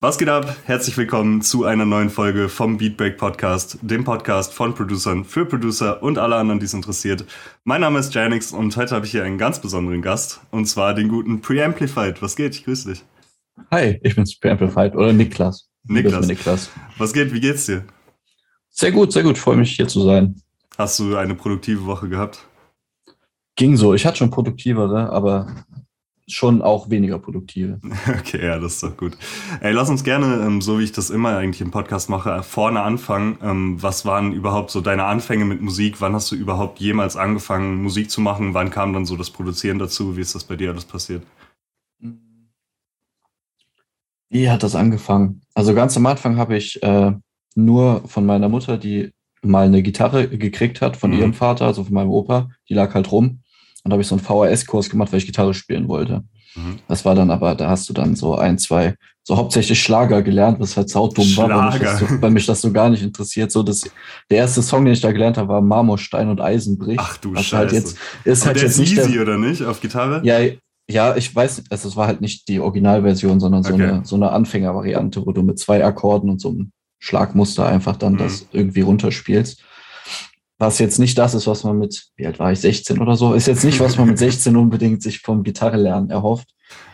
Was 0.00 0.16
geht 0.16 0.28
ab? 0.28 0.56
Herzlich 0.64 0.96
willkommen 0.96 1.42
zu 1.42 1.64
einer 1.64 1.84
neuen 1.84 2.08
Folge 2.08 2.48
vom 2.48 2.78
Beatbreak 2.78 3.18
Podcast, 3.18 3.80
dem 3.82 4.04
Podcast 4.04 4.54
von 4.54 4.72
Producern 4.72 5.24
für 5.24 5.44
Producer 5.44 6.00
und 6.04 6.18
alle 6.18 6.36
anderen, 6.36 6.60
die 6.60 6.66
es 6.66 6.72
interessiert. 6.72 7.24
Mein 7.64 7.80
Name 7.80 7.98
ist 7.98 8.14
Janix 8.14 8.52
und 8.52 8.76
heute 8.76 8.94
habe 8.94 9.06
ich 9.06 9.10
hier 9.10 9.24
einen 9.24 9.38
ganz 9.38 9.60
besonderen 9.60 10.00
Gast 10.00 10.40
und 10.52 10.66
zwar 10.66 10.94
den 10.94 11.08
guten 11.08 11.40
Preamplified. 11.40 12.22
Was 12.22 12.36
geht? 12.36 12.54
Ich 12.54 12.64
grüße 12.64 12.90
dich. 12.90 13.04
Hi, 13.72 13.98
ich 14.04 14.14
bin's 14.14 14.38
Preamplified 14.38 14.94
oder 14.94 15.12
Niklas. 15.12 15.68
Niklas. 15.82 16.28
Niklas. 16.28 16.70
Was 16.96 17.12
geht? 17.12 17.32
Wie 17.32 17.40
geht's 17.40 17.66
dir? 17.66 17.82
Sehr 18.68 18.92
gut, 18.92 19.12
sehr 19.12 19.24
gut. 19.24 19.36
Freue 19.36 19.56
mich 19.56 19.72
hier 19.72 19.88
zu 19.88 20.02
sein. 20.02 20.40
Hast 20.78 21.00
du 21.00 21.16
eine 21.16 21.34
produktive 21.34 21.86
Woche 21.86 22.08
gehabt? 22.08 22.46
Ging 23.56 23.76
so. 23.76 23.94
Ich 23.94 24.06
hatte 24.06 24.18
schon 24.18 24.30
produktivere, 24.30 25.10
aber 25.10 25.66
schon 26.28 26.62
auch 26.62 26.90
weniger 26.90 27.18
produktive. 27.18 27.80
Okay, 28.08 28.44
ja, 28.44 28.58
das 28.58 28.74
ist 28.74 28.82
doch 28.82 28.96
gut. 28.96 29.16
Ey, 29.60 29.72
lass 29.72 29.88
uns 29.90 30.04
gerne, 30.04 30.44
ähm, 30.44 30.60
so 30.60 30.78
wie 30.78 30.84
ich 30.84 30.92
das 30.92 31.10
immer 31.10 31.36
eigentlich 31.36 31.60
im 31.60 31.70
Podcast 31.70 32.10
mache, 32.10 32.42
vorne 32.42 32.82
anfangen. 32.82 33.38
Ähm, 33.42 33.82
was 33.82 34.04
waren 34.04 34.32
überhaupt 34.32 34.70
so 34.70 34.80
deine 34.80 35.04
Anfänge 35.04 35.44
mit 35.44 35.60
Musik? 35.60 36.00
Wann 36.00 36.14
hast 36.14 36.30
du 36.30 36.36
überhaupt 36.36 36.80
jemals 36.80 37.16
angefangen, 37.16 37.82
Musik 37.82 38.10
zu 38.10 38.20
machen? 38.20 38.54
Wann 38.54 38.70
kam 38.70 38.92
dann 38.92 39.06
so 39.06 39.16
das 39.16 39.30
Produzieren 39.30 39.78
dazu? 39.78 40.16
Wie 40.16 40.20
ist 40.20 40.34
das 40.34 40.44
bei 40.44 40.56
dir 40.56 40.70
alles 40.70 40.84
passiert? 40.84 41.22
Wie 44.30 44.50
hat 44.50 44.62
das 44.62 44.74
angefangen? 44.74 45.40
Also 45.54 45.74
ganz 45.74 45.96
am 45.96 46.06
Anfang 46.06 46.36
habe 46.36 46.56
ich 46.56 46.82
äh, 46.82 47.12
nur 47.54 48.06
von 48.06 48.26
meiner 48.26 48.48
Mutter, 48.48 48.76
die 48.76 49.10
mal 49.42 49.66
eine 49.66 49.82
Gitarre 49.82 50.28
gekriegt 50.28 50.80
hat 50.80 50.96
von 50.96 51.12
mhm. 51.12 51.18
ihrem 51.18 51.34
Vater, 51.34 51.66
also 51.66 51.84
von 51.84 51.94
meinem 51.94 52.10
Opa, 52.10 52.50
die 52.68 52.74
lag 52.74 52.94
halt 52.94 53.10
rum. 53.10 53.40
Und 53.88 53.90
da 53.90 53.94
habe 53.94 54.02
ich 54.02 54.08
so 54.08 54.14
einen 54.16 54.22
VHS-Kurs 54.22 54.90
gemacht, 54.90 55.10
weil 55.12 55.18
ich 55.18 55.24
Gitarre 55.26 55.54
spielen 55.54 55.88
wollte. 55.88 56.24
Mhm. 56.54 56.76
Das 56.88 57.06
war 57.06 57.14
dann 57.14 57.30
aber, 57.30 57.54
da 57.54 57.70
hast 57.70 57.88
du 57.88 57.94
dann 57.94 58.14
so 58.16 58.34
ein, 58.36 58.58
zwei, 58.58 58.94
so 59.22 59.36
hauptsächlich 59.38 59.80
Schlager 59.82 60.20
gelernt, 60.20 60.60
was 60.60 60.76
halt 60.76 60.90
saudumm 60.90 61.34
war, 61.38 61.48
weil 61.48 61.70
mich, 61.70 61.80
das 61.80 61.98
so, 61.98 62.06
weil 62.20 62.30
mich 62.30 62.44
das 62.46 62.60
so 62.60 62.70
gar 62.70 62.90
nicht 62.90 63.02
interessiert. 63.02 63.50
So 63.50 63.62
das, 63.62 63.90
der 64.30 64.38
erste 64.38 64.60
Song, 64.60 64.84
den 64.84 64.92
ich 64.92 65.00
da 65.00 65.10
gelernt 65.10 65.38
habe, 65.38 65.48
war 65.48 65.62
Marmor, 65.62 65.96
Stein 65.96 66.28
und 66.28 66.38
Eisen 66.40 66.76
bricht. 66.76 67.00
Ach 67.00 67.16
du 67.16 67.30
also 67.30 67.42
Scheiße. 67.42 67.56
Halt 67.56 67.72
jetzt, 67.72 67.96
ist 68.24 68.42
aber 68.42 68.46
halt 68.48 68.56
der 68.56 68.62
jetzt 68.64 68.72
ist 68.72 68.78
nicht 68.78 68.98
easy, 68.98 69.12
der, 69.12 69.22
oder 69.22 69.38
nicht, 69.38 69.62
auf 69.62 69.80
Gitarre? 69.80 70.20
Ja, 70.24 70.38
ja, 70.90 71.16
ich 71.16 71.34
weiß, 71.34 71.64
also 71.70 71.88
es 71.88 71.96
war 71.96 72.06
halt 72.06 72.20
nicht 72.20 72.46
die 72.48 72.60
Originalversion, 72.60 73.40
sondern 73.40 73.62
so 73.62 73.72
Okay. 73.74 73.84
eine, 73.84 74.04
so 74.04 74.16
eine 74.16 74.30
Anfängervariante, 74.32 75.24
wo 75.26 75.32
du 75.32 75.42
mit 75.42 75.58
zwei 75.58 75.82
Akkorden 75.84 76.28
und 76.30 76.40
so 76.40 76.50
einem 76.50 76.72
Schlagmuster 76.98 77.66
einfach 77.66 77.96
dann 77.96 78.14
Mhm. 78.14 78.18
das 78.18 78.46
irgendwie 78.52 78.80
runterspielst. 78.80 79.62
Was 80.58 80.80
jetzt 80.80 80.98
nicht 80.98 81.16
das 81.16 81.34
ist, 81.34 81.46
was 81.46 81.62
man 81.62 81.78
mit, 81.78 82.08
wie 82.16 82.26
alt 82.26 82.38
war 82.38 82.50
ich, 82.50 82.60
16 82.60 82.98
oder 82.98 83.16
so, 83.16 83.32
ist 83.34 83.46
jetzt 83.46 83.64
nicht, 83.64 83.78
was 83.78 83.96
man 83.96 84.08
mit 84.08 84.18
16 84.18 84.56
unbedingt 84.56 85.02
sich 85.02 85.20
vom 85.20 85.44
Gitarrelernen 85.44 86.10
erhofft. 86.10 86.48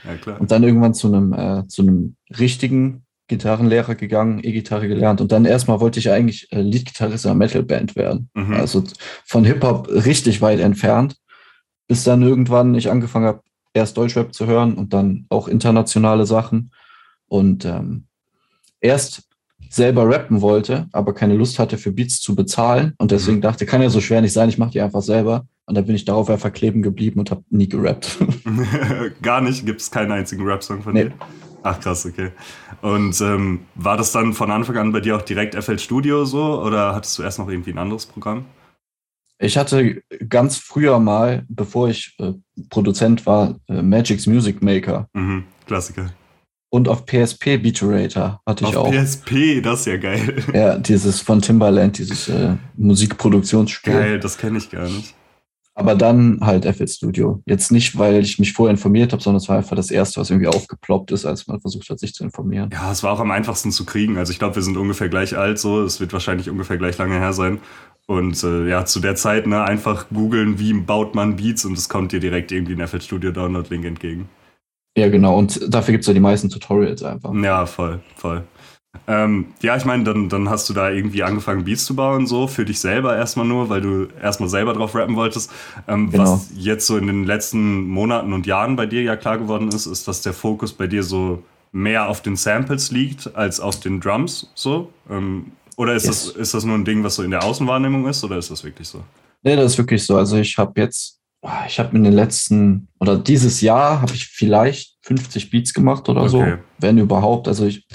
Ja, 0.05 0.17
klar. 0.17 0.41
Und 0.41 0.51
dann 0.51 0.63
irgendwann 0.63 0.95
zu 0.95 1.09
einem, 1.09 1.33
äh, 1.33 1.67
zu 1.67 1.83
einem 1.83 2.17
richtigen 2.39 3.05
Gitarrenlehrer 3.27 3.95
gegangen, 3.95 4.41
E-Gitarre 4.43 4.87
gelernt. 4.87 5.21
Und 5.21 5.33
dann 5.33 5.47
erstmal 5.47 5.81
wollte 5.81 5.99
ich 5.99 6.11
eigentlich 6.11 6.53
äh, 6.53 6.61
Leadgitarrist 6.61 7.25
einer 7.25 7.35
Metalband 7.35 7.97
werden. 7.97 8.29
Mhm. 8.35 8.55
Also 8.55 8.85
von 9.25 9.45
Hip-Hop 9.45 9.89
richtig 9.89 10.43
weit 10.43 10.61
entfernt. 10.61 11.17
Bis 11.87 12.05
dann 12.05 12.23
irgendwann 12.23 12.75
ich 12.75 12.91
angefangen 12.91 13.27
habe, 13.27 13.41
erst 13.73 13.97
Deutschrap 13.97 14.35
zu 14.35 14.47
hören 14.47 14.75
und 14.75 14.93
dann 14.93 15.27
auch 15.31 15.49
internationale 15.49 16.27
Sachen. 16.27 16.71
Und 17.27 17.65
ähm, 17.65 18.07
erst 18.81 19.23
selber 19.75 20.09
rappen 20.09 20.41
wollte, 20.41 20.89
aber 20.93 21.13
keine 21.15 21.35
Lust 21.35 21.59
hatte, 21.59 21.79
für 21.79 21.93
Beats 21.93 22.21
zu 22.21 22.35
bezahlen. 22.35 22.95
Und 22.99 23.11
deswegen 23.11 23.39
Mhm. 23.39 23.43
dachte, 23.43 23.67
kann 23.67 23.83
ja 23.83 23.91
so 23.91 24.01
schwer 24.01 24.21
nicht 24.21 24.33
sein, 24.33 24.49
ich 24.49 24.59
mache 24.59 24.71
die 24.71 24.81
einfach 24.81 25.03
selber. 25.03 25.47
Und 25.67 25.75
dann 25.77 25.87
bin 25.87 25.95
ich 25.97 26.05
darauf 26.05 26.29
einfach 26.31 26.53
kleben 26.53 26.83
geblieben 26.83 27.19
und 27.21 27.31
habe 27.31 27.43
nie 27.51 27.69
gerappt. 27.69 28.19
Gar 29.23 29.41
nicht? 29.41 29.65
Gibt 29.67 29.81
es 29.81 29.91
keinen 29.91 30.13
einzigen 30.13 30.45
Rap-Song 30.47 30.83
von 30.83 30.93
Nee. 30.95 31.05
dir? 31.05 31.13
Ach 31.63 31.81
krass, 31.81 32.05
okay. 32.05 32.31
Und 32.83 33.19
ähm, 33.23 33.61
war 33.75 33.97
das 33.97 34.13
dann 34.13 34.35
von 34.35 34.51
Anfang 34.51 34.77
an 34.77 34.93
bei 34.93 35.01
dir 35.01 35.17
auch 35.17 35.23
direkt 35.23 35.55
FL 35.55 35.79
Studio 35.79 36.27
so 36.27 36.61
oder 36.63 36.95
hattest 36.95 37.19
du 37.19 37.23
erst 37.23 37.39
noch 37.39 37.49
irgendwie 37.49 37.71
ein 37.73 37.79
anderes 37.79 38.05
Programm? 38.05 38.45
Ich 39.39 39.57
hatte 39.57 40.03
ganz 40.29 40.59
früher 40.59 40.99
mal, 40.99 41.45
bevor 41.49 41.89
ich 41.89 42.15
äh, 42.19 42.33
Produzent 42.69 43.25
war, 43.27 43.59
äh, 43.69 43.81
Magic's 43.83 44.27
Music 44.27 44.63
Maker 44.63 45.09
Mhm, 45.15 45.45
Klassiker. 45.67 46.13
Und 46.75 46.89
auf 46.89 47.07
PSP 47.07 47.63
Beaterator 47.63 48.41
hatte 48.45 48.65
ich 48.65 48.77
Auf 48.77 48.89
auch. 48.89 48.93
PSP, 48.93 49.61
das 49.63 49.81
ist 49.81 49.87
ja 49.87 49.97
geil. 49.97 50.43
Ja, 50.53 50.77
dieses 50.77 51.21
von 51.21 51.41
Timbaland, 51.41 51.99
dieses 51.99 52.29
äh, 52.29 52.57
Musikproduktionsspiel. 52.77 53.93
Geil, 53.93 54.19
das 54.19 54.39
kenne 54.39 54.59
ich 54.59 54.71
gar 54.71 54.89
nicht. 54.89 55.15
Aber 55.77 55.95
dann 55.95 56.41
halt 56.41 56.65
FL 56.65 56.89
Studio. 56.89 57.41
Jetzt 57.47 57.71
nicht, 57.71 57.97
weil 57.97 58.25
ich 58.25 58.41
mich 58.41 58.55
vorher 58.55 58.73
informiert 58.73 59.13
habe, 59.13 59.23
sondern 59.23 59.41
es 59.41 59.49
war 59.49 59.59
einfach 59.59 59.77
das 59.77 59.93
erste, 59.93 60.21
was 60.21 60.31
irgendwie 60.31 60.49
aufgeploppt 60.49 61.13
ist, 61.13 61.25
als 61.25 61.47
man 61.47 61.61
versucht 61.61 61.89
hat, 61.91 62.01
sich 62.01 62.13
zu 62.13 62.25
informieren. 62.25 62.71
Ja, 62.73 62.91
es 62.91 63.05
war 63.05 63.13
auch 63.13 63.21
am 63.21 63.31
einfachsten 63.31 63.71
zu 63.71 63.85
kriegen. 63.87 64.19
Also 64.19 64.33
ich 64.33 64.41
glaube, 64.41 64.57
wir 64.57 64.63
sind 64.63 64.77
ungefähr 64.77 65.09
gleich 65.09 65.37
alt 65.39 65.61
so. 65.61 65.81
Es 65.85 66.01
wird 66.01 66.13
wahrscheinlich 66.13 66.51
ungefähr 66.51 66.77
gleich 66.77 66.99
lange 66.99 67.21
her 67.21 67.33
sein. 67.33 67.61
Und 68.07 68.43
äh, 68.43 68.69
ja, 68.69 68.85
zu 68.85 68.99
der 68.99 69.15
Zeit, 69.15 69.47
ne, 69.47 69.63
einfach 69.63 70.09
googeln, 70.09 70.59
wie 70.59 70.73
baut 70.73 71.15
man 71.15 71.37
Beats 71.37 71.65
und 71.65 71.79
es 71.79 71.89
kommt 71.89 72.11
dir 72.11 72.21
direkt 72.21 72.51
irgendwie 72.51 72.75
ein 72.75 72.87
FL 72.87 73.01
Studio 73.01 73.31
Download-Link 73.31 73.85
entgegen. 73.85 74.29
Ja, 74.97 75.09
genau. 75.09 75.37
Und 75.39 75.61
dafür 75.73 75.93
gibt's 75.93 76.07
ja 76.07 76.15
die 76.15 76.21
meisten 76.21 76.49
Tutorials 76.51 77.03
einfach. 77.03 77.33
Ja, 77.35 77.67
voll, 77.67 78.01
voll. 78.17 78.45
Ähm, 79.09 79.47
ja, 79.61 79.77
ich 79.77 79.85
meine, 79.85 80.05
dann, 80.05 80.29
dann 80.29 80.49
hast 80.49 80.69
du 80.69 80.73
da 80.73 80.89
irgendwie 80.91 81.25
angefangen, 81.25 81.65
Beats 81.65 81.85
zu 81.85 81.97
bauen, 81.97 82.29
so 82.29 82.47
für 82.47 82.65
dich 82.65 82.79
selber 82.79 83.17
erstmal 83.17 83.45
nur, 83.45 83.69
weil 83.69 83.81
du 83.81 84.07
erstmal 84.23 84.49
selber 84.49 84.73
drauf 84.73 84.95
rappen 84.95 85.17
wolltest. 85.17 85.51
Ähm, 85.89 86.11
Genau. 86.11 86.35
Was 86.35 86.51
jetzt 86.55 86.87
so 86.87 86.97
in 86.97 87.09
den 87.09 87.25
letzten 87.25 87.89
Monaten 87.89 88.33
und 88.33 88.47
Jahren 88.47 88.77
bei 88.77 88.87
dir 88.87 89.03
ja 89.03 89.17
klar 89.17 89.39
geworden 89.39 89.69
ist, 89.69 89.87
ist, 89.87 90.07
dass 90.07 90.23
der 90.23 90.33
Fokus 90.33 90.73
bei 90.73 90.87
dir 90.87 91.03
so 91.03 91.43
mehr 91.73 92.09
auf 92.09 92.23
den 92.23 92.37
Samples 92.37 92.93
liegt 92.93 93.35
als 93.35 93.59
auf 93.59 93.81
den 93.81 94.01
Drums, 94.01 94.53
so. 94.55 94.91
Ähm, 95.11 95.47
oder 95.77 95.95
ist, 95.95 96.05
Yes. 96.07 96.27
das, 96.29 96.37
ist 96.37 96.55
das 96.55 96.65
nur 96.65 96.77
ein 96.77 96.85
Ding, 96.85 97.03
was 97.03 97.17
so 97.17 97.25
in 97.25 97.33
der 97.33 97.43
Außenwahrnehmung 97.43 98.07
ist, 98.07 98.23
oder 98.23 98.39
ist 98.39 98.53
das 98.53 98.63
wirklich 98.63 98.87
so? 98.87 99.03
Nee, 99.43 99.57
das 99.57 99.73
ist 99.73 99.79
wirklich 99.79 100.07
so. 100.07 100.17
Also 100.17 100.37
ich 100.37 100.57
habe 100.57 100.81
jetzt, 100.81 101.19
ich 101.67 101.79
habe 101.79 101.97
in 101.97 102.05
den 102.05 102.13
letzten, 102.13 102.89
oder 103.01 103.17
dieses 103.17 103.61
Jahr 103.61 104.01
habe 104.01 104.15
ich 104.15 104.27
vielleicht 104.27 104.97
50 105.03 105.51
Beats 105.51 105.75
gemacht 105.75 106.09
oder 106.09 106.29
so, 106.29 106.41
Okay. 106.41 106.59
wenn 106.79 106.99
überhaupt. 106.99 107.49
Also 107.49 107.67
ich, 107.67 107.87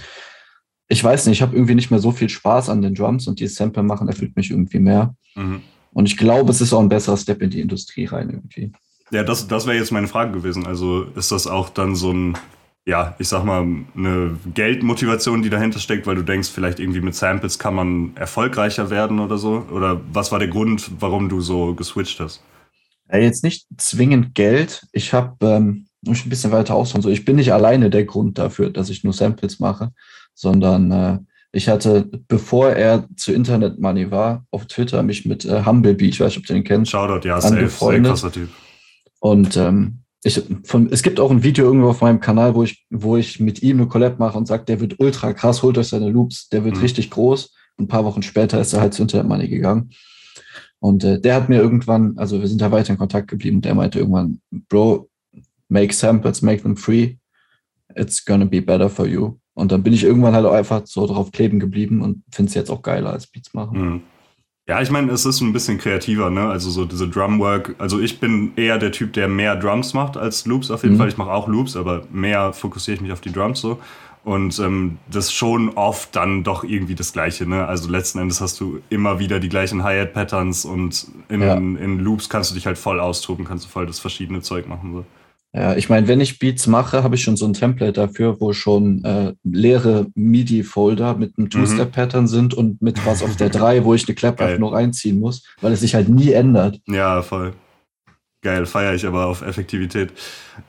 ich 0.87 1.03
weiß 1.03 1.25
nicht, 1.25 1.37
ich 1.37 1.41
habe 1.41 1.55
irgendwie 1.55 1.75
nicht 1.75 1.91
mehr 1.91 1.99
so 1.99 2.11
viel 2.11 2.29
Spaß 2.29 2.69
an 2.69 2.81
den 2.81 2.95
Drums 2.95 3.27
und 3.27 3.39
dieses 3.39 3.55
Sample 3.55 3.83
machen 3.83 4.07
erfüllt 4.07 4.35
mich 4.35 4.51
irgendwie 4.51 4.79
mehr. 4.79 5.15
Mhm. 5.35 5.61
Und 5.93 6.05
ich 6.05 6.17
glaube, 6.17 6.51
es 6.51 6.61
ist 6.61 6.73
auch 6.73 6.79
ein 6.81 6.89
besserer 6.89 7.17
Step 7.17 7.41
in 7.41 7.49
die 7.49 7.61
Industrie 7.61 8.05
rein 8.05 8.29
irgendwie. 8.29 8.71
Ja, 9.11 9.23
das, 9.23 9.47
das 9.47 9.65
wäre 9.65 9.77
jetzt 9.77 9.91
meine 9.91 10.07
Frage 10.07 10.31
gewesen. 10.31 10.67
Also 10.67 11.03
ist 11.15 11.31
das 11.31 11.47
auch 11.47 11.69
dann 11.69 11.95
so 11.95 12.11
ein, 12.13 12.37
ja, 12.85 13.15
ich 13.17 13.27
sag 13.27 13.43
mal, 13.43 13.65
eine 13.95 14.37
Geldmotivation, 14.53 15.41
die 15.41 15.49
dahinter 15.49 15.79
steckt, 15.79 16.05
weil 16.05 16.15
du 16.15 16.21
denkst, 16.23 16.49
vielleicht 16.49 16.79
irgendwie 16.79 17.01
mit 17.01 17.15
Samples 17.15 17.57
kann 17.57 17.73
man 17.73 18.15
erfolgreicher 18.15 18.91
werden 18.91 19.19
oder 19.19 19.39
so? 19.39 19.65
Oder 19.71 19.99
was 20.13 20.31
war 20.31 20.37
der 20.37 20.47
Grund, 20.49 20.91
warum 20.99 21.29
du 21.29 21.41
so 21.41 21.73
geswitcht 21.73 22.19
hast? 22.19 22.43
Ja, 23.11 23.17
jetzt 23.19 23.43
nicht 23.43 23.67
zwingend 23.77 24.35
Geld. 24.35 24.85
Ich 24.91 25.13
habe, 25.13 25.35
ähm, 25.45 25.87
muss 26.01 26.19
ich 26.19 26.25
ein 26.25 26.29
bisschen 26.29 26.51
weiter 26.51 26.75
ausholen, 26.75 27.01
so 27.01 27.09
ich 27.09 27.25
bin 27.25 27.35
nicht 27.35 27.51
alleine 27.53 27.89
der 27.89 28.05
Grund 28.05 28.37
dafür, 28.37 28.69
dass 28.69 28.89
ich 28.89 29.03
nur 29.03 29.13
Samples 29.13 29.59
mache, 29.59 29.91
sondern 30.33 30.91
äh, 30.91 31.17
ich 31.51 31.67
hatte, 31.67 32.07
bevor 32.27 32.69
er 32.69 33.07
zu 33.17 33.33
Internet 33.33 33.79
Money 33.79 34.11
war, 34.11 34.45
auf 34.51 34.67
Twitter 34.67 35.01
mich 35.03 35.25
mit 35.25 35.45
äh, 35.45 35.65
Humblebee, 35.65 36.09
ich 36.09 36.19
weiß 36.19 36.27
nicht, 36.27 36.37
ob 36.37 36.45
du 36.45 36.53
den 36.53 36.63
kennst, 36.63 36.91
Shoutout, 36.91 37.27
ja, 37.27 37.41
safe, 37.41 37.53
sehr 37.53 37.59
Angefreundet. 37.59 38.11
krasser 38.11 38.31
Typ. 38.31 38.49
Und 39.19 39.57
ähm, 39.57 39.99
ich, 40.23 40.41
von, 40.63 40.89
es 40.91 41.01
gibt 41.01 41.19
auch 41.19 41.31
ein 41.31 41.43
Video 41.43 41.65
irgendwo 41.65 41.89
auf 41.89 42.01
meinem 42.01 42.19
Kanal, 42.19 42.53
wo 42.53 42.63
ich, 42.63 42.85
wo 42.89 43.17
ich 43.17 43.39
mit 43.39 43.63
ihm 43.63 43.77
eine 43.77 43.87
Collab 43.87 44.19
mache 44.19 44.37
und 44.37 44.47
sage, 44.47 44.65
der 44.65 44.79
wird 44.79 44.99
ultra 44.99 45.33
krass, 45.33 45.63
holt 45.63 45.77
euch 45.77 45.87
seine 45.87 46.09
Loops, 46.09 46.49
der 46.49 46.63
wird 46.63 46.75
Mhm. 46.75 46.81
richtig 46.81 47.09
groß. 47.09 47.53
Ein 47.79 47.87
paar 47.87 48.05
Wochen 48.05 48.21
später 48.21 48.59
ist 48.61 48.73
er 48.73 48.81
halt 48.81 48.93
zu 48.93 49.01
Internet 49.01 49.27
Money 49.27 49.47
gegangen. 49.47 49.89
Und 50.79 51.03
äh, 51.03 51.19
der 51.19 51.35
hat 51.35 51.49
mir 51.49 51.57
irgendwann, 51.61 52.17
also 52.17 52.39
wir 52.39 52.47
sind 52.47 52.61
da 52.61 52.71
weiter 52.71 52.91
in 52.93 52.97
Kontakt 52.99 53.27
geblieben, 53.27 53.57
und 53.57 53.65
der 53.65 53.75
meinte 53.75 53.99
irgendwann, 53.99 54.39
Bro, 54.69 55.09
make 55.67 55.93
samples, 55.93 56.41
make 56.41 56.61
them 56.61 56.77
free. 56.77 57.15
It's 57.95 58.23
gonna 58.23 58.45
be 58.45 58.61
better 58.61 58.89
for 58.89 59.05
you. 59.05 59.35
Und 59.55 59.71
dann 59.71 59.83
bin 59.83 59.93
ich 59.93 60.03
irgendwann 60.03 60.33
halt 60.33 60.45
auch 60.45 60.53
einfach 60.53 60.83
so 60.85 61.05
drauf 61.05 61.31
kleben 61.31 61.59
geblieben 61.59 62.01
und 62.01 62.23
finde 62.31 62.49
es 62.49 62.55
jetzt 62.55 62.69
auch 62.71 62.81
geiler 62.81 63.11
als 63.11 63.27
Beats 63.27 63.53
machen. 63.53 63.79
Mhm. 63.81 64.01
Ja, 64.69 64.81
ich 64.83 64.91
meine, 64.91 65.11
es 65.11 65.25
ist 65.25 65.41
ein 65.41 65.51
bisschen 65.51 65.79
kreativer, 65.79 66.29
ne? 66.29 66.47
Also 66.47 66.69
so 66.69 66.85
diese 66.85 67.07
Drumwork. 67.09 67.73
Also 67.79 67.99
ich 67.99 68.19
bin 68.19 68.51
eher 68.55 68.77
der 68.77 68.91
Typ, 68.91 69.13
der 69.13 69.27
mehr 69.27 69.55
Drums 69.55 69.95
macht 69.95 70.15
als 70.15 70.45
Loops 70.45 70.69
auf 70.69 70.83
jeden 70.83 70.93
Mhm. 70.93 70.99
Fall. 70.99 71.07
Ich 71.09 71.17
mache 71.17 71.31
auch 71.31 71.47
Loops, 71.47 71.75
aber 71.75 72.03
mehr 72.11 72.53
fokussiere 72.53 72.95
ich 72.95 73.01
mich 73.01 73.11
auf 73.11 73.19
die 73.21 73.31
Drums 73.33 73.59
so. 73.61 73.79
Und 74.29 74.59
ähm, 74.59 74.99
das 75.11 75.33
schon 75.33 75.69
oft 75.69 76.15
dann 76.15 76.43
doch 76.43 76.63
irgendwie 76.63 76.93
das 76.93 77.13
Gleiche, 77.13 77.47
ne? 77.47 77.65
Also 77.67 77.89
letzten 77.89 78.19
Endes 78.19 78.41
hast 78.41 78.59
du 78.59 78.79
immer 78.89 79.17
wieder 79.17 79.39
die 79.39 79.49
gleichen 79.49 79.83
Hi-Hat-Patterns 79.83 80.65
und 80.65 81.07
in, 81.29 81.41
Ja. 81.41 81.55
in 81.55 81.97
Loops 81.99 82.29
kannst 82.29 82.51
du 82.51 82.55
dich 82.55 82.67
halt 82.67 82.77
voll 82.77 82.99
austoben, 82.99 83.43
kannst 83.43 83.65
du 83.65 83.69
voll 83.69 83.87
das 83.87 83.97
verschiedene 83.99 84.41
Zeug 84.41 84.67
machen. 84.67 84.93
So. 84.93 85.05
Ja, 85.59 85.75
ich 85.75 85.89
meine, 85.89 86.07
wenn 86.07 86.21
ich 86.21 86.37
Beats 86.37 86.67
mache, 86.67 87.01
habe 87.01 87.15
ich 87.15 87.23
schon 87.23 87.37
so 87.37 87.45
ein 87.47 87.53
Template 87.53 87.93
dafür, 87.93 88.39
wo 88.39 88.53
schon 88.53 89.03
äh, 89.03 89.33
leere 89.43 90.05
MIDI-Folder 90.13 91.15
mit 91.15 91.35
einem 91.37 91.49
Two-Step-Pattern 91.49 92.27
sind 92.27 92.53
und 92.53 92.83
mit 92.83 93.03
was 93.07 93.23
auf 93.23 93.35
der 93.35 93.49
3, 93.59 93.83
wo 93.83 93.95
ich 93.95 94.07
eine 94.07 94.13
Clap 94.13 94.37
Geil. 94.37 94.47
einfach 94.49 94.59
nur 94.59 94.73
reinziehen 94.73 95.19
muss, 95.19 95.43
weil 95.61 95.71
es 95.73 95.79
sich 95.79 95.95
halt 95.95 96.07
nie 96.07 96.33
ändert. 96.33 96.79
Ja, 96.85 97.23
voll. 97.23 97.53
Geil, 98.41 98.65
feiere 98.65 98.95
ich 98.95 99.05
aber 99.05 99.25
auf 99.25 99.41
Effektivität. 99.41 100.13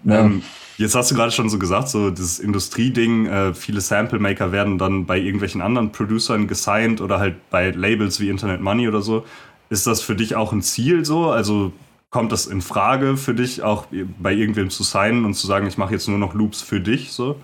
Ja. 0.02 0.20
Ähm, 0.20 0.42
jetzt 0.76 0.96
hast 0.96 1.10
du 1.10 1.14
gerade 1.14 1.30
schon 1.30 1.48
so 1.48 1.58
gesagt, 1.58 1.88
so 1.88 2.10
dieses 2.10 2.40
Industrieding, 2.40 3.26
äh, 3.26 3.54
viele 3.54 3.80
Sample-Maker 3.80 4.50
werden 4.50 4.76
dann 4.76 5.06
bei 5.06 5.18
irgendwelchen 5.18 5.60
anderen 5.60 5.92
Producern 5.92 6.48
gesigned 6.48 7.00
oder 7.00 7.20
halt 7.20 7.36
bei 7.50 7.70
Labels 7.70 8.18
wie 8.18 8.28
Internet 8.28 8.60
Money 8.60 8.88
oder 8.88 9.02
so. 9.02 9.24
Ist 9.68 9.86
das 9.86 10.02
für 10.02 10.16
dich 10.16 10.34
auch 10.34 10.52
ein 10.52 10.62
Ziel 10.62 11.04
so? 11.04 11.30
Also 11.30 11.72
kommt 12.10 12.32
das 12.32 12.46
in 12.46 12.60
Frage 12.60 13.16
für 13.16 13.34
dich, 13.34 13.62
auch 13.62 13.86
bei 14.18 14.34
irgendwem 14.34 14.68
zu 14.68 14.82
signen 14.82 15.24
und 15.24 15.34
zu 15.34 15.46
sagen, 15.46 15.68
ich 15.68 15.78
mache 15.78 15.92
jetzt 15.92 16.08
nur 16.08 16.18
noch 16.18 16.34
Loops 16.34 16.60
für 16.60 16.80
dich 16.80 17.12
so? 17.12 17.40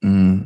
Mm, 0.00 0.42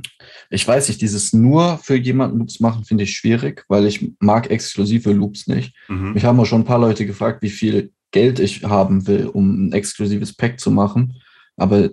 Ich 0.49 0.67
weiß 0.67 0.89
nicht, 0.89 1.03
dieses 1.03 1.35
nur 1.35 1.77
für 1.79 1.97
jemanden 1.97 2.39
Loops 2.39 2.61
machen 2.61 2.85
finde 2.85 3.05
ich 3.05 3.17
schwierig, 3.17 3.65
weil 3.69 3.87
ich 3.87 4.13
mag 4.19 4.51
exklusive 4.51 5.13
Loops 5.13 5.47
nicht. 5.47 5.75
Mhm. 5.89 6.13
Mich 6.13 6.25
haben 6.25 6.41
auch 6.41 6.47
schon 6.47 6.63
ein 6.63 6.67
paar 6.67 6.79
Leute 6.79 7.05
gefragt, 7.05 7.43
wie 7.43 7.51
viel 7.51 7.93
Geld 8.17 8.41
ich 8.41 8.65
haben 8.65 9.07
will, 9.07 9.27
um 9.27 9.67
ein 9.67 9.73
exklusives 9.73 10.33
Pack 10.33 10.59
zu 10.59 10.71
machen. 10.71 11.21
Aber 11.59 11.91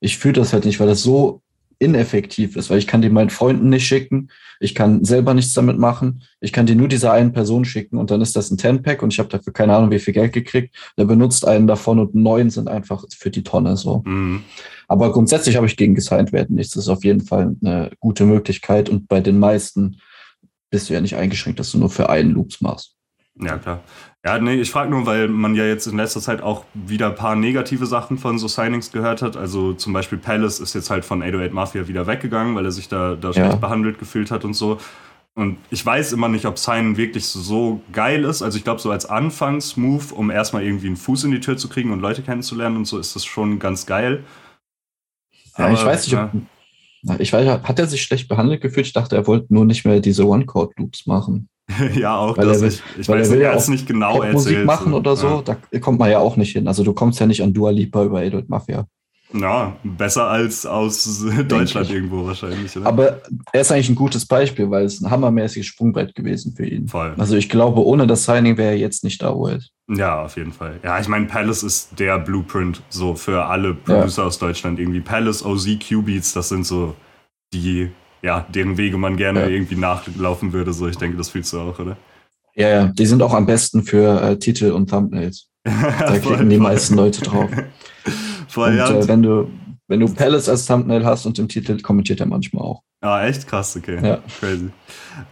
ich 0.00 0.18
fühle 0.18 0.34
das 0.34 0.52
halt 0.52 0.66
nicht, 0.66 0.80
weil 0.80 0.86
das 0.86 1.02
so 1.02 1.40
ineffektiv 1.78 2.56
ist, 2.56 2.68
weil 2.68 2.78
ich 2.78 2.86
kann 2.86 3.00
die 3.00 3.08
meinen 3.08 3.30
Freunden 3.30 3.70
nicht 3.70 3.86
schicken, 3.86 4.28
ich 4.60 4.74
kann 4.74 5.02
selber 5.02 5.32
nichts 5.32 5.54
damit 5.54 5.78
machen, 5.78 6.24
ich 6.40 6.52
kann 6.52 6.66
die 6.66 6.74
nur 6.74 6.88
dieser 6.88 7.12
einen 7.12 7.32
Person 7.32 7.64
schicken 7.64 7.96
und 7.96 8.10
dann 8.10 8.20
ist 8.20 8.36
das 8.36 8.50
ein 8.50 8.58
10-Pack 8.58 9.02
und 9.02 9.14
ich 9.14 9.18
habe 9.18 9.30
dafür 9.30 9.54
keine 9.54 9.74
Ahnung, 9.74 9.90
wie 9.90 9.98
viel 9.98 10.12
Geld 10.12 10.34
gekriegt. 10.34 10.76
Der 10.98 11.06
benutzt 11.06 11.46
einen 11.46 11.66
davon 11.66 11.98
und 11.98 12.14
neun 12.14 12.50
sind 12.50 12.68
einfach 12.68 13.04
für 13.18 13.30
die 13.30 13.42
Tonne 13.42 13.78
so. 13.78 14.02
Mhm. 14.04 14.42
Aber 14.88 15.10
grundsätzlich 15.10 15.56
habe 15.56 15.66
ich 15.66 15.78
gegen 15.78 15.94
gesigned 15.94 16.32
werden 16.32 16.56
nichts. 16.56 16.74
Das 16.74 16.84
ist 16.84 16.90
auf 16.90 17.02
jeden 17.02 17.22
Fall 17.22 17.56
eine 17.64 17.90
gute 17.98 18.26
Möglichkeit 18.26 18.90
und 18.90 19.08
bei 19.08 19.20
den 19.20 19.38
meisten 19.38 19.96
bist 20.70 20.90
du 20.90 20.94
ja 20.94 21.00
nicht 21.00 21.16
eingeschränkt, 21.16 21.58
dass 21.58 21.72
du 21.72 21.78
nur 21.78 21.90
für 21.90 22.10
einen 22.10 22.32
Loops 22.32 22.60
machst. 22.60 22.94
Ja, 23.40 23.58
klar. 23.58 23.80
Ja, 24.24 24.38
nee, 24.38 24.54
ich 24.54 24.70
frage 24.70 24.90
nur, 24.90 25.06
weil 25.06 25.26
man 25.28 25.54
ja 25.54 25.64
jetzt 25.64 25.86
in 25.86 25.96
letzter 25.96 26.20
Zeit 26.20 26.42
auch 26.42 26.64
wieder 26.74 27.08
ein 27.08 27.14
paar 27.14 27.34
negative 27.34 27.86
Sachen 27.86 28.18
von 28.18 28.38
so 28.38 28.46
Signings 28.46 28.92
gehört 28.92 29.22
hat. 29.22 29.36
Also 29.36 29.72
zum 29.72 29.92
Beispiel 29.92 30.18
Palace 30.18 30.60
ist 30.60 30.74
jetzt 30.74 30.90
halt 30.90 31.04
von 31.04 31.22
808 31.22 31.52
Mafia 31.52 31.88
wieder 31.88 32.06
weggegangen, 32.06 32.54
weil 32.54 32.64
er 32.64 32.72
sich 32.72 32.88
da, 32.88 33.16
da 33.16 33.28
Ja. 33.28 33.34
schlecht 33.34 33.60
behandelt 33.60 33.98
gefühlt 33.98 34.30
hat 34.30 34.44
und 34.44 34.54
so. 34.54 34.78
Und 35.34 35.56
ich 35.70 35.84
weiß 35.84 36.12
immer 36.12 36.28
nicht, 36.28 36.44
ob 36.44 36.58
Sign 36.58 36.98
wirklich 36.98 37.24
so, 37.26 37.80
geil 37.90 38.24
ist. 38.24 38.42
Also 38.42 38.58
ich 38.58 38.64
glaube, 38.64 38.82
so 38.82 38.90
als 38.90 39.06
Anfangsmove, 39.06 40.12
um 40.12 40.30
erstmal 40.30 40.62
irgendwie 40.62 40.88
einen 40.88 40.96
Fuß 40.96 41.24
in 41.24 41.30
die 41.30 41.40
Tür 41.40 41.56
zu 41.56 41.68
kriegen 41.70 41.90
und 41.90 42.00
Leute 42.00 42.22
kennenzulernen 42.22 42.76
und 42.76 42.84
so, 42.84 42.98
ist 42.98 43.16
das 43.16 43.24
schon 43.24 43.58
ganz 43.58 43.86
geil. 43.86 44.24
Ja, 45.56 45.72
ich 45.72 45.80
Aber, 45.80 45.90
weiß 45.90 46.04
nicht, 46.04 46.12
ja. 46.12 46.30
ob, 47.08 47.18
ich 47.20 47.32
weiß, 47.32 47.62
hat 47.62 47.78
er 47.78 47.86
sich 47.86 48.02
schlecht 48.02 48.28
behandelt 48.28 48.60
gefühlt? 48.60 48.86
Ich 48.86 48.92
dachte, 48.92 49.16
er 49.16 49.26
wollte 49.26 49.52
nur 49.52 49.64
nicht 49.64 49.84
mehr 49.86 50.00
diese 50.00 50.26
One-Code-Loops 50.26 51.06
machen. 51.06 51.48
ja, 51.94 52.16
auch 52.16 52.36
Weil 52.36 52.46
das. 52.46 52.60
will- 52.60 52.68
ich 52.68 52.82
ich 53.00 53.08
weiß 53.08 53.30
nicht, 53.30 53.40
ja 53.40 53.50
er 53.52 53.56
auch 53.56 53.68
nicht 53.68 53.86
genau 53.86 54.16
Popmusik 54.18 54.52
erzählt. 54.52 54.66
machen 54.66 54.92
oder 54.94 55.16
so, 55.16 55.42
Ja. 55.46 55.56
da 55.70 55.78
kommt 55.78 55.98
man 55.98 56.10
ja 56.10 56.18
auch 56.18 56.36
nicht 56.36 56.52
hin. 56.52 56.66
Also 56.68 56.82
du 56.84 56.92
kommst 56.92 57.20
ja 57.20 57.26
nicht 57.26 57.42
an 57.42 57.52
Dua 57.52 57.70
Lipa 57.70 58.04
über 58.04 58.22
Edward 58.22 58.48
Mafia. 58.48 58.86
Ja, 59.34 59.74
besser 59.82 60.26
als 60.28 60.66
aus 60.66 61.24
Deutschland 61.48 61.88
ich. 61.88 61.94
irgendwo 61.94 62.26
wahrscheinlich. 62.26 62.76
Oder? 62.76 62.86
Aber 62.86 63.22
er 63.50 63.60
ist 63.62 63.72
eigentlich 63.72 63.88
ein 63.88 63.94
gutes 63.94 64.26
Beispiel, 64.26 64.68
weil 64.70 64.84
es 64.84 65.00
ein 65.00 65.10
hammermäßiges 65.10 65.66
Sprungbrett 65.66 66.14
gewesen 66.14 66.52
für 66.54 66.66
ihn. 66.66 66.86
Voll. 66.86 67.14
Also 67.16 67.36
ich 67.36 67.48
glaube, 67.48 67.82
ohne 67.82 68.06
das 68.06 68.24
Signing 68.26 68.58
wäre 68.58 68.72
er 68.72 68.78
jetzt 68.78 69.04
nicht 69.04 69.22
da, 69.22 69.34
wo 69.34 69.46
er 69.46 69.56
ist. 69.56 69.70
Ja, 69.88 70.22
auf 70.22 70.36
jeden 70.36 70.52
Fall. 70.52 70.78
Ja, 70.84 71.00
ich 71.00 71.08
meine, 71.08 71.24
Palace 71.26 71.62
ist 71.62 71.98
der 71.98 72.18
Blueprint 72.18 72.82
so 72.90 73.14
für 73.14 73.46
alle 73.46 73.72
Producer 73.72 74.26
aus 74.26 74.38
Deutschland 74.38 74.78
irgendwie. 74.78 75.00
Palace, 75.00 75.42
OZ, 75.46 75.78
Q-Beats, 75.88 76.34
das 76.34 76.50
sind 76.50 76.66
so 76.66 76.94
die, 77.54 77.90
ja, 78.22 78.46
deren 78.54 78.76
Wege 78.78 78.96
man 78.98 79.16
gerne 79.16 79.40
Ja. 79.40 79.48
irgendwie 79.48 79.76
nachlaufen 79.76 80.52
würde. 80.52 80.72
So, 80.72 80.88
ich 80.88 80.96
denke, 80.96 81.16
das 81.16 81.30
fühlst 81.30 81.52
du 81.52 81.60
auch, 81.60 81.78
oder? 81.78 81.96
Ja, 82.54 82.68
ja, 82.68 82.86
die 82.88 83.06
sind 83.06 83.22
auch 83.22 83.32
am 83.34 83.46
besten 83.46 83.82
für 83.82 84.20
äh, 84.20 84.38
Titel 84.38 84.70
und 84.72 84.90
Thumbnails. 84.90 85.48
Da 85.64 86.18
klicken 86.18 86.50
die 86.50 86.58
meisten 86.58 86.96
Leute 86.96 87.22
drauf. 87.22 87.50
Voll, 88.48 88.70
Und 88.72 88.78
äh, 88.78 89.08
wenn 89.08 89.22
du 89.22 89.48
wenn 89.88 90.00
du 90.00 90.12
Palace 90.12 90.48
als 90.48 90.66
Thumbnail 90.66 91.04
hast 91.04 91.26
und 91.26 91.38
im 91.38 91.48
Titel 91.48 91.78
kommentiert 91.80 92.20
er 92.20 92.26
manchmal 92.26 92.64
auch. 92.64 92.82
Ah, 93.04 93.26
echt 93.26 93.48
krass, 93.48 93.76
okay. 93.76 93.98
Ja. 94.00 94.18
Crazy. 94.38 94.70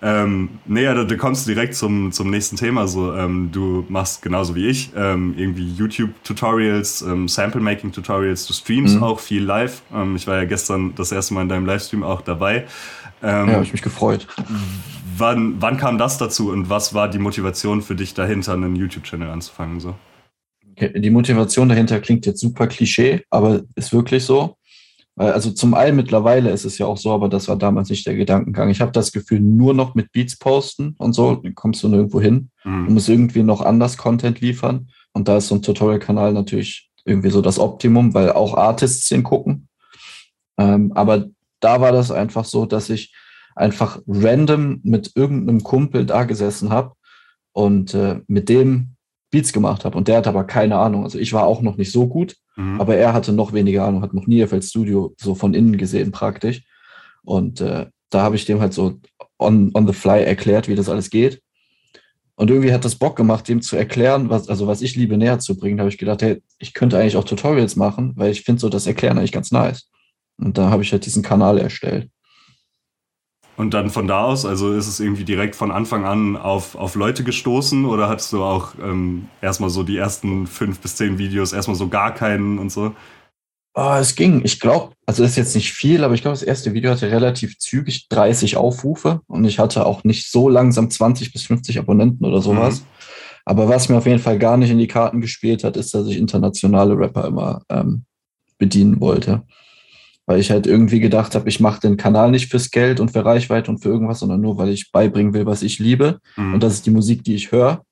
Ähm, 0.02 0.48
nee, 0.66 0.84
da, 0.84 1.04
da 1.04 1.14
kommst 1.14 1.46
du 1.46 1.54
direkt 1.54 1.76
zum, 1.76 2.10
zum 2.10 2.28
nächsten 2.28 2.56
Thema. 2.56 2.88
So, 2.88 3.14
ähm, 3.14 3.50
du 3.52 3.86
machst 3.88 4.22
genauso 4.22 4.56
wie 4.56 4.66
ich 4.66 4.90
ähm, 4.96 5.34
irgendwie 5.36 5.70
YouTube-Tutorials, 5.74 7.02
ähm, 7.02 7.28
Sample-Making-Tutorials, 7.28 8.46
du 8.48 8.52
streamst 8.54 8.96
Mhm. 8.96 9.02
auch 9.04 9.20
viel 9.20 9.44
live. 9.44 9.82
Ähm, 9.94 10.16
ich 10.16 10.26
war 10.26 10.36
ja 10.38 10.44
gestern 10.46 10.94
das 10.96 11.12
erste 11.12 11.32
Mal 11.34 11.42
in 11.42 11.48
deinem 11.48 11.64
Livestream 11.64 12.02
auch 12.02 12.22
dabei. 12.22 12.66
Ähm, 13.22 13.48
Ja, 13.48 13.54
habe 13.54 13.64
ich 13.64 13.72
mich 13.72 13.82
gefreut. 13.82 14.26
wann, 15.16 15.62
wann 15.62 15.76
kam 15.76 15.96
das 15.96 16.18
dazu 16.18 16.50
und 16.50 16.68
was 16.70 16.92
war 16.92 17.08
die 17.08 17.18
Motivation 17.20 17.82
für 17.82 17.94
dich 17.94 18.14
dahinter, 18.14 18.54
einen 18.54 18.74
YouTube-Channel 18.74 19.30
anzufangen? 19.30 19.78
So? 19.78 19.94
Die 20.96 21.10
Motivation 21.10 21.68
dahinter 21.68 22.00
klingt 22.00 22.26
jetzt 22.26 22.40
super 22.40 22.66
Klischee, 22.66 23.22
aber 23.30 23.60
ist 23.76 23.92
wirklich 23.92 24.24
so. 24.24 24.56
Weil, 25.16 25.32
Also 25.32 25.50
zum 25.50 25.74
einen 25.74 25.96
mittlerweile 25.96 26.50
ist 26.50 26.64
es 26.64 26.78
ja 26.78 26.86
auch 26.86 26.96
so, 26.96 27.12
aber 27.12 27.28
das 27.28 27.48
war 27.48 27.56
damals 27.56 27.90
nicht 27.90 28.06
der 28.06 28.14
Gedankengang. 28.16 28.70
Ich 28.70 28.80
habe 28.80 28.92
das 28.92 29.12
Gefühl, 29.12 29.40
nur 29.40 29.74
noch 29.74 29.94
mit 29.94 30.12
Beats 30.12 30.36
posten 30.38 30.94
und 30.98 31.12
so, 31.12 31.36
dann 31.36 31.54
kommst 31.54 31.82
du 31.82 31.88
nirgendwo 31.88 32.20
hin. 32.20 32.50
Du 32.64 32.70
Mhm. 32.70 32.94
musst 32.94 33.08
irgendwie 33.08 33.42
noch 33.42 33.60
anders 33.60 33.96
Content 33.96 34.40
liefern. 34.40 34.88
Und 35.12 35.28
da 35.28 35.38
ist 35.38 35.48
so 35.48 35.56
ein 35.56 35.62
Tutorial-Kanal 35.62 36.32
natürlich 36.32 36.90
irgendwie 37.04 37.30
so 37.30 37.42
das 37.42 37.58
Optimum, 37.58 38.14
weil 38.14 38.32
auch 38.32 38.54
Artists 38.56 39.08
den 39.08 39.22
gucken. 39.22 39.68
Ähm, 40.58 40.92
aber 40.94 41.26
da 41.60 41.80
war 41.80 41.92
das 41.92 42.10
einfach 42.10 42.44
so, 42.44 42.66
dass 42.66 42.90
ich 42.90 43.14
einfach 43.56 43.98
random 44.06 44.80
mit 44.84 45.12
irgendeinem 45.16 45.62
Kumpel 45.62 46.06
da 46.06 46.24
gesessen 46.24 46.70
habe 46.70 46.92
und 47.52 47.94
äh, 47.94 48.20
mit 48.28 48.48
dem 48.48 48.94
Beats 49.30 49.52
gemacht 49.52 49.84
habe. 49.84 49.96
Und 49.96 50.08
der 50.08 50.18
hat 50.18 50.26
aber 50.26 50.44
keine 50.44 50.76
Ahnung. 50.78 51.04
Also 51.04 51.18
ich 51.18 51.32
war 51.32 51.46
auch 51.46 51.62
noch 51.62 51.76
nicht 51.76 51.92
so 51.92 52.06
gut, 52.06 52.36
Mhm. 52.56 52.80
aber 52.80 52.96
er 52.96 53.12
hatte 53.12 53.32
noch 53.32 53.52
weniger 53.52 53.84
Ahnung, 53.86 54.02
hat 54.02 54.12
noch 54.12 54.26
nie 54.26 54.44
FL 54.46 54.60
Studio 54.62 55.14
so 55.18 55.34
von 55.34 55.54
innen 55.54 55.78
gesehen 55.78 56.10
praktisch. 56.12 56.62
Und 57.22 57.60
äh, 57.60 57.86
da 58.10 58.22
habe 58.22 58.36
ich 58.36 58.44
dem 58.44 58.60
halt 58.60 58.74
so 58.74 58.98
on, 59.38 59.70
on 59.74 59.86
the 59.86 59.92
fly 59.92 60.22
erklärt, 60.24 60.68
wie 60.68 60.74
das 60.74 60.88
alles 60.88 61.10
geht. 61.10 61.40
Und 62.34 62.50
irgendwie 62.50 62.72
hat 62.72 62.84
das 62.84 62.96
Bock 62.96 63.16
gemacht, 63.16 63.46
dem 63.48 63.60
zu 63.62 63.76
erklären, 63.76 64.30
was, 64.30 64.48
also 64.48 64.66
was 64.66 64.80
ich 64.82 64.96
liebe, 64.96 65.16
näher 65.16 65.38
zu 65.38 65.56
bringen. 65.56 65.76
Da 65.76 65.82
habe 65.82 65.90
ich 65.90 65.98
gedacht, 65.98 66.22
hey, 66.22 66.42
ich 66.58 66.72
könnte 66.74 66.98
eigentlich 66.98 67.16
auch 67.16 67.24
Tutorials 67.24 67.76
machen, 67.76 68.12
weil 68.16 68.30
ich 68.32 68.42
finde 68.42 68.60
so 68.60 68.68
das 68.68 68.86
Erklären 68.86 69.18
eigentlich 69.18 69.32
ganz 69.32 69.52
nice. 69.52 69.90
Und 70.38 70.56
da 70.56 70.70
habe 70.70 70.82
ich 70.82 70.90
halt 70.90 71.04
diesen 71.04 71.22
Kanal 71.22 71.58
erstellt. 71.58 72.08
Und 73.60 73.74
dann 73.74 73.90
von 73.90 74.06
da 74.06 74.24
aus, 74.24 74.46
also 74.46 74.72
ist 74.72 74.88
es 74.88 75.00
irgendwie 75.00 75.24
direkt 75.24 75.54
von 75.54 75.70
Anfang 75.70 76.06
an 76.06 76.38
auf, 76.38 76.76
auf 76.76 76.94
Leute 76.94 77.24
gestoßen 77.24 77.84
oder 77.84 78.08
hattest 78.08 78.32
du 78.32 78.42
auch 78.42 78.72
ähm, 78.82 79.28
erstmal 79.42 79.68
so 79.68 79.82
die 79.82 79.98
ersten 79.98 80.46
fünf 80.46 80.80
bis 80.80 80.96
zehn 80.96 81.18
Videos, 81.18 81.52
erstmal 81.52 81.76
so 81.76 81.88
gar 81.88 82.14
keinen 82.14 82.58
und 82.58 82.72
so? 82.72 82.94
Oh, 83.74 83.96
es 84.00 84.14
ging. 84.14 84.40
Ich 84.44 84.60
glaube, 84.60 84.94
also 85.04 85.22
ist 85.24 85.36
jetzt 85.36 85.54
nicht 85.54 85.74
viel, 85.74 86.04
aber 86.04 86.14
ich 86.14 86.22
glaube, 86.22 86.38
das 86.38 86.42
erste 86.42 86.72
Video 86.72 86.90
hatte 86.90 87.10
relativ 87.10 87.58
zügig 87.58 88.08
30 88.08 88.56
Aufrufe 88.56 89.20
und 89.26 89.44
ich 89.44 89.58
hatte 89.58 89.84
auch 89.84 90.04
nicht 90.04 90.30
so 90.30 90.48
langsam 90.48 90.88
20 90.88 91.30
bis 91.30 91.42
50 91.42 91.78
Abonnenten 91.80 92.24
oder 92.24 92.40
sowas. 92.40 92.82
Aber 93.44 93.68
was 93.68 93.90
mir 93.90 93.98
auf 93.98 94.06
jeden 94.06 94.20
Fall 94.20 94.38
gar 94.38 94.56
nicht 94.56 94.70
in 94.70 94.78
die 94.78 94.88
Karten 94.88 95.20
gespielt 95.20 95.64
hat, 95.64 95.76
ist, 95.76 95.92
dass 95.92 96.06
ich 96.06 96.16
internationale 96.16 96.96
Rapper 96.96 97.26
immer 97.26 97.60
ähm, 97.68 98.06
bedienen 98.56 99.02
wollte. 99.02 99.42
Weil 100.30 100.38
ich 100.38 100.52
halt 100.52 100.68
irgendwie 100.68 101.00
gedacht 101.00 101.34
habe, 101.34 101.48
ich 101.48 101.58
mache 101.58 101.80
den 101.80 101.96
Kanal 101.96 102.30
nicht 102.30 102.52
fürs 102.52 102.70
Geld 102.70 103.00
und 103.00 103.10
für 103.10 103.24
Reichweite 103.24 103.68
und 103.68 103.78
für 103.78 103.88
irgendwas, 103.88 104.20
sondern 104.20 104.40
nur, 104.40 104.58
weil 104.58 104.68
ich 104.68 104.92
beibringen 104.92 105.34
will, 105.34 105.44
was 105.44 105.60
ich 105.64 105.80
liebe. 105.80 106.20
Mhm. 106.36 106.54
Und 106.54 106.62
das 106.62 106.74
ist 106.74 106.86
die 106.86 106.92
Musik, 106.92 107.24
die 107.24 107.34
ich 107.34 107.50
höre. 107.50 107.82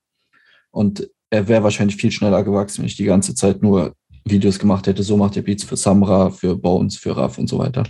Und 0.70 1.10
er 1.30 1.48
wäre 1.48 1.64
wahrscheinlich 1.64 1.96
viel 1.96 2.12
schneller 2.12 2.44
gewachsen, 2.44 2.82
wenn 2.82 2.86
ich 2.86 2.94
die 2.94 3.06
ganze 3.06 3.34
Zeit 3.34 3.60
nur 3.60 3.92
Videos 4.24 4.60
gemacht 4.60 4.86
hätte. 4.86 5.02
So 5.02 5.16
macht 5.16 5.36
er 5.36 5.42
Beats 5.42 5.64
für 5.64 5.76
Samra, 5.76 6.30
für 6.30 6.56
Bones, 6.56 6.96
für 6.96 7.16
Raff 7.16 7.38
und 7.38 7.48
so 7.48 7.58
weiter. 7.58 7.82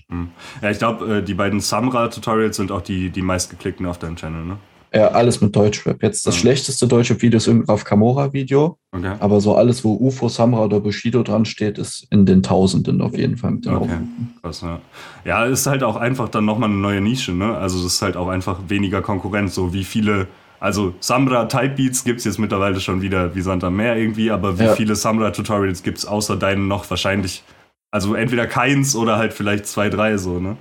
ja, 0.62 0.70
ich 0.70 0.78
glaube, 0.78 1.18
äh, 1.18 1.22
die 1.22 1.34
beiden 1.34 1.60
Samra-Tutorials 1.60 2.56
sind 2.56 2.72
auch 2.72 2.80
die, 2.80 3.10
die 3.10 3.20
meistgeklickten 3.20 3.84
auf 3.84 3.98
deinem 3.98 4.16
Channel, 4.16 4.46
ne? 4.46 4.56
Ja, 4.94 5.08
alles 5.08 5.40
mit 5.40 5.54
Deutschrap. 5.54 6.02
Jetzt 6.02 6.26
das 6.26 6.36
Ja. 6.36 6.40
schlechteste 6.40 6.86
deutsche 6.86 7.20
Video 7.20 7.36
ist 7.36 7.46
irgendein 7.46 7.70
Raff 7.70 7.84
Kamora-Video. 7.84 8.78
Okay. 8.92 9.12
Aber 9.20 9.40
so 9.40 9.54
alles, 9.54 9.84
wo 9.84 9.94
UFO, 9.94 10.28
Samra 10.28 10.64
oder 10.64 10.80
Bushido 10.80 11.22
dran 11.22 11.44
steht, 11.44 11.76
ist 11.78 12.06
in 12.10 12.24
den 12.24 12.42
Tausenden 12.42 13.02
auf 13.02 13.16
jeden 13.16 13.36
Fall 13.36 13.50
mit 13.52 13.66
den 13.66 13.74
Okay. 13.74 13.98
Krass, 14.42 14.62
ja. 14.62 14.80
Ja, 15.26 15.44
ist 15.44 15.66
halt 15.66 15.82
auch 15.82 15.96
einfach 15.96 16.28
dann 16.30 16.46
nochmal 16.46 16.70
eine 16.70 16.78
neue 16.78 17.00
Nische, 17.02 17.32
ne? 17.32 17.54
Also 17.56 17.82
das 17.82 17.94
ist 17.94 18.02
halt 18.02 18.16
auch 18.16 18.28
einfach 18.28 18.60
weniger 18.68 19.02
Konkurrenz, 19.02 19.54
so 19.54 19.74
wie 19.74 19.84
viele, 19.84 20.26
also 20.58 20.94
Samra 21.00 21.44
Type 21.44 21.74
Beats 21.76 22.02
gibt 22.02 22.20
es 22.20 22.24
jetzt 22.24 22.38
mittlerweile 22.38 22.80
schon 22.80 23.02
wieder 23.02 23.34
wie 23.34 23.42
Sand 23.42 23.64
am 23.64 23.76
Meer 23.76 23.96
irgendwie, 23.96 24.30
aber 24.30 24.58
wie 24.58 24.64
Ja. 24.64 24.74
viele 24.74 24.96
Samra 24.96 25.32
Tutorials 25.32 25.82
gibt 25.82 25.98
es 25.98 26.06
außer 26.06 26.36
deinen 26.36 26.66
noch 26.66 26.88
wahrscheinlich, 26.88 27.42
also 27.90 28.14
entweder 28.14 28.46
keins 28.46 28.96
oder 28.96 29.18
halt 29.18 29.34
vielleicht 29.34 29.66
zwei, 29.66 29.90
drei 29.90 30.16
so, 30.16 30.40
ne? 30.40 30.56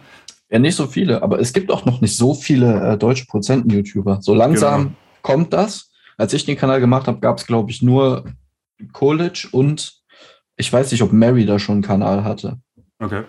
Ja, 0.50 0.60
nicht 0.60 0.76
so 0.76 0.88
viele, 0.88 1.22
aber 1.22 1.40
es 1.40 1.52
gibt 1.52 1.72
auch 1.72 1.84
noch 1.86 2.00
nicht 2.02 2.16
so 2.16 2.34
viele 2.34 2.94
äh, 2.94 2.98
deutsche 2.98 3.26
Produzenten-YouTuber. 3.26 4.20
So 4.22 4.34
langsam 4.34 4.82
Genau. 4.84 4.96
kommt 5.22 5.54
das. 5.54 5.92
Als 6.18 6.34
ich 6.34 6.46
den 6.46 6.58
Kanal 6.58 6.80
gemacht 6.80 7.08
habe, 7.08 7.20
gab 7.20 7.38
es, 7.38 7.46
glaube 7.46 7.70
ich, 7.70 7.82
nur 7.82 8.24
College 8.94 9.48
und 9.52 9.94
ich 10.56 10.72
weiß 10.72 10.92
nicht, 10.92 11.02
ob 11.04 11.12
Mary 11.12 11.46
da 11.46 11.60
schon 11.60 11.74
einen 11.76 11.82
Kanal 11.84 12.24
hatte. 12.24 12.58
Okay. 13.00 13.24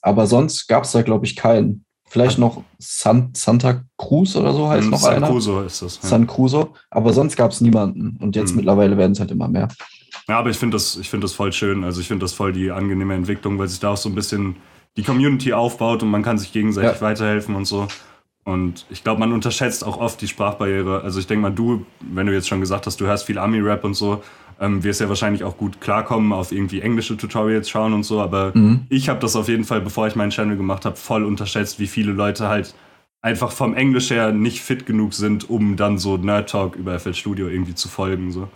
Aber 0.00 0.26
sonst 0.26 0.66
gab 0.68 0.84
es 0.84 0.92
da, 0.92 1.02
glaube 1.02 1.26
ich, 1.26 1.36
keinen. 1.36 1.84
Vielleicht 2.10 2.38
noch 2.38 2.62
San 2.78 3.32
Santa 3.34 3.82
Cruz 3.98 4.34
oder 4.34 4.54
so 4.54 4.66
heißt 4.68 4.84
Ähm, 4.84 4.90
noch 4.90 5.00
San 5.00 5.16
einer. 5.16 5.26
Crusoe 5.26 5.64
ist 5.66 5.82
das. 5.82 5.98
Ja. 6.02 6.08
San 6.08 6.26
Cruzo. 6.26 6.74
Aber 6.88 7.12
sonst 7.12 7.36
gab 7.36 7.50
es 7.50 7.60
niemanden. 7.60 8.16
Und 8.22 8.34
jetzt 8.34 8.50
Mhm. 8.52 8.56
mittlerweile 8.58 8.96
werden 8.96 9.12
es 9.12 9.20
halt 9.20 9.30
immer 9.30 9.48
mehr. 9.48 9.68
Ja, 10.26 10.38
aber 10.38 10.48
ich 10.48 10.56
finde 10.56 10.76
das, 10.76 10.96
ich 10.96 11.10
finde 11.10 11.24
das 11.26 11.34
voll 11.34 11.52
schön. 11.52 11.84
Also 11.84 12.00
ich 12.00 12.08
finde 12.08 12.24
das 12.24 12.32
voll 12.32 12.52
die 12.54 12.70
angenehme 12.70 13.14
Entwicklung, 13.14 13.58
weil 13.58 13.68
sich 13.68 13.80
da 13.80 13.90
auch 13.90 13.96
so 13.98 14.08
ein 14.08 14.14
bisschen 14.14 14.56
die 14.98 15.04
Community 15.04 15.52
aufbaut 15.52 16.02
und 16.02 16.10
man 16.10 16.22
kann 16.22 16.36
sich 16.38 16.52
gegenseitig 16.52 17.00
ja. 17.00 17.00
weiterhelfen 17.00 17.54
und 17.54 17.64
so. 17.64 17.86
Und 18.44 18.84
ich 18.90 19.04
glaube, 19.04 19.20
man 19.20 19.32
unterschätzt 19.32 19.86
auch 19.86 19.98
oft 19.98 20.20
die 20.20 20.26
Sprachbarriere. 20.26 21.02
Also 21.02 21.20
ich 21.20 21.26
denke 21.26 21.42
mal, 21.42 21.50
du, 21.50 21.86
wenn 22.00 22.26
du 22.26 22.32
jetzt 22.32 22.48
schon 22.48 22.60
gesagt 22.60 22.86
hast, 22.86 23.00
du 23.00 23.06
hörst 23.06 23.26
viel 23.26 23.38
Ami-Rap 23.38 23.84
und 23.84 23.94
so, 23.94 24.22
ähm, 24.60 24.82
wirst 24.82 25.00
ja 25.00 25.08
wahrscheinlich 25.08 25.44
auch 25.44 25.56
gut 25.56 25.80
klarkommen, 25.80 26.32
auf 26.32 26.50
irgendwie 26.50 26.80
englische 26.80 27.16
Tutorials 27.16 27.70
schauen 27.70 27.92
und 27.92 28.02
so. 28.02 28.20
Aber 28.20 28.50
mhm. 28.54 28.86
ich 28.88 29.08
habe 29.08 29.20
das 29.20 29.36
auf 29.36 29.48
jeden 29.48 29.64
Fall, 29.64 29.80
bevor 29.80 30.08
ich 30.08 30.16
meinen 30.16 30.30
Channel 30.30 30.56
gemacht 30.56 30.84
habe, 30.84 30.96
voll 30.96 31.24
unterschätzt, 31.24 31.78
wie 31.78 31.86
viele 31.86 32.12
Leute 32.12 32.48
halt 32.48 32.74
einfach 33.22 33.52
vom 33.52 33.74
Englisch 33.74 34.10
her 34.10 34.32
nicht 34.32 34.60
fit 34.60 34.84
genug 34.84 35.14
sind, 35.14 35.48
um 35.48 35.76
dann 35.76 35.98
so 35.98 36.16
Nerd 36.16 36.50
Talk 36.50 36.74
über 36.74 36.98
FL 36.98 37.14
Studio 37.14 37.48
irgendwie 37.48 37.74
zu 37.74 37.88
folgen. 37.88 38.32
So. 38.32 38.48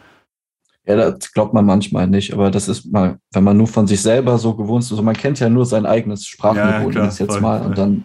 Ja, 0.84 0.96
das 0.96 1.32
glaubt 1.32 1.54
man 1.54 1.64
manchmal 1.64 2.08
nicht, 2.08 2.32
aber 2.32 2.50
das 2.50 2.68
ist 2.68 2.90
mal, 2.92 3.18
wenn 3.32 3.44
man 3.44 3.56
nur 3.56 3.68
von 3.68 3.86
sich 3.86 4.02
selber 4.02 4.36
so 4.38 4.54
gewohnt 4.54 4.82
ist, 4.82 4.90
also 4.90 5.02
man 5.02 5.16
kennt 5.16 5.38
ja 5.38 5.48
nur 5.48 5.64
sein 5.64 5.86
eigenes 5.86 6.26
Sprachniveau, 6.26 6.86
ja, 6.86 6.90
klar, 6.90 7.04
jetzt 7.04 7.18
voll, 7.18 7.40
mal, 7.40 7.62
und 7.62 7.78
dann, 7.78 8.04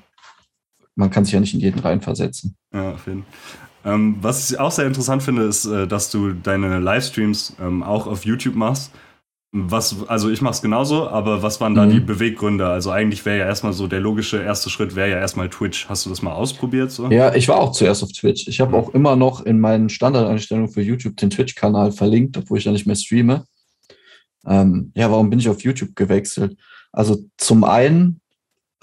man 0.95 1.09
kann 1.09 1.25
sich 1.25 1.33
ja 1.33 1.39
nicht 1.39 1.55
in 1.55 1.59
jeden 1.59 1.79
reinversetzen. 1.79 2.55
Ja, 2.71 2.91
auf 2.91 3.07
jeden 3.07 3.23
Fall. 3.23 3.93
Ähm, 3.93 4.17
was 4.21 4.49
ich 4.49 4.59
auch 4.59 4.71
sehr 4.71 4.85
interessant 4.85 5.23
finde, 5.23 5.43
ist, 5.43 5.65
äh, 5.65 5.87
dass 5.87 6.11
du 6.11 6.33
deine 6.33 6.79
Livestreams 6.79 7.55
ähm, 7.59 7.83
auch 7.83 8.05
auf 8.05 8.25
YouTube 8.25 8.55
machst. 8.55 8.91
Was, 9.53 10.07
also 10.09 10.29
ich 10.29 10.41
mache 10.41 10.55
es 10.55 10.61
genauso, 10.61 11.07
aber 11.07 11.41
was 11.41 11.61
waren 11.61 11.73
da 11.73 11.85
mhm. 11.85 11.91
die 11.91 11.99
Beweggründe? 12.01 12.67
Also 12.67 12.91
eigentlich 12.91 13.25
wäre 13.25 13.39
ja 13.39 13.45
erstmal 13.45 13.71
so 13.71 13.87
der 13.87 14.01
logische 14.01 14.41
erste 14.43 14.69
Schritt 14.69 14.95
wäre 14.95 15.09
ja 15.09 15.19
erstmal 15.19 15.49
Twitch. 15.49 15.87
Hast 15.87 16.05
du 16.05 16.09
das 16.09 16.21
mal 16.21 16.33
ausprobiert? 16.33 16.91
So? 16.91 17.09
Ja, 17.09 17.33
ich 17.33 17.47
war 17.47 17.57
auch 17.57 17.71
zuerst 17.71 18.03
auf 18.03 18.11
Twitch. 18.11 18.47
Ich 18.47 18.59
habe 18.59 18.71
mhm. 18.71 18.77
auch 18.77 18.93
immer 18.93 19.15
noch 19.15 19.45
in 19.45 19.59
meinen 19.59 19.87
Standardeinstellungen 19.87 20.69
für 20.69 20.81
YouTube 20.81 21.15
den 21.15 21.29
Twitch-Kanal 21.29 21.93
verlinkt, 21.93 22.37
obwohl 22.37 22.57
ich 22.57 22.65
da 22.65 22.71
nicht 22.71 22.87
mehr 22.87 22.97
streame. 22.97 23.45
Ähm, 24.45 24.91
ja, 24.95 25.09
warum 25.09 25.29
bin 25.29 25.39
ich 25.39 25.47
auf 25.47 25.61
YouTube 25.61 25.95
gewechselt? 25.95 26.57
Also 26.91 27.17
zum 27.37 27.63
einen 27.63 28.19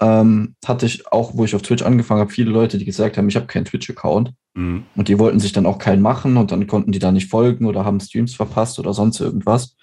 ähm, 0.01 0.55
hatte 0.65 0.87
ich 0.87 1.11
auch, 1.11 1.37
wo 1.37 1.45
ich 1.45 1.55
auf 1.55 1.61
Twitch 1.61 1.83
angefangen 1.83 2.21
habe, 2.21 2.31
viele 2.31 2.51
Leute, 2.51 2.77
die 2.77 2.85
gesagt 2.85 3.17
haben, 3.17 3.29
ich 3.29 3.35
habe 3.35 3.47
keinen 3.47 3.65
Twitch-Account. 3.65 4.33
Mhm. 4.55 4.83
Und 4.95 5.07
die 5.07 5.19
wollten 5.19 5.39
sich 5.39 5.53
dann 5.53 5.65
auch 5.65 5.77
keinen 5.77 6.01
machen 6.01 6.37
und 6.37 6.51
dann 6.51 6.65
konnten 6.65 6.91
die 6.91 6.99
da 6.99 7.11
nicht 7.11 7.29
folgen 7.29 7.65
oder 7.65 7.85
haben 7.85 7.99
Streams 7.99 8.33
verpasst 8.33 8.79
oder 8.79 8.93
sonst 8.93 9.19
irgendwas. 9.19 9.75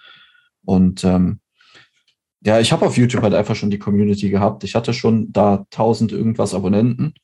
Und 0.64 1.04
ähm, 1.04 1.40
ja, 2.45 2.61
ich 2.61 2.73
habe 2.73 2.87
auf 2.87 2.97
YouTube 2.97 3.23
halt 3.23 3.35
einfach 3.35 3.54
schon 3.54 3.71
die 3.71 3.78
Community 3.78 4.31
gehabt. 4.31 4.64
Ich 4.64 4.75
hatte 4.75 4.92
schon 4.92 5.33
da 5.33 5.66
1000 5.71 6.12
irgendwas 6.12 6.54
Abonnenten 6.54 7.14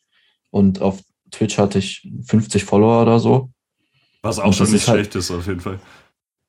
und 0.50 0.80
auf 0.80 1.00
Twitch 1.30 1.59
hatte 1.59 1.78
ich 1.78 2.09
50 2.26 2.64
Follower 2.64 3.02
oder 3.02 3.18
so. 3.18 3.50
Was 4.23 4.38
auch 4.38 4.52
schon 4.52 4.71
nicht 4.71 4.87
halt, 4.88 4.99
schlecht 5.00 5.14
ist, 5.16 5.30
auf 5.30 5.47
jeden 5.47 5.61
Fall. 5.61 5.78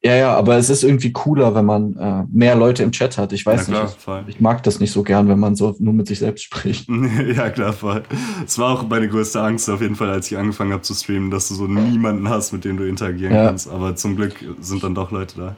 Ja, 0.01 0.15
ja, 0.15 0.33
aber 0.37 0.55
es 0.55 0.69
ist 0.69 0.83
irgendwie 0.83 1.11
cooler, 1.11 1.53
wenn 1.55 1.65
man 1.65 1.97
äh, 1.97 2.23
mehr 2.31 2.55
Leute 2.55 2.83
im 2.83 2.91
Chat 2.93 3.17
hat. 3.17 3.33
Ich 3.33 3.45
weiß 3.45 3.67
ja, 3.67 3.83
nicht, 3.83 4.01
klar, 4.01 4.23
ich, 4.27 4.35
ich, 4.35 4.41
mag 4.41 4.63
das 4.63 4.79
nicht 4.79 4.93
so 4.93 5.03
gern, 5.03 5.27
wenn 5.27 5.39
man 5.39 5.57
so 5.57 5.75
nur 5.79 5.93
mit 5.93 6.07
sich 6.07 6.19
selbst 6.19 6.43
spricht. 6.43 6.87
ja, 7.35 7.49
klar, 7.49 7.73
voll. 7.73 8.03
Es 8.45 8.57
war 8.57 8.73
auch 8.73 8.87
meine 8.87 9.09
größte 9.09 9.41
Angst 9.41 9.69
auf 9.69 9.81
jeden 9.81 9.95
Fall, 9.95 10.09
als 10.09 10.31
ich 10.31 10.37
angefangen 10.37 10.71
habe 10.71 10.83
zu 10.83 10.93
streamen, 10.93 11.31
dass 11.31 11.49
du 11.49 11.55
so 11.55 11.67
niemanden 11.67 12.29
hast, 12.29 12.53
mit 12.53 12.63
dem 12.63 12.77
du 12.77 12.87
interagieren 12.87 13.35
ja. 13.35 13.47
kannst. 13.47 13.69
Aber 13.69 13.95
zum 13.97 14.15
Glück 14.15 14.35
sind 14.61 14.83
dann 14.83 14.95
doch 14.95 15.11
Leute 15.11 15.35
da. 15.37 15.55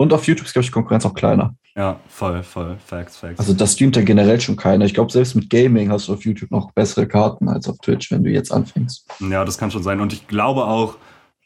Und 0.00 0.12
auf 0.12 0.26
YouTube 0.28 0.46
ist, 0.46 0.52
glaube 0.52 0.62
ich, 0.62 0.68
die 0.68 0.72
Konkurrenz 0.72 1.04
auch 1.04 1.12
kleiner. 1.12 1.56
Ja, 1.76 1.98
voll, 2.08 2.44
voll. 2.44 2.76
Facts, 2.86 3.16
facts. 3.16 3.40
Also 3.40 3.52
das 3.52 3.72
streamt 3.72 3.96
ja 3.96 4.02
generell 4.02 4.40
schon 4.40 4.56
keiner. 4.56 4.84
Ich 4.84 4.94
glaube, 4.94 5.10
selbst 5.10 5.34
mit 5.34 5.50
Gaming 5.50 5.90
hast 5.90 6.06
du 6.06 6.12
auf 6.12 6.24
YouTube 6.24 6.52
noch 6.52 6.70
bessere 6.70 7.06
Karten 7.06 7.48
als 7.48 7.68
auf 7.68 7.78
Twitch, 7.78 8.12
wenn 8.12 8.22
du 8.22 8.30
jetzt 8.30 8.52
anfängst. 8.52 9.06
Ja, 9.28 9.44
das 9.44 9.58
kann 9.58 9.72
schon 9.72 9.82
sein. 9.82 10.00
Und 10.00 10.12
ich 10.12 10.28
glaube 10.28 10.66
auch, 10.66 10.98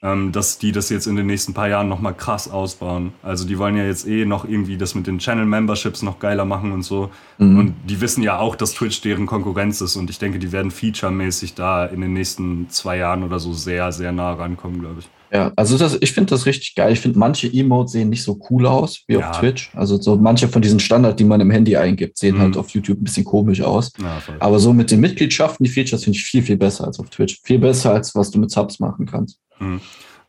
ähm, 0.03 0.33
dass 0.33 0.59
die 0.59 0.73
das 0.73 0.89
jetzt 0.91 1.07
in 1.07 1.15
den 1.15 1.27
nächsten 1.27 1.55
paar 1.55 1.69
Jahren 1.69 1.89
nochmal 1.89 2.15
krass 2.15 2.51
ausbauen. 2.51 3.13
Also 3.23 3.47
die 3.47 3.57
wollen 3.59 3.77
ja 3.77 3.85
jetzt 3.85 4.07
eh 4.07 4.25
noch 4.25 4.45
irgendwie 4.45 4.77
das 4.77 4.97
mit 4.97 5.07
den 5.07 5.19
Channel-Memberships 5.19 6.03
noch 6.03 6.19
geiler 6.19 6.45
machen 6.45 6.73
und 6.73 6.83
so. 6.83 7.11
Mhm. 7.39 7.59
Und 7.59 7.75
die 7.89 8.01
wissen 8.01 8.23
ja 8.23 8.39
auch, 8.39 8.57
dass 8.57 8.75
Twitch 8.75 9.01
deren 9.01 9.27
Konkurrenz 9.27 9.81
ist. 9.81 9.95
Und 9.95 10.11
ich 10.11 10.19
denke, 10.19 10.41
die 10.41 10.51
werden 10.51 10.73
featuremäßig 10.73 11.55
da 11.55 11.87
in 11.87 12.01
den 12.01 12.13
nächsten 12.15 12.69
zwei 12.69 12.97
Jahren 12.97 13.23
oder 13.23 13.39
so 13.39 13.53
sehr, 13.53 13.93
sehr 13.93 14.11
nah 14.11 14.33
rankommen, 14.33 14.81
glaube 14.81 15.01
ich. 15.01 15.09
Ja, 15.33 15.51
also 15.57 15.79
das, 15.79 15.97
ich 15.99 16.13
finde 16.13 16.31
das 16.31 16.45
richtig 16.45 16.75
geil. 16.75 16.93
Ich 16.93 17.01
finde, 17.01 17.19
manche 17.19 17.47
Emotes 17.51 17.93
sehen 17.93 18.11
nicht 18.11 18.23
so 18.23 18.39
cool 18.51 18.67
aus 18.67 19.03
wie 19.07 19.15
ja. 19.15 19.31
auf 19.31 19.39
Twitch. 19.39 19.71
Also 19.75 19.99
so 19.99 20.17
manche 20.17 20.47
von 20.47 20.61
diesen 20.61 20.79
Standard, 20.79 21.19
die 21.19 21.25
man 21.25 21.41
im 21.41 21.51
Handy 21.51 21.75
eingibt, 21.75 22.19
sehen 22.19 22.39
halt 22.39 22.51
mhm. 22.51 22.55
halt 22.57 22.57
auf 22.59 22.71
YouTube 22.71 23.01
ein 23.01 23.05
bisschen 23.05 23.25
komisch 23.25 23.63
aus. 23.63 23.93
Ja, 23.99 24.21
Aber 24.41 24.59
so 24.59 24.75
mit 24.75 24.91
den 24.91 25.01
Mitgliedschaften, 25.01 25.65
die 25.65 25.71
Features 25.71 26.05
finde 26.05 26.19
ich 26.19 26.25
viel, 26.25 26.43
viel 26.43 26.59
besser 26.59 26.87
als 26.87 26.99
auf 26.99 27.09
Twitch. 27.09 27.41
Viel 27.45 27.61
besser, 27.61 27.95
als 27.95 28.15
was 28.15 28.31
du 28.31 28.41
mit 28.41 28.51
Subs 28.51 28.79
machen 28.79 29.07
kannst. 29.07 29.39
Mhm. 29.62 29.81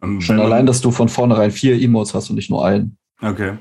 Um, 0.02 0.20
Schon 0.20 0.40
allein, 0.40 0.66
dass 0.66 0.82
du 0.82 0.92
von 0.92 1.08
vornherein 1.08 1.52
vier 1.52 1.82
Emotes 1.82 2.14
hast 2.14 2.30
und 2.30 2.36
nicht 2.36 2.50
nur 2.50 2.66
einen. 2.66 2.98
Okay. 3.22 3.54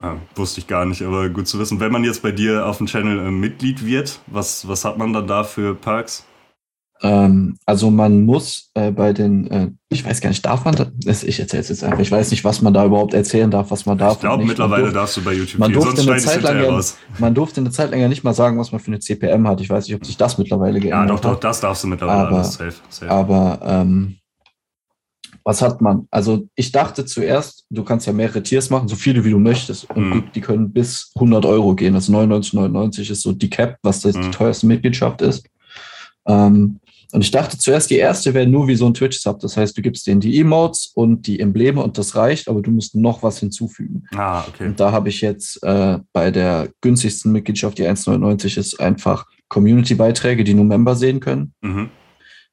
Ah, 0.00 0.16
wusste 0.34 0.60
ich 0.60 0.66
gar 0.66 0.84
nicht, 0.84 1.02
aber 1.02 1.28
gut 1.28 1.46
zu 1.46 1.58
wissen. 1.58 1.80
Wenn 1.80 1.92
man 1.92 2.04
jetzt 2.04 2.22
bei 2.22 2.32
dir 2.32 2.66
auf 2.66 2.78
dem 2.78 2.86
Channel 2.86 3.18
äh, 3.18 3.30
Mitglied 3.30 3.84
wird, 3.84 4.20
was, 4.26 4.66
was 4.66 4.84
hat 4.84 4.98
man 4.98 5.12
dann 5.12 5.26
da 5.26 5.44
für 5.44 5.74
Perks? 5.74 6.24
Ähm, 7.00 7.56
also 7.64 7.90
man 7.90 8.24
muss 8.24 8.70
äh, 8.74 8.90
bei 8.90 9.12
den, 9.12 9.50
äh, 9.50 9.70
ich 9.88 10.04
weiß 10.04 10.20
gar 10.20 10.30
nicht, 10.30 10.44
darf 10.44 10.64
man 10.64 10.90
das? 11.04 11.22
Ich 11.22 11.38
erzähle 11.38 11.62
es 11.62 11.68
jetzt 11.68 11.84
einfach. 11.84 12.00
Ich 12.00 12.10
weiß 12.10 12.30
nicht, 12.32 12.44
was 12.44 12.60
man 12.60 12.74
da 12.74 12.84
überhaupt 12.84 13.14
erzählen 13.14 13.50
darf, 13.50 13.70
was 13.70 13.86
man 13.86 13.98
darf. 13.98 14.14
Ich 14.14 14.20
glaube, 14.20 14.44
mittlerweile 14.44 14.82
durfte, 14.82 14.98
darfst 14.98 15.16
du 15.16 15.22
bei 15.22 15.32
YouTube 15.32 15.60
man 15.60 15.72
durfte, 15.72 16.00
eine 16.00 16.20
Zeit 16.20 16.42
lang 16.42 16.60
ja, 16.60 16.80
man 17.18 17.34
durfte 17.34 17.60
eine 17.60 17.70
Zeit 17.70 17.90
lang 17.92 18.00
ja 18.00 18.08
nicht 18.08 18.24
mal 18.24 18.34
sagen, 18.34 18.58
was 18.58 18.72
man 18.72 18.80
für 18.80 18.88
eine 18.88 18.98
CPM 18.98 19.46
hat. 19.46 19.60
Ich 19.60 19.70
weiß 19.70 19.86
nicht, 19.86 19.94
ob 19.94 20.04
sich 20.04 20.16
das 20.16 20.38
mittlerweile 20.38 20.80
geändert 20.80 21.02
hat. 21.02 21.08
Ja, 21.08 21.30
doch, 21.30 21.34
doch, 21.34 21.40
das 21.40 21.60
darfst 21.60 21.84
du 21.84 21.88
mittlerweile 21.88 22.26
aber, 22.26 22.36
alles. 22.36 22.54
Safe, 22.54 22.74
safe. 22.88 23.10
Aber 23.10 23.60
ähm, 23.62 24.17
was 25.48 25.62
hat 25.62 25.80
man? 25.80 26.06
Also 26.10 26.46
ich 26.56 26.72
dachte 26.72 27.06
zuerst, 27.06 27.64
du 27.70 27.82
kannst 27.82 28.06
ja 28.06 28.12
mehrere 28.12 28.42
Tiers 28.42 28.68
machen, 28.68 28.86
so 28.86 28.96
viele 28.96 29.24
wie 29.24 29.30
du 29.30 29.38
möchtest. 29.38 29.88
Und 29.88 30.10
mhm. 30.10 30.24
die 30.34 30.42
können 30.42 30.74
bis 30.74 31.10
100 31.14 31.46
Euro 31.46 31.74
gehen. 31.74 31.94
Also 31.94 32.12
99,99 32.12 33.10
ist 33.10 33.22
so 33.22 33.32
die 33.32 33.48
Cap, 33.48 33.78
was 33.82 34.02
das 34.02 34.14
mhm. 34.14 34.24
die 34.24 34.30
teuerste 34.30 34.66
Mitgliedschaft 34.66 35.22
ist. 35.22 35.48
Ähm, 36.26 36.80
und 37.12 37.22
ich 37.22 37.30
dachte 37.30 37.56
zuerst, 37.56 37.88
die 37.88 37.96
erste 37.96 38.34
wäre 38.34 38.46
nur 38.46 38.68
wie 38.68 38.74
so 38.74 38.84
ein 38.84 38.92
Twitch-Sub. 38.92 39.40
Das 39.40 39.56
heißt, 39.56 39.74
du 39.74 39.80
gibst 39.80 40.06
denen 40.06 40.20
die 40.20 40.38
Emotes 40.38 40.92
und 40.94 41.26
die 41.26 41.40
Embleme 41.40 41.82
und 41.82 41.96
das 41.96 42.14
reicht, 42.14 42.48
aber 42.48 42.60
du 42.60 42.70
musst 42.70 42.94
noch 42.94 43.22
was 43.22 43.38
hinzufügen. 43.38 44.04
Ah, 44.14 44.44
okay. 44.46 44.66
Und 44.66 44.78
da 44.78 44.92
habe 44.92 45.08
ich 45.08 45.22
jetzt 45.22 45.62
äh, 45.62 45.98
bei 46.12 46.30
der 46.30 46.68
günstigsten 46.82 47.32
Mitgliedschaft, 47.32 47.78
die 47.78 47.84
1,99 47.84 48.58
ist, 48.58 48.78
einfach 48.80 49.24
Community-Beiträge, 49.48 50.44
die 50.44 50.52
nur 50.52 50.66
Member 50.66 50.94
sehen 50.94 51.20
können. 51.20 51.54
Mhm. 51.62 51.88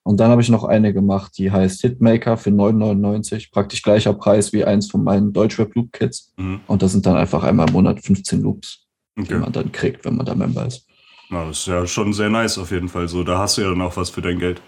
Und 0.08 0.20
dann 0.20 0.30
habe 0.30 0.42
ich 0.44 0.50
noch 0.50 0.64
eine 0.64 0.94
gemacht, 0.94 1.36
die 1.40 1.52
heißt 1.52 1.82
Hitmaker 1.82 2.38
für 2.38 2.52
9,99. 2.52 3.52
Praktisch 3.52 3.82
gleicher 3.82 4.14
Preis 4.14 4.54
wie 4.54 4.64
eins 4.64 4.90
von 4.90 5.04
meinen 5.04 5.34
Deutschrap 5.34 5.74
Loop 5.74 5.92
Kits. 5.92 6.32
Mhm. 6.38 6.60
Und 6.68 6.84
das 6.84 6.92
sind 6.92 7.08
dann 7.08 7.18
einfach 7.18 7.44
einmal 7.44 7.68
im 7.68 7.74
Monat 7.74 8.02
15 8.02 8.40
Loops, 8.44 8.86
okay. 9.18 9.30
die 9.30 9.34
man 9.34 9.52
dann 9.52 9.72
kriegt, 9.72 10.06
wenn 10.06 10.16
man 10.16 10.28
da 10.28 10.36
Member 10.36 10.68
ist. 10.68 10.86
Na, 11.32 11.48
das 11.48 11.58
ist 11.58 11.66
ja 11.66 11.88
schon 11.88 12.14
sehr 12.14 12.30
nice 12.30 12.60
auf 12.60 12.70
jeden 12.70 12.88
Fall. 12.88 13.08
So, 13.08 13.24
da 13.24 13.40
hast 13.40 13.58
du 13.58 13.64
ja 13.64 13.70
dann 13.70 13.82
auch 13.82 13.98
was 13.98 14.12
für 14.12 14.22
dein 14.22 14.38
Geld. 14.38 14.62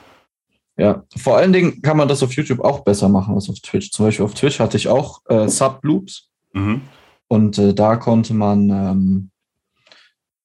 Ja, 0.75 1.03
vor 1.15 1.37
allen 1.37 1.53
Dingen 1.53 1.83
kann 1.83 1.97
man 1.97 2.07
das 2.07 2.23
auf 2.23 2.33
YouTube 2.33 2.61
auch 2.61 2.79
besser 2.79 3.07
machen 3.07 3.35
als 3.35 3.47
auf 3.47 3.59
Twitch. 3.59 3.91
Zum 3.91 4.05
Beispiel 4.05 4.25
auf 4.25 4.33
Twitch 4.33 4.59
hatte 4.59 4.77
ich 4.77 4.87
auch 4.87 5.21
äh, 5.27 5.47
Sub-Loops. 5.47 6.31
Mhm. 6.53 6.81
Und 7.27 7.59
äh, 7.59 7.75
da 7.75 7.95
konnte 7.97 8.33
man 8.33 8.69
ähm, 8.71 9.29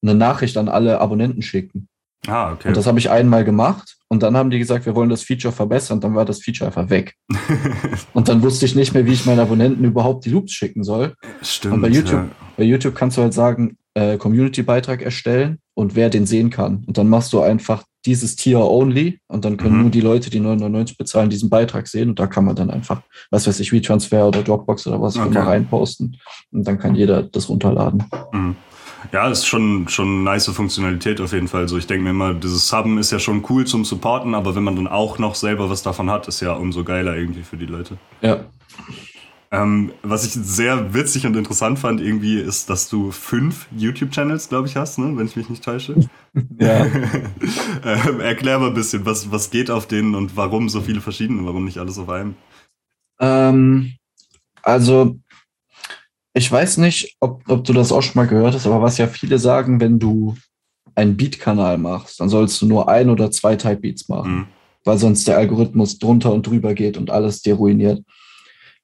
eine 0.03 0.15
Nachricht 0.15 0.59
an 0.59 0.69
alle 0.69 1.01
Abonnenten 1.01 1.41
schicken. 1.41 1.89
Ah, 2.27 2.53
okay. 2.53 2.69
Und 2.69 2.77
das 2.77 2.87
habe 2.87 2.99
ich 2.99 3.11
einmal 3.11 3.45
gemacht 3.45 3.97
und 4.09 4.23
dann 4.23 4.37
haben 4.37 4.51
die 4.51 4.59
gesagt, 4.59 4.87
wir 4.87 4.95
wollen 4.95 5.09
das 5.09 5.23
Feature 5.23 5.53
verbessern. 5.53 6.01
Dann 6.01 6.15
war 6.15 6.25
das 6.25 6.41
Feature 6.41 6.69
einfach 6.69 6.89
weg. 6.91 7.17
und 8.13 8.29
dann 8.29 8.43
wusste 8.43 8.67
ich 8.67 8.75
nicht 8.75 8.95
mehr, 8.95 9.07
wie 9.07 9.13
ich 9.13 9.27
meinen 9.27 9.41
Abonnenten 9.41 9.85
überhaupt 9.85 10.25
die 10.25 10.31
Loops 10.31 10.53
schicken 10.53 10.85
soll. 10.85 11.15
Stimmt. 11.41 11.75
Und 11.75 11.81
bei 11.81 11.89
YouTube, 11.89 12.13
ja. 12.13 12.29
bei 12.57 12.65
YouTube 12.65 12.95
kannst 12.95 13.17
du 13.17 13.23
halt 13.23 13.35
sagen, 13.35 13.77
äh, 13.95 14.19
Community-Beitrag 14.19 15.03
erstellen 15.03 15.59
und 15.75 15.97
wer 15.97 16.11
den 16.11 16.27
sehen 16.27 16.51
kann. 16.51 16.85
Und 16.87 16.99
dann 16.99 17.09
machst 17.09 17.33
du 17.33 17.41
einfach 17.41 17.85
dieses 18.05 18.37
Tier 18.37 18.61
only 18.61 19.21
und 19.29 19.45
dann 19.45 19.57
können 19.57 19.77
mhm. 19.77 19.83
nur 19.83 19.91
die 19.91 20.01
Leute, 20.01 20.31
die 20.31 20.41
9,99 20.41 20.99
bezahlen, 20.99 21.31
diesen 21.31 21.51
Beitrag 21.51 21.87
sehen 21.87 22.09
und 22.09 22.19
da 22.19 22.27
kann 22.27 22.45
man 22.45 22.57
dann 22.57 22.71
einfach, 22.71 23.03
was 23.31 23.47
weiß 23.47 23.61
ich, 23.61 23.73
WeTransfer 23.73 24.27
oder 24.27 24.43
Dropbox 24.43 24.87
oder 24.89 25.01
was 25.01 25.17
okay. 25.17 25.29
immer 25.29 25.47
reinposten 25.47 26.17
und 26.51 26.67
dann 26.67 26.79
kann 26.79 26.95
jeder 26.95 27.23
das 27.23 27.49
runterladen. 27.49 28.05
Mhm. 28.33 28.57
Ja, 29.11 29.29
ist 29.29 29.47
schon, 29.47 29.89
schon 29.89 30.09
eine 30.09 30.23
nice 30.25 30.49
Funktionalität 30.49 31.21
auf 31.21 31.33
jeden 31.33 31.49
Fall. 31.49 31.69
So, 31.69 31.77
ich 31.77 31.87
denke 31.87 32.05
mir 32.05 32.11
immer, 32.11 32.35
dieses 32.35 32.69
Subben 32.69 32.99
ist 32.99 33.11
ja 33.11 33.19
schon 33.19 33.45
cool 33.51 33.67
zum 33.67 33.85
Supporten, 33.85 34.35
aber 34.35 34.55
wenn 34.55 34.63
man 34.63 34.77
dann 34.77 34.87
auch 34.87 35.19
noch 35.19 35.35
selber 35.35 35.69
was 35.71 35.83
davon 35.83 36.11
hat, 36.11 36.29
ist 36.29 36.41
ja 36.41 36.53
umso 36.53 36.85
geiler 36.85 37.17
irgendwie 37.17 37.43
für 37.43 37.57
die 37.57 37.67
Leute. 37.67 37.99
Ja. 38.21 38.45
Ähm, 39.51 39.93
was 40.03 40.25
ich 40.25 40.33
sehr 40.33 40.95
witzig 40.95 41.27
und 41.27 41.37
interessant 41.37 41.79
fand, 41.79 42.01
irgendwie, 42.01 42.41
ist, 42.41 42.71
dass 42.71 42.89
du 42.89 43.11
fünf 43.11 43.67
YouTube-Channels, 43.77 44.49
glaube 44.49 44.67
ich, 44.67 44.77
hast, 44.77 44.99
ne? 44.99 45.15
wenn 45.15 45.27
ich 45.27 45.37
mich 45.37 45.51
nicht 45.51 45.63
täusche. 45.63 45.95
Ja. 46.59 46.87
ähm, 47.85 48.21
erklär 48.21 48.59
mal 48.59 48.69
ein 48.69 48.75
bisschen, 48.75 49.05
was, 49.05 49.31
was 49.31 49.51
geht 49.51 49.71
auf 49.71 49.87
denen 49.87 50.15
und 50.15 50.39
warum 50.39 50.71
so 50.71 50.81
viele 50.81 51.03
verschiedene, 51.03 51.45
warum 51.45 51.67
nicht 51.67 51.77
alles 51.77 51.99
auf 51.99 52.09
einem? 52.09 52.35
Ähm, 53.21 53.93
also, 54.63 55.17
ich 56.35 56.51
weiß 56.51 56.79
nicht, 56.79 57.17
ob, 57.21 57.43
ob 57.49 57.65
du 57.65 57.73
das 57.73 57.93
auch 57.93 58.03
schon 58.03 58.21
mal 58.21 58.29
gehört 58.29 58.55
hast, 58.55 58.67
aber 58.67 58.81
was 58.81 58.99
ja 58.99 59.07
viele 59.07 59.39
sagen, 59.39 59.81
wenn 59.81 59.99
du 59.99 60.35
einen 60.95 61.17
Beat-Kanal 61.17 61.79
machst, 61.79 62.21
dann 62.21 62.29
sollst 62.29 62.61
du 62.61 62.67
nur 62.67 62.89
ein 62.89 63.11
oder 63.11 63.31
zwei 63.31 63.57
Type-Beats 63.57 64.09
machen, 64.09 64.35
mhm. 64.35 64.47
weil 64.85 64.99
sonst 64.99 65.27
der 65.29 65.39
Algorithmus 65.39 65.99
drunter 65.99 66.33
und 66.33 66.47
drüber 66.47 66.75
geht 66.75 66.97
und 66.97 67.11
alles 67.11 67.43
dir 67.43 67.55
ruiniert. 67.55 68.03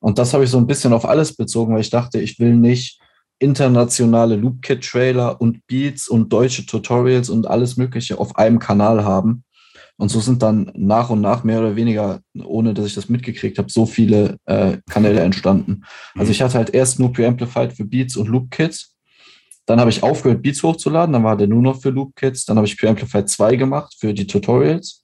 Und 0.00 0.18
das 0.18 0.32
habe 0.32 0.44
ich 0.44 0.50
so 0.50 0.58
ein 0.58 0.66
bisschen 0.66 0.92
auf 0.92 1.04
alles 1.04 1.34
bezogen, 1.34 1.74
weil 1.74 1.80
ich 1.80 1.90
dachte, 1.90 2.20
ich 2.20 2.38
will 2.38 2.54
nicht 2.54 3.00
internationale 3.38 4.36
Loopkit-Trailer 4.36 5.40
und 5.40 5.66
Beats 5.66 6.08
und 6.08 6.32
deutsche 6.32 6.66
Tutorials 6.66 7.30
und 7.30 7.46
alles 7.46 7.76
Mögliche 7.76 8.18
auf 8.18 8.36
einem 8.36 8.58
Kanal 8.58 9.04
haben. 9.04 9.44
Und 9.98 10.10
so 10.10 10.20
sind 10.20 10.42
dann 10.42 10.70
nach 10.76 11.10
und 11.10 11.20
nach 11.20 11.42
mehr 11.42 11.58
oder 11.58 11.74
weniger, 11.74 12.20
ohne 12.44 12.72
dass 12.72 12.86
ich 12.86 12.94
das 12.94 13.08
mitgekriegt 13.08 13.58
habe, 13.58 13.70
so 13.70 13.84
viele 13.84 14.38
äh, 14.44 14.78
Kanäle 14.88 15.20
entstanden. 15.20 15.82
Also 16.14 16.30
ich 16.30 16.40
hatte 16.40 16.54
halt 16.54 16.70
erst 16.70 17.00
nur 17.00 17.12
Preamplified 17.12 17.72
für 17.72 17.84
Beats 17.84 18.16
und 18.16 18.28
Loopkits. 18.28 18.94
Dann 19.66 19.80
habe 19.80 19.90
ich 19.90 20.04
aufgehört, 20.04 20.40
Beats 20.40 20.62
hochzuladen. 20.62 21.12
Dann 21.12 21.24
war 21.24 21.36
der 21.36 21.48
nur 21.48 21.62
noch 21.62 21.82
für 21.82 21.90
Loopkits. 21.90 22.44
Dann 22.44 22.56
habe 22.56 22.66
ich 22.68 22.78
Preamplified 22.78 23.28
2 23.28 23.56
gemacht 23.56 23.96
für 23.98 24.14
die 24.14 24.28
Tutorials. 24.28 25.02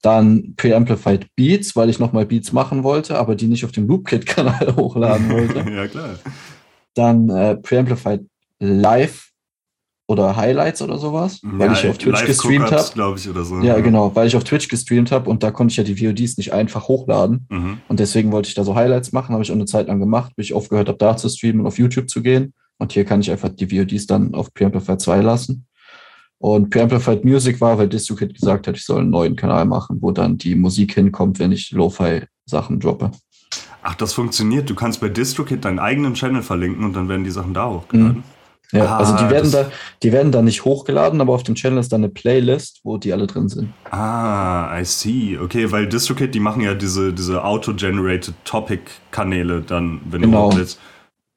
Dann 0.00 0.54
Preamplified 0.56 1.26
Beats, 1.34 1.74
weil 1.74 1.90
ich 1.90 1.98
nochmal 1.98 2.24
Beats 2.24 2.52
machen 2.52 2.84
wollte, 2.84 3.18
aber 3.18 3.34
die 3.34 3.46
nicht 3.46 3.64
auf 3.64 3.72
dem 3.72 3.88
Loopkit-Kanal 3.88 4.76
hochladen 4.76 5.28
wollte. 5.28 5.58
ja, 5.74 5.88
klar. 5.88 6.18
Dann 6.94 7.28
äh, 7.30 7.56
Preamplified 7.56 8.24
Live 8.60 9.32
oder 10.06 10.36
Highlights 10.36 10.82
oder 10.82 10.98
sowas, 10.98 11.40
weil 11.42 11.72
ich 11.72 11.86
auf 11.88 11.98
Twitch 11.98 12.26
gestreamt 12.26 12.70
habe. 12.70 12.90
glaube 12.92 13.18
ich, 13.18 13.28
oder 13.28 13.44
so. 13.44 13.60
Ja, 13.60 13.78
genau, 13.80 14.14
weil 14.14 14.26
ich 14.26 14.36
auf 14.36 14.44
Twitch 14.44 14.68
gestreamt 14.68 15.10
habe 15.10 15.30
und 15.30 15.42
da 15.42 15.50
konnte 15.50 15.72
ich 15.72 15.76
ja 15.78 15.84
die 15.84 15.96
VODs 15.96 16.36
nicht 16.36 16.52
einfach 16.52 16.88
hochladen. 16.88 17.46
Mhm. 17.48 17.78
Und 17.88 18.00
deswegen 18.00 18.30
wollte 18.30 18.48
ich 18.48 18.54
da 18.54 18.64
so 18.64 18.74
Highlights 18.74 19.12
machen, 19.12 19.32
habe 19.32 19.42
ich 19.42 19.50
auch 19.50 19.56
eine 19.56 19.64
Zeit 19.64 19.88
lang 19.88 20.00
gemacht, 20.00 20.32
bis 20.36 20.46
ich 20.46 20.54
aufgehört 20.54 20.88
habe, 20.88 20.98
da 20.98 21.16
zu 21.16 21.28
streamen 21.28 21.60
und 21.62 21.66
auf 21.66 21.78
YouTube 21.78 22.10
zu 22.10 22.22
gehen. 22.22 22.52
Und 22.78 22.92
hier 22.92 23.04
kann 23.04 23.20
ich 23.20 23.30
einfach 23.30 23.48
die 23.48 23.70
VODs 23.70 24.06
dann 24.06 24.34
auf 24.34 24.52
Preamplified 24.52 25.00
2 25.00 25.20
lassen. 25.20 25.66
Und 26.38 26.68
Preamplified 26.68 27.24
Music 27.24 27.60
war, 27.62 27.78
weil 27.78 27.88
DistroKid 27.88 28.34
gesagt 28.34 28.66
hat, 28.66 28.76
ich 28.76 28.84
soll 28.84 29.00
einen 29.00 29.10
neuen 29.10 29.36
Kanal 29.36 29.64
machen, 29.64 29.98
wo 30.02 30.10
dann 30.10 30.36
die 30.36 30.54
Musik 30.54 30.92
hinkommt, 30.92 31.38
wenn 31.38 31.52
ich 31.52 31.70
Lo-Fi-Sachen 31.70 32.80
droppe. 32.80 33.12
Ach, 33.82 33.94
das 33.94 34.12
funktioniert. 34.12 34.68
Du 34.68 34.74
kannst 34.74 35.00
bei 35.00 35.08
DistroKid 35.08 35.64
deinen 35.64 35.78
eigenen 35.78 36.12
Channel 36.14 36.42
verlinken 36.42 36.84
und 36.84 36.94
dann 36.94 37.08
werden 37.08 37.24
die 37.24 37.30
Sachen 37.30 37.54
da 37.54 37.70
hochgeladen. 37.70 38.18
Mhm. 38.18 38.33
Ja, 38.74 38.84
Ah, 38.86 38.96
also 38.98 39.16
die 39.16 39.30
werden, 39.30 39.50
da, 39.52 39.70
die 40.02 40.12
werden 40.12 40.32
da 40.32 40.42
nicht 40.42 40.64
hochgeladen, 40.64 41.20
aber 41.20 41.32
auf 41.34 41.42
dem 41.44 41.54
Channel 41.54 41.78
ist 41.78 41.92
dann 41.92 42.00
eine 42.02 42.08
Playlist, 42.10 42.80
wo 42.82 42.96
die 42.98 43.12
alle 43.12 43.26
drin 43.26 43.48
sind. 43.48 43.70
Ah, 43.90 44.78
I 44.80 44.84
see. 44.84 45.38
Okay, 45.38 45.70
weil 45.70 45.88
DistroKid, 45.88 46.34
die 46.34 46.40
machen 46.40 46.60
ja 46.62 46.74
diese, 46.74 47.12
diese 47.12 47.44
auto-generated 47.44 48.34
Topic-Kanäle 48.44 49.62
dann, 49.62 50.00
wenn 50.10 50.22
Genau. 50.22 50.48
du 50.48 50.54
hochlädst. 50.54 50.78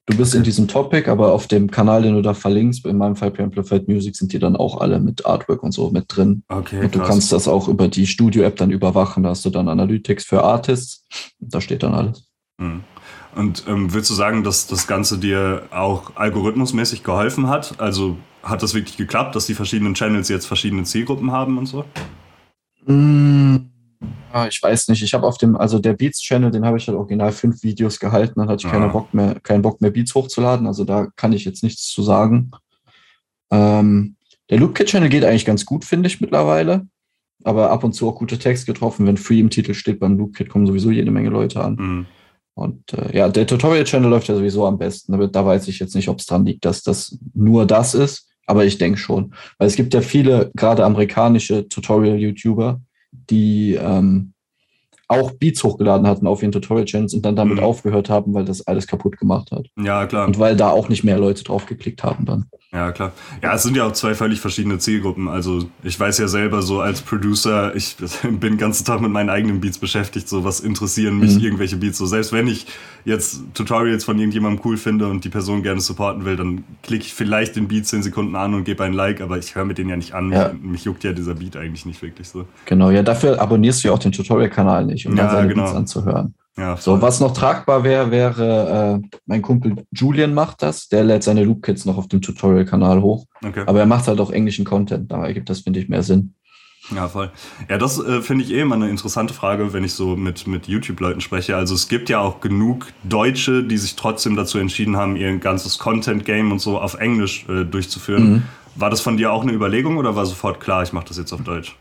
Du 0.10 0.16
bist 0.16 0.34
in 0.36 0.44
diesem 0.44 0.70
Topic, 0.70 1.10
aber 1.12 1.34
auf 1.34 1.48
dem 1.48 1.70
Kanal, 1.70 2.02
den 2.02 2.14
du 2.16 2.22
da 2.22 2.34
verlinkst, 2.34 2.86
in 2.86 2.98
meinem 2.98 3.18
Fall 3.18 3.30
Preamplified 3.30 3.90
Music, 3.90 4.16
sind 4.16 4.32
die 4.32 4.40
dann 4.40 4.56
auch 4.56 4.80
alle 4.80 5.02
mit 5.02 5.26
Artwork 5.26 5.62
und 5.64 5.74
so 5.74 5.90
mit 5.90 6.06
drin. 6.08 6.44
Okay, 6.48 6.80
Und 6.82 6.96
du 6.96 7.00
krass. 7.00 7.10
kannst 7.10 7.32
das 7.34 7.48
auch 7.50 7.68
über 7.68 7.90
die 7.90 8.08
Studio-App 8.08 8.56
dann 8.56 8.72
überwachen. 8.72 9.24
Da 9.24 9.30
hast 9.32 9.44
du 9.44 9.50
dann 9.50 9.68
Analytics 9.68 10.24
für 10.24 10.44
Artists. 10.44 11.06
Da 11.40 11.60
steht 11.60 11.84
dann 11.84 11.94
alles. 11.94 12.24
Mhm. 12.58 12.84
Und 13.36 13.66
ähm, 13.68 13.94
würdest 13.94 14.10
du 14.10 14.16
sagen, 14.16 14.44
dass 14.44 14.68
das 14.68 14.88
Ganze 14.88 15.18
dir 15.20 15.64
auch 15.72 16.16
algorithmusmäßig 16.16 17.04
geholfen 17.04 17.48
hat? 17.48 17.80
Also 17.80 18.18
hat 18.42 18.64
das 18.64 18.74
wirklich 18.74 18.98
geklappt, 18.98 19.36
dass 19.36 19.46
die 19.46 19.54
verschiedenen 19.54 19.94
Channels 19.94 20.30
jetzt 20.30 20.46
verschiedene 20.48 20.84
Zielgruppen 20.84 21.32
haben 21.32 21.58
und 21.58 21.66
so? 21.68 21.86
Mm, 22.86 23.58
ja, 24.34 24.48
ich 24.48 24.62
weiß 24.62 24.88
nicht. 24.88 25.04
Ich 25.04 25.14
habe 25.14 25.28
auf 25.28 25.38
dem, 25.38 25.56
also 25.56 25.78
der 25.80 25.94
Beats-Channel, 25.94 26.52
den 26.52 26.66
habe 26.66 26.78
ich 26.78 26.88
halt 26.88 26.98
original 26.98 27.32
fünf 27.32 27.62
Videos 27.64 28.00
gehalten. 28.00 28.40
Dann 28.40 28.50
hatte 28.50 28.66
ich 28.66 28.74
Ah. 28.74 28.78
keinen 28.78 28.92
Bock 28.92 29.14
mehr, 29.14 29.40
keinen 29.42 29.62
Bock 29.62 29.82
mehr 29.82 29.92
Beats 29.92 30.16
hochzuladen. 30.16 30.66
Also 30.66 30.84
da 30.84 31.08
kann 31.16 31.34
ich 31.34 31.46
jetzt 31.46 31.64
nichts 31.64 31.90
zu 31.90 32.02
sagen. 32.02 32.52
Ähm, 33.52 34.16
der 34.50 34.60
Loopkit-Channel 34.60 35.10
geht 35.10 35.26
eigentlich 35.26 35.46
ganz 35.46 35.66
gut, 35.66 35.86
finde 35.86 36.08
ich 36.08 36.22
mittlerweile. 36.22 36.88
Aber 37.44 37.70
ab 37.70 37.84
und 37.84 37.94
zu 37.94 38.10
auch 38.10 38.16
gute 38.16 38.40
Text 38.40 38.66
getroffen. 38.66 39.06
Wenn 39.06 39.18
Free 39.18 39.40
im 39.40 39.50
Titel 39.50 39.74
steht 39.74 40.00
beim 40.00 40.18
Loopkit, 40.18 40.50
kommen 40.50 40.66
sowieso 40.66 40.90
jede 40.92 41.12
Menge 41.12 41.30
Leute 41.30 41.64
an. 41.64 41.76
Mhm. 41.76 42.06
Und 42.58 42.92
äh, 42.94 43.16
ja, 43.16 43.30
der 43.30 43.46
Tutorial-Channel 43.46 44.10
läuft 44.10 44.30
ja 44.30 44.36
sowieso 44.36 44.66
am 44.66 44.80
besten. 44.80 45.12
Da, 45.12 45.28
da 45.28 45.46
weiß 45.46 45.68
ich 45.68 45.78
jetzt 45.78 45.94
nicht, 45.94 46.10
ob 46.10 46.18
es 46.18 46.26
dran 46.26 46.44
liegt, 46.44 46.66
dass 46.66 46.82
das 46.82 47.20
nur 47.36 47.68
das 47.68 47.94
ist. 47.94 48.28
Aber 48.48 48.66
ich 48.66 48.80
denke 48.80 48.98
schon. 48.98 49.36
Weil 49.60 49.68
es 49.68 49.76
gibt 49.76 49.94
ja 49.94 50.02
viele, 50.02 50.50
gerade 50.56 50.84
amerikanische 50.84 51.68
Tutorial-YouTuber, 51.68 52.82
die 53.12 53.76
ähm, 53.76 54.34
auch 55.10 55.32
Beats 55.32 55.64
hochgeladen 55.64 56.06
hatten 56.06 56.28
auf 56.28 56.42
ihren 56.42 56.52
Tutorial-Channels 56.52 57.14
und 57.14 57.26
dann 57.26 57.36
damit 57.36 57.58
Mhm. 57.58 57.64
aufgehört 57.64 58.10
haben, 58.10 58.34
weil 58.34 58.46
das 58.46 58.66
alles 58.68 58.88
kaputt 58.88 59.18
gemacht 59.18 59.52
hat. 59.52 59.68
Ja, 59.82 60.06
klar. 60.06 60.28
Und 60.28 60.38
weil 60.40 60.56
da 60.58 60.70
auch 60.70 60.90
nicht 60.90 61.04
mehr 61.04 61.18
Leute 61.18 61.44
drauf 61.44 61.66
geklickt 61.66 62.04
haben 62.04 62.26
dann. 62.26 62.46
Ja, 62.74 62.92
klar. 62.92 63.14
Ja, 63.42 63.54
es 63.56 63.64
sind 63.64 63.78
ja 63.78 63.86
auch 63.86 63.94
zwei 63.94 64.14
völlig 64.14 64.42
verschiedene 64.42 64.78
Zielgruppen. 64.78 65.30
Also 65.30 65.64
ich 65.84 65.98
weiß 65.98 66.18
ja 66.18 66.28
selber 66.28 66.62
so 66.62 66.82
als 66.82 67.02
Producer, 67.02 67.74
ich 67.76 67.96
bin 68.24 68.40
den 68.42 68.58
ganzen 68.58 68.84
Tag 68.86 69.00
mit 69.00 69.10
meinen 69.12 69.30
eigenen 69.30 69.62
Beats 69.62 69.78
beschäftigt, 69.78 70.28
so 70.28 70.44
was 70.44 70.60
interessieren 70.60 71.18
mich 71.20 71.36
Mhm. 71.36 71.42
irgendwelche 71.44 71.78
Beats. 71.78 71.98
So 71.98 72.06
selbst 72.06 72.34
wenn 72.34 72.48
ich 72.48 72.66
jetzt 73.06 73.40
Tutorials 73.54 74.04
von 74.04 74.20
irgendjemandem 74.20 74.62
cool 74.66 74.76
finde 74.76 75.08
und 75.08 75.24
die 75.24 75.30
Person 75.30 75.64
gerne 75.64 75.80
supporten 75.80 76.26
will, 76.26 76.36
dann 76.36 76.66
klicke 76.84 77.06
ich 77.06 77.14
vielleicht 77.14 77.56
den 77.56 77.70
Beat 77.70 77.86
10 77.88 78.04
Sekunden 78.04 78.36
an 78.36 78.54
und 78.54 78.66
gebe 78.66 78.84
ein 78.84 78.92
Like, 78.92 79.22
aber 79.22 79.38
ich 79.38 79.56
höre 79.56 79.64
mir 79.64 79.74
den 79.74 79.88
ja 79.88 79.96
nicht 79.96 80.14
an. 80.14 80.34
Ja. 80.34 80.50
Mich, 80.52 80.62
mich 80.64 80.84
juckt 80.84 81.06
ja 81.06 81.14
dieser 81.14 81.36
Beat 81.36 81.56
eigentlich 81.56 81.86
nicht 81.86 82.02
wirklich 82.02 82.28
so. 82.28 82.44
Genau, 82.66 82.90
ja, 82.92 83.02
dafür 83.02 83.40
abonnierst 83.42 83.84
du 83.84 83.88
ja 83.88 83.94
auch 83.94 84.00
den 84.00 84.12
Tutorial-Kanal 84.12 84.86
nicht, 84.88 84.97
um 85.06 85.16
Ja, 85.16 85.24
dann 85.24 85.36
seine 85.36 85.48
genau. 85.50 85.64
Beats 85.64 85.76
anzuhören. 85.76 86.34
Ja, 86.58 86.76
So, 86.76 87.00
was 87.02 87.20
noch 87.20 87.34
tragbar 87.34 87.84
wäre, 87.84 88.10
wäre, 88.10 89.02
äh, 89.04 89.18
mein 89.28 89.44
Kumpel 89.44 89.76
Julian 89.92 90.34
macht 90.34 90.64
das, 90.64 90.88
der 90.88 91.04
lädt 91.04 91.22
seine 91.22 91.44
Loop-Kits 91.44 91.86
noch 91.86 91.98
auf 91.98 92.08
dem 92.08 92.22
Tutorial-Kanal 92.22 93.02
hoch. 93.02 93.26
Okay. 93.46 93.64
Aber 93.68 93.80
er 93.80 93.86
macht 93.86 94.08
halt 94.08 94.20
auch 94.20 94.32
englischen 94.32 94.66
Content, 94.66 95.12
da 95.12 95.24
ergibt 95.24 95.50
das, 95.50 95.60
finde 95.60 95.80
ich, 95.80 95.88
mehr 95.88 96.02
Sinn. 96.02 96.34
Ja, 96.96 97.08
voll. 97.10 97.32
Ja, 97.70 97.78
das 97.78 98.00
äh, 98.00 98.22
finde 98.22 98.46
ich 98.46 98.52
eh 98.52 98.62
immer 98.62 98.76
eine 98.76 98.90
interessante 98.90 99.34
Frage, 99.34 99.74
wenn 99.74 99.84
ich 99.84 99.94
so 99.94 100.16
mit, 100.16 100.48
mit 100.48 100.68
YouTube-Leuten 100.68 101.22
spreche. 101.22 101.56
Also 101.56 101.76
es 101.76 101.90
gibt 101.90 102.10
ja 102.10 102.20
auch 102.20 102.40
genug 102.40 102.88
Deutsche, 103.04 103.64
die 103.64 103.78
sich 103.78 103.96
trotzdem 103.96 104.36
dazu 104.36 104.58
entschieden 104.58 104.96
haben, 104.96 105.16
ihr 105.16 105.38
ganzes 105.38 105.80
Content-Game 105.80 106.52
und 106.52 106.60
so 106.60 106.80
auf 106.80 106.96
Englisch 106.96 107.46
äh, 107.50 107.66
durchzuführen. 107.66 108.32
Mhm. 108.32 108.44
War 108.76 108.90
das 108.90 109.02
von 109.02 109.18
dir 109.18 109.32
auch 109.32 109.42
eine 109.42 109.52
Überlegung 109.54 109.98
oder 109.98 110.16
war 110.16 110.26
sofort 110.26 110.60
klar, 110.60 110.82
ich 110.84 110.94
mache 110.94 111.08
das 111.08 111.18
jetzt 111.18 111.34
auf 111.34 111.44
Deutsch? 111.44 111.76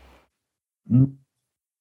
Mhm. 0.85 1.19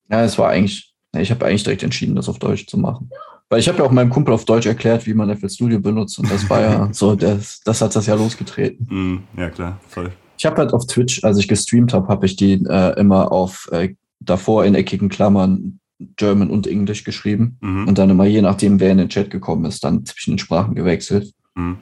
Ja, 0.09 0.23
es 0.23 0.39
war 0.39 0.51
eigentlich, 0.51 0.95
ja, 1.17 1.23
ich 1.23 1.31
habe 1.31 1.45
eigentlich 1.47 1.65
direkt 1.65 1.83
entschieden, 1.83 2.15
das 2.15 2.29
auf 2.29 2.39
Deutsch 2.39 2.67
zu 2.67 2.79
machen. 2.79 3.11
Weil 3.49 3.61
ich 3.61 3.69
habe 3.69 3.79
ja 3.79 3.85
auch 3.85 3.93
meinem 3.93 4.11
Kumpel 4.11 4.35
auf 4.35 4.45
Deutsch 4.45 4.67
erklärt, 4.67 5.07
wie 5.07 5.15
man 5.15 5.35
FL 5.37 5.49
Studio 5.49 5.81
benutzt 5.81 6.19
und 6.19 6.31
das 6.31 6.49
war 6.51 6.61
ja 6.61 6.89
so, 6.93 7.15
das, 7.15 7.61
das 7.65 7.81
hat 7.81 7.95
das 7.95 8.07
ja 8.07 8.15
losgetreten. 8.15 8.87
Mm, 9.35 9.41
ja, 9.41 9.51
klar, 9.51 9.79
voll. 9.89 10.13
Ich 10.39 10.45
habe 10.45 10.57
halt 10.57 10.73
auf 10.73 10.87
Twitch, 10.87 11.23
als 11.25 11.39
ich 11.39 11.49
gestreamt 11.49 11.93
habe, 11.93 12.09
habe 12.09 12.27
ich 12.27 12.37
die 12.37 12.55
äh, 12.69 12.99
immer 13.01 13.33
auf 13.33 13.69
äh, 13.73 13.95
davor 14.21 14.65
in 14.65 14.75
eckigen 14.75 15.09
Klammern 15.09 15.79
German 16.17 16.51
und 16.51 16.67
Englisch 16.67 17.05
geschrieben 17.05 17.57
Mhm. 17.61 17.89
und 17.89 17.97
dann 17.99 18.11
immer 18.11 18.27
je 18.27 18.43
nachdem, 18.43 18.81
wer 18.81 18.91
in 18.93 18.99
den 18.99 19.09
Chat 19.09 19.31
gekommen 19.31 19.65
ist, 19.65 19.83
dann 19.85 20.05
zwischen 20.05 20.33
den 20.33 20.39
Sprachen 20.39 20.75
gewechselt. 20.75 21.33
Mhm. 21.55 21.79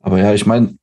Aber 0.00 0.18
ja, 0.18 0.32
ich 0.32 0.46
meine, 0.46 0.76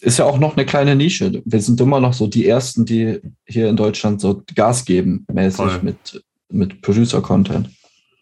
ist 0.00 0.18
ja 0.18 0.24
auch 0.24 0.38
noch 0.38 0.56
eine 0.56 0.66
kleine 0.66 0.96
Nische. 0.96 1.42
Wir 1.44 1.60
sind 1.60 1.80
immer 1.80 2.00
noch 2.00 2.12
so 2.12 2.26
die 2.26 2.46
Ersten, 2.46 2.84
die 2.84 3.20
hier 3.46 3.68
in 3.68 3.76
Deutschland 3.76 4.20
so 4.20 4.42
Gas 4.54 4.84
geben, 4.84 5.24
mäßig 5.32 5.56
Voll. 5.56 5.80
mit, 5.82 6.22
mit 6.52 6.82
Producer-Content. 6.82 7.68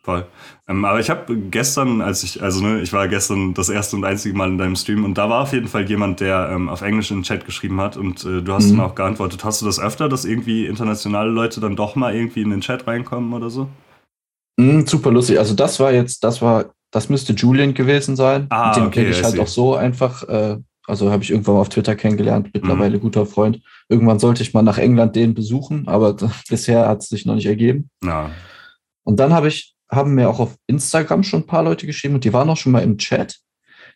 Voll. 0.03 0.25
Ähm, 0.67 0.85
aber 0.87 0.99
ich 0.99 1.11
habe 1.11 1.37
gestern, 1.37 2.01
als 2.01 2.23
ich, 2.23 2.43
also 2.43 2.63
ne, 2.63 2.81
ich 2.81 2.93
war 2.95 3.07
gestern 3.07 3.53
das 3.53 3.69
erste 3.69 3.97
und 3.97 4.05
einzige 4.05 4.35
Mal 4.35 4.49
in 4.49 4.57
deinem 4.57 4.75
Stream 4.75 5.05
und 5.05 5.19
da 5.19 5.29
war 5.29 5.43
auf 5.43 5.53
jeden 5.53 5.69
Fall 5.69 5.87
jemand, 5.91 6.21
der 6.21 6.49
ähm, 6.53 6.71
auf 6.71 6.81
Englisch 6.81 7.11
in 7.11 7.19
den 7.19 7.23
Chat 7.23 7.45
geschrieben 7.45 7.81
hat 7.83 7.99
und 7.99 8.25
äh, 8.25 8.41
du 8.41 8.53
hast 8.55 8.71
Mhm. 8.71 8.79
dann 8.79 8.87
auch 8.87 8.95
geantwortet. 8.95 9.45
Hast 9.45 9.61
du 9.61 9.67
das 9.67 9.79
öfter, 9.79 10.09
dass 10.09 10.25
irgendwie 10.25 10.65
internationale 10.65 11.31
Leute 11.31 11.61
dann 11.61 11.77
doch 11.77 11.97
mal 11.97 12.15
irgendwie 12.15 12.41
in 12.41 12.49
den 12.51 12.63
Chat 12.63 12.87
reinkommen 12.87 13.35
oder 13.35 13.51
so? 13.51 13.69
Mhm, 14.59 14.87
super 14.87 15.11
lustig. 15.11 15.39
Also 15.39 15.55
das 15.55 15.79
war 15.81 15.93
jetzt, 15.93 16.25
das 16.25 16.41
war, 16.41 16.73
das 16.91 17.11
müsste 17.11 17.35
Julian 17.35 17.75
gewesen 17.75 18.17
sein. 18.17 18.47
Ah, 18.49 18.75
dem 18.75 18.87
okay, 18.87 19.01
kenne 19.05 19.11
ich 19.11 19.23
halt 19.23 19.39
auch 19.39 19.47
so 19.49 19.75
einfach. 19.75 20.23
Äh, 20.29 20.59
also 20.91 21.11
habe 21.11 21.23
ich 21.23 21.31
irgendwann 21.31 21.55
mal 21.55 21.61
auf 21.63 21.69
Twitter 21.71 21.97
kennengelernt, 21.97 22.51
mittlerweile 22.53 22.99
Mhm. 22.99 23.01
guter 23.01 23.25
Freund. 23.27 23.61
Irgendwann 23.89 24.19
sollte 24.19 24.43
ich 24.43 24.53
mal 24.53 24.63
nach 24.63 24.79
England 24.79 25.17
den 25.17 25.35
besuchen, 25.35 25.89
aber 25.89 26.15
bisher 26.51 26.87
hat 26.89 27.03
es 27.03 27.09
sich 27.09 27.25
noch 27.27 27.35
nicht 27.37 27.47
ergeben. 27.47 27.89
Ja. 28.05 28.31
Und 29.05 29.19
dann 29.21 29.33
habe 29.33 29.49
ich, 29.49 29.75
haben 29.91 30.15
mir 30.15 30.29
auch 30.29 30.39
auf 30.41 30.57
Instagram 30.67 31.23
schon 31.23 31.41
ein 31.41 31.47
paar 31.47 31.63
Leute 31.65 31.87
geschrieben 31.87 32.15
und 32.17 32.25
die 32.25 32.33
waren 32.33 32.49
auch 32.51 32.57
schon 32.57 32.73
mal 32.73 32.83
im 32.83 32.99
Chat. 32.99 33.39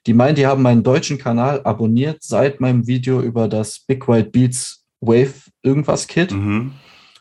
Die 0.06 0.14
meinen, 0.14 0.34
die 0.34 0.46
haben 0.46 0.62
meinen 0.62 0.82
deutschen 0.82 1.18
Kanal 1.18 1.60
abonniert 1.64 2.22
seit 2.22 2.60
meinem 2.60 2.86
Video 2.86 3.20
über 3.20 3.48
das 3.48 3.80
Big 3.80 4.06
White 4.08 4.30
Beats 4.30 4.84
Wave 5.00 5.34
irgendwas 5.62 6.06
Kit 6.06 6.32
Mhm. 6.32 6.72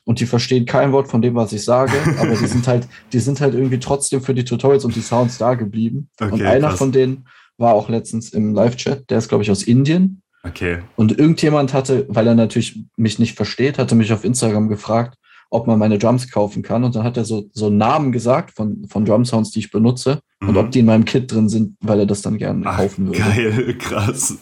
und 0.06 0.20
die 0.20 0.26
verstehen 0.26 0.66
kein 0.66 0.92
Wort 0.92 1.08
von 1.10 1.22
dem, 1.22 1.36
was 1.36 1.54
ich 1.54 1.64
sage, 1.64 1.92
aber 2.20 2.36
die 2.36 2.48
sind 2.48 2.68
halt, 2.68 2.88
die 3.14 3.20
sind 3.20 3.40
halt 3.42 3.54
irgendwie 3.54 3.80
trotzdem 3.80 4.22
für 4.22 4.34
die 4.34 4.44
Tutorials 4.46 4.86
und 4.86 4.96
die 4.96 5.02
Sounds 5.02 5.38
da 5.38 5.54
geblieben. 5.56 6.10
und 6.20 6.34
Okay, 6.34 6.46
einer 6.46 6.70
krass. 6.70 6.78
von 6.78 6.92
denen 6.92 7.28
war 7.58 7.74
auch 7.74 7.90
letztens 7.90 8.30
im 8.30 8.54
Live-Chat, 8.54 9.10
der 9.10 9.18
ist, 9.20 9.30
glaube 9.30 9.44
ich, 9.44 9.52
aus 9.52 9.64
Indien. 9.64 10.22
Okay. 10.44 10.80
Und 10.96 11.18
irgendjemand 11.18 11.74
hatte, 11.74 12.06
weil 12.10 12.28
er 12.28 12.36
natürlich 12.36 12.84
mich 12.98 13.18
nicht 13.20 13.36
versteht, 13.36 13.78
hatte 13.78 13.96
mich 13.96 14.12
auf 14.12 14.24
Instagram 14.26 14.68
gefragt, 14.68 15.18
ob 15.50 15.68
man 15.68 15.80
meine 15.80 16.00
Drums 16.00 16.30
kaufen 16.32 16.64
kann. 16.64 16.84
Und 16.84 16.96
dann 16.96 17.04
hat 17.04 17.16
er 17.16 17.26
so, 17.26 17.46
so 17.54 17.70
Namen 17.70 18.12
gesagt 18.12 18.56
von, 18.56 18.86
von 18.90 19.06
Drum-Sounds, 19.06 19.52
die 19.52 19.60
ich 19.60 19.72
benutze 19.72 20.20
und 20.42 20.50
Mhm. 20.52 20.58
ob 20.58 20.72
die 20.72 20.80
in 20.80 20.86
meinem 20.88 21.06
Kit 21.06 21.32
drin 21.32 21.48
sind, 21.48 21.78
weil 21.80 22.00
er 22.00 22.06
das 22.06 22.22
dann 22.24 22.38
gerne 22.38 22.64
Ach, 22.66 22.78
kaufen 22.78 23.08
würde. 23.08 23.20
Geil, 23.20 23.74
krass. 23.80 24.36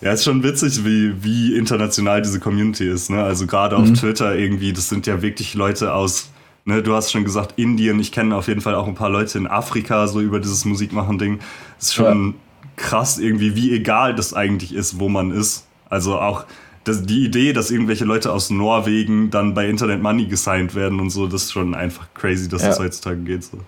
Ja, 0.00 0.12
ist 0.12 0.22
schon 0.24 0.42
witzig, 0.44 0.84
wie, 0.84 1.22
wie 1.24 1.56
international 1.56 2.22
diese 2.22 2.38
Community 2.38 2.88
ist. 2.88 3.10
Ne? 3.10 3.22
Also 3.22 3.46
gerade 3.46 3.76
auf 3.76 3.88
Mhm. 3.88 3.94
Twitter 3.94 4.36
irgendwie, 4.36 4.72
das 4.72 4.88
sind 4.88 5.06
ja 5.08 5.20
wirklich 5.22 5.54
Leute 5.54 5.92
aus 5.92 6.30
Ne, 6.68 6.82
du 6.82 6.94
hast 6.94 7.10
schon 7.10 7.24
gesagt, 7.24 7.54
Indien, 7.56 7.98
ich 7.98 8.12
kenne 8.12 8.36
auf 8.36 8.46
jeden 8.46 8.60
Fall 8.60 8.74
auch 8.74 8.86
ein 8.86 8.94
paar 8.94 9.08
Leute 9.08 9.38
in 9.38 9.46
Afrika, 9.46 10.06
so 10.06 10.20
über 10.20 10.38
dieses 10.38 10.66
Musikmachen-Ding. 10.66 11.38
Ist 11.80 11.94
schon 11.94 12.26
ja. 12.26 12.68
krass 12.76 13.18
irgendwie, 13.18 13.56
wie 13.56 13.74
egal 13.74 14.14
das 14.14 14.34
eigentlich 14.34 14.74
ist, 14.74 15.00
wo 15.00 15.08
man 15.08 15.30
ist. 15.30 15.66
Also 15.88 16.18
auch 16.18 16.44
das, 16.84 17.06
die 17.06 17.24
Idee, 17.24 17.54
dass 17.54 17.70
irgendwelche 17.70 18.04
Leute 18.04 18.30
aus 18.30 18.50
Norwegen 18.50 19.30
dann 19.30 19.54
bei 19.54 19.66
Internet 19.66 20.02
Money 20.02 20.26
gesigned 20.26 20.74
werden 20.74 21.00
und 21.00 21.08
so, 21.08 21.26
das 21.26 21.44
ist 21.44 21.52
schon 21.52 21.74
einfach 21.74 22.06
crazy, 22.12 22.50
dass 22.50 22.60
ja. 22.60 22.68
das 22.68 22.80
heutzutage 22.80 23.22
geht. 23.22 23.44
So. 23.44 23.60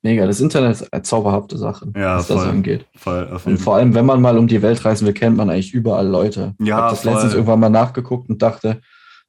Mega, 0.00 0.26
das 0.26 0.40
Internet 0.40 0.72
ist 0.72 0.90
eine 0.90 1.02
zauberhafte 1.02 1.58
Sache, 1.58 1.92
ja, 1.94 2.16
was 2.16 2.28
voll, 2.28 2.36
das 2.36 2.46
angeht. 2.46 2.86
Voll, 2.94 3.38
und 3.44 3.58
vor 3.58 3.76
allem, 3.76 3.92
wenn 3.94 4.06
man 4.06 4.22
mal 4.22 4.38
um 4.38 4.46
die 4.46 4.62
Welt 4.62 4.82
reisen 4.86 5.06
will, 5.06 5.12
kennt 5.12 5.36
man 5.36 5.50
eigentlich 5.50 5.74
überall 5.74 6.08
Leute. 6.08 6.54
Ja, 6.58 6.64
ich 6.64 6.72
habe 6.72 6.90
das 6.92 7.02
voll. 7.02 7.12
letztens 7.12 7.34
irgendwann 7.34 7.60
mal 7.60 7.68
nachgeguckt 7.68 8.30
und 8.30 8.40
dachte, 8.40 8.80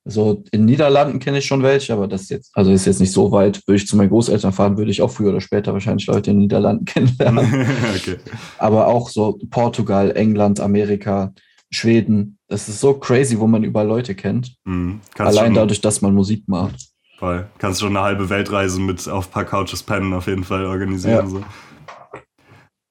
so 0.09 0.43
in 0.51 0.65
Niederlanden 0.65 1.19
kenne 1.19 1.39
ich 1.39 1.45
schon 1.45 1.63
welche, 1.63 1.93
aber 1.93 2.07
das 2.07 2.29
jetzt, 2.29 2.51
also 2.55 2.71
ist 2.71 2.85
jetzt 2.85 2.99
nicht 2.99 3.11
so 3.11 3.31
weit. 3.31 3.61
Würde 3.67 3.77
ich 3.77 3.87
zu 3.87 3.97
meinen 3.97 4.09
Großeltern 4.09 4.53
fahren, 4.53 4.77
würde 4.77 4.91
ich 4.91 5.01
auch 5.01 5.11
früher 5.11 5.29
oder 5.29 5.41
später 5.41 5.73
wahrscheinlich 5.73 6.07
Leute 6.07 6.31
in 6.31 6.37
den 6.37 6.43
Niederlanden 6.43 6.85
kennenlernen. 6.85 7.45
okay. 7.95 8.17
Aber 8.57 8.87
auch 8.87 9.09
so 9.09 9.37
Portugal, 9.49 10.15
England, 10.15 10.59
Amerika, 10.59 11.33
Schweden. 11.69 12.37
Das 12.47 12.69
ist 12.69 12.79
so 12.79 12.93
crazy, 12.93 13.39
wo 13.39 13.47
man 13.47 13.63
überall 13.63 13.87
Leute 13.87 14.15
kennt. 14.15 14.55
Mhm. 14.65 15.01
Allein 15.17 15.53
dadurch, 15.53 15.81
dass 15.81 16.01
man 16.01 16.13
Musik 16.13 16.43
macht. 16.47 16.87
Voll. 17.19 17.47
Kannst 17.57 17.81
schon 17.81 17.89
eine 17.97 18.01
halbe 18.01 18.29
Weltreise 18.29 18.79
mit 18.79 19.07
auf 19.09 19.27
ein 19.27 19.31
paar 19.31 19.45
Couches 19.45 19.83
pennen 19.83 20.13
auf 20.13 20.27
jeden 20.27 20.43
Fall 20.43 20.65
organisieren. 20.65 21.25
Ja. 21.25 21.27
So. 21.27 21.43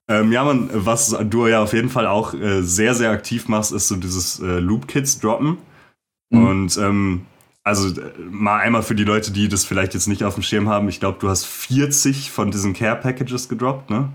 Ähm, 0.09 0.33
ja, 0.33 0.45
man, 0.45 0.69
was 0.73 1.17
du 1.31 1.47
ja 1.47 1.63
auf 1.63 1.73
jeden 1.73 1.89
Fall 1.89 2.07
auch 2.07 2.35
äh, 2.35 2.63
sehr, 2.63 2.95
sehr 2.95 3.11
aktiv 3.11 3.49
machst, 3.49 3.73
ist 3.73 3.89
so 3.89 3.97
dieses 3.97 4.41
äh, 4.41 4.59
Loop-Kits 4.59 5.21
droppen. 5.21 5.59
Mhm. 6.31 6.47
Und 6.47 6.77
ähm, 6.79 7.27
also 7.65 8.01
mal 8.31 8.61
einmal 8.61 8.83
für 8.83 8.95
die 8.95 9.05
Leute, 9.05 9.33
die 9.33 9.49
das 9.49 9.65
vielleicht 9.65 9.95
jetzt 9.95 10.07
nicht 10.07 10.23
auf 10.23 10.35
dem 10.35 10.43
Schirm 10.43 10.69
haben, 10.69 10.89
ich 10.89 11.01
glaube, 11.01 11.19
du 11.21 11.29
hast 11.29 11.45
40 11.47 12.31
von 12.31 12.51
diesen 12.51 12.75
Care-Packages 12.75 13.49
gedroppt, 13.49 13.91
ne? 13.91 14.13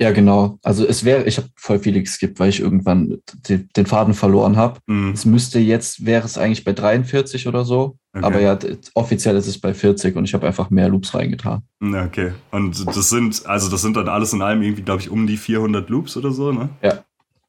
Ja, 0.00 0.12
genau. 0.12 0.58
Also 0.62 0.86
es 0.86 1.04
wäre, 1.04 1.24
ich 1.24 1.38
habe 1.38 1.48
voll 1.56 1.80
viele 1.80 2.00
geskippt, 2.00 2.38
weil 2.38 2.50
ich 2.50 2.60
irgendwann 2.60 3.18
den, 3.48 3.68
den 3.76 3.86
Faden 3.86 4.14
verloren 4.14 4.56
habe. 4.56 4.78
Mhm. 4.86 5.10
Es 5.10 5.24
müsste 5.24 5.58
jetzt, 5.58 6.06
wäre 6.06 6.24
es 6.24 6.38
eigentlich 6.38 6.62
bei 6.62 6.72
43 6.72 7.48
oder 7.48 7.64
so. 7.64 7.96
Okay. 8.14 8.24
Aber 8.24 8.40
ja, 8.40 8.56
offiziell 8.94 9.36
ist 9.36 9.48
es 9.48 9.60
bei 9.60 9.74
40 9.74 10.14
und 10.14 10.24
ich 10.24 10.34
habe 10.34 10.46
einfach 10.46 10.70
mehr 10.70 10.88
Loops 10.88 11.14
reingetan. 11.14 11.62
Okay. 11.80 12.32
Und 12.52 12.86
das 12.86 13.08
sind, 13.10 13.44
also 13.46 13.68
das 13.68 13.82
sind 13.82 13.96
dann 13.96 14.08
alles 14.08 14.32
in 14.32 14.40
allem 14.40 14.62
irgendwie, 14.62 14.82
glaube 14.82 15.00
ich, 15.00 15.10
um 15.10 15.26
die 15.26 15.36
400 15.36 15.88
Loops 15.90 16.16
oder 16.16 16.30
so, 16.30 16.52
ne? 16.52 16.68
Ja. 16.80 17.04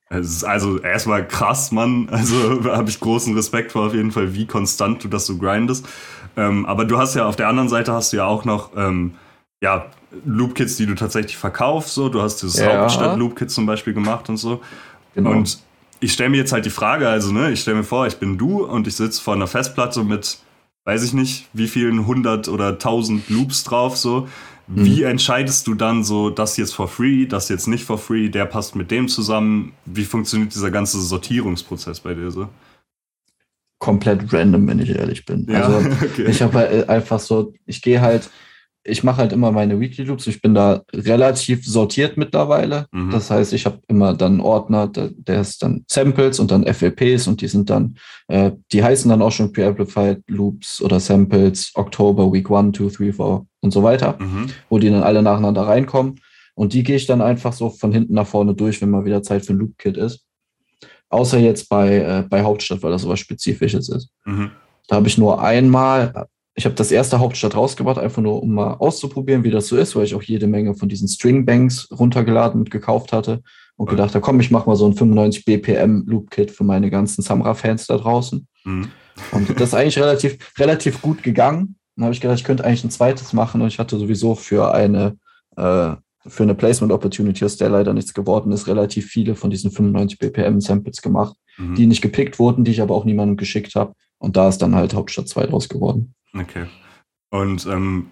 Also 0.09 0.79
erstmal 0.79 1.27
krass, 1.27 1.71
Mann. 1.71 2.09
Also 2.09 2.63
habe 2.71 2.89
ich 2.89 2.99
großen 2.99 3.35
Respekt 3.35 3.71
vor 3.71 3.87
auf 3.87 3.93
jeden 3.93 4.11
Fall, 4.11 4.33
wie 4.33 4.47
konstant 4.47 5.03
du 5.03 5.07
das 5.07 5.27
so 5.27 5.37
grindest. 5.37 5.87
Ähm, 6.35 6.65
aber 6.65 6.85
du 6.85 6.97
hast 6.97 7.15
ja 7.15 7.27
auf 7.27 7.35
der 7.35 7.47
anderen 7.47 7.69
Seite 7.69 7.93
hast 7.93 8.11
du 8.11 8.17
ja 8.17 8.25
auch 8.25 8.43
noch 8.43 8.71
ähm, 8.75 9.13
ja, 9.61 9.85
Loop-Kits, 10.25 10.77
die 10.77 10.87
du 10.87 10.95
tatsächlich 10.95 11.37
verkaufst. 11.37 11.93
So. 11.93 12.09
Du 12.09 12.21
hast 12.21 12.41
dieses 12.41 12.59
ja. 12.59 12.81
Hauptstadt-Loop-Kit 12.81 13.51
zum 13.51 13.65
Beispiel 13.65 13.93
gemacht 13.93 14.29
und 14.29 14.37
so. 14.37 14.61
Genau. 15.13 15.31
Und 15.31 15.59
ich 15.99 16.13
stelle 16.13 16.29
mir 16.29 16.37
jetzt 16.37 16.53
halt 16.53 16.65
die 16.65 16.71
Frage, 16.71 17.07
also 17.07 17.31
ne, 17.31 17.51
ich 17.51 17.61
stelle 17.61 17.77
mir 17.77 17.83
vor, 17.83 18.07
ich 18.07 18.17
bin 18.17 18.37
du 18.37 18.63
und 18.63 18.87
ich 18.87 18.95
sitze 18.95 19.21
vor 19.21 19.35
einer 19.35 19.47
Festplatte 19.47 20.03
mit, 20.03 20.39
weiß 20.85 21.03
ich 21.03 21.13
nicht, 21.13 21.47
wie 21.53 21.67
vielen 21.67 22.07
hundert 22.07 22.47
oder 22.47 22.79
tausend 22.79 23.29
Loops 23.29 23.63
drauf, 23.63 23.97
so. 23.97 24.27
Mhm. 24.69 24.85
Wie 24.85 25.03
entscheidest 25.03 25.65
du 25.65 25.73
dann 25.73 26.03
so, 26.03 26.29
das 26.29 26.55
jetzt 26.57 26.75
for 26.75 26.87
free, 26.87 27.25
das 27.25 27.49
jetzt 27.49 27.67
nicht 27.67 27.83
for 27.83 27.97
free, 27.97 28.29
der 28.29 28.45
passt 28.45 28.75
mit 28.75 28.91
dem 28.91 29.07
zusammen? 29.07 29.73
Wie 29.85 30.05
funktioniert 30.05 30.53
dieser 30.53 30.69
ganze 30.69 31.01
Sortierungsprozess 31.01 31.99
bei 32.01 32.13
dir 32.13 32.29
so? 32.29 32.47
Komplett 33.79 34.31
random, 34.31 34.67
wenn 34.67 34.79
ich 34.79 34.89
ehrlich 34.89 35.25
bin. 35.25 35.47
Ja, 35.49 35.63
also 35.63 35.89
okay. 36.05 36.25
ich 36.27 36.41
habe 36.41 36.53
halt 36.53 36.89
einfach 36.89 37.19
so, 37.19 37.53
ich 37.65 37.81
gehe 37.81 37.99
halt, 37.99 38.29
ich 38.89 39.03
mache 39.03 39.17
halt 39.17 39.33
immer 39.33 39.51
meine 39.51 39.79
Weekly 39.79 40.03
Loops. 40.03 40.27
Ich 40.27 40.41
bin 40.41 40.53
da 40.53 40.83
relativ 40.93 41.65
sortiert 41.65 42.17
mittlerweile. 42.17 42.87
Mhm. 42.91 43.11
Das 43.11 43.29
heißt, 43.29 43.53
ich 43.53 43.65
habe 43.65 43.79
immer 43.87 44.13
dann 44.13 44.33
einen 44.33 44.41
Ordner, 44.41 44.87
der, 44.87 45.09
der, 45.15 45.41
ist 45.41 45.63
dann 45.63 45.85
Samples 45.87 46.39
und 46.39 46.51
dann 46.51 46.65
FLPs 46.65 47.27
und 47.27 47.41
die 47.41 47.47
sind 47.47 47.69
dann, 47.69 47.95
äh, 48.27 48.51
die 48.71 48.83
heißen 48.83 49.09
dann 49.09 49.21
auch 49.21 49.31
schon 49.31 49.51
Pre-Amplified 49.51 50.23
Loops 50.27 50.81
oder 50.81 50.99
Samples, 50.99 51.71
Oktober, 51.75 52.31
Week 52.31 52.49
1, 52.49 52.77
2, 52.77 52.83
3, 52.89 53.13
4 53.13 53.45
und 53.61 53.71
so 53.71 53.83
weiter, 53.83 54.17
mhm. 54.19 54.47
wo 54.69 54.79
die 54.79 54.89
dann 54.89 55.03
alle 55.03 55.21
nacheinander 55.21 55.63
reinkommen. 55.63 56.19
Und 56.55 56.73
die 56.73 56.83
gehe 56.83 56.97
ich 56.97 57.05
dann 57.07 57.21
einfach 57.21 57.53
so 57.53 57.69
von 57.69 57.91
hinten 57.91 58.13
nach 58.13 58.27
vorne 58.27 58.53
durch, 58.53 58.81
wenn 58.81 58.89
mal 58.89 59.05
wieder 59.05 59.23
Zeit 59.23 59.45
für 59.45 59.53
ein 59.53 59.59
Loop-Kit 59.59 59.97
ist. 59.97 60.25
Außer 61.09 61.39
jetzt 61.39 61.69
bei, 61.69 61.97
äh, 61.97 62.23
bei 62.29 62.43
Hauptstadt, 62.43 62.83
weil 62.83 62.91
das 62.91 63.03
sowas 63.03 63.19
Spezifisches 63.19 63.89
ist. 63.89 64.09
Mhm. 64.25 64.51
Da 64.87 64.97
habe 64.97 65.07
ich 65.07 65.17
nur 65.17 65.41
einmal 65.41 66.27
ich 66.59 66.65
habe 66.65 66.75
das 66.75 66.91
erste 66.91 67.19
Hauptstadt 67.19 67.55
rausgebracht, 67.55 67.97
einfach 67.97 68.21
nur, 68.21 68.43
um 68.43 68.53
mal 68.53 68.73
auszuprobieren, 68.73 69.45
wie 69.45 69.49
das 69.49 69.67
so 69.67 69.77
ist, 69.77 69.95
weil 69.95 70.03
ich 70.03 70.13
auch 70.13 70.21
jede 70.21 70.45
Menge 70.45 70.75
von 70.75 70.89
diesen 70.89 71.07
Stringbanks 71.07 71.87
runtergeladen 71.89 72.59
und 72.59 72.69
gekauft 72.69 73.13
hatte 73.13 73.41
und 73.77 73.89
gedacht 73.89 74.13
habe, 74.13 74.19
komm, 74.19 74.41
ich 74.41 74.51
mache 74.51 74.67
mal 74.67 74.75
so 74.75 74.85
ein 74.85 74.93
95 74.93 75.45
BPM 75.45 76.03
Loop-Kit 76.05 76.51
für 76.51 76.65
meine 76.65 76.89
ganzen 76.89 77.21
Samra-Fans 77.21 77.87
da 77.87 77.95
draußen. 77.95 78.45
Mhm. 78.65 78.89
Und 79.31 79.49
das 79.57 79.69
ist 79.69 79.73
eigentlich 79.73 79.97
relativ, 79.99 80.37
relativ 80.57 81.01
gut 81.01 81.23
gegangen. 81.23 81.77
Dann 81.95 82.03
habe 82.03 82.13
ich 82.13 82.19
gedacht, 82.19 82.39
ich 82.39 82.43
könnte 82.43 82.65
eigentlich 82.65 82.83
ein 82.83 82.91
zweites 82.91 83.31
machen 83.31 83.61
und 83.61 83.69
ich 83.69 83.79
hatte 83.79 83.97
sowieso 83.97 84.35
für 84.35 84.73
eine, 84.73 85.17
äh, 85.55 85.95
für 86.27 86.43
eine 86.43 86.55
Placement 86.55 86.91
Opportunity, 86.91 87.45
aus 87.45 87.55
der 87.55 87.69
leider 87.69 87.93
nichts 87.93 88.13
geworden 88.13 88.51
ist, 88.51 88.67
relativ 88.67 89.05
viele 89.05 89.35
von 89.35 89.49
diesen 89.49 89.71
95 89.71 90.19
BPM 90.19 90.59
Samples 90.59 91.01
gemacht, 91.01 91.37
mhm. 91.57 91.75
die 91.75 91.87
nicht 91.87 92.01
gepickt 92.01 92.37
wurden, 92.37 92.65
die 92.65 92.71
ich 92.71 92.81
aber 92.81 92.95
auch 92.95 93.05
niemandem 93.05 93.37
geschickt 93.37 93.75
habe. 93.75 93.93
Und 94.17 94.35
da 94.35 94.49
ist 94.49 94.57
dann 94.57 94.75
halt 94.75 94.93
Hauptstadt 94.93 95.29
2 95.29 95.45
draus 95.45 95.69
geworden. 95.69 96.15
Okay. 96.33 96.65
Und 97.31 97.65
ähm, 97.67 98.07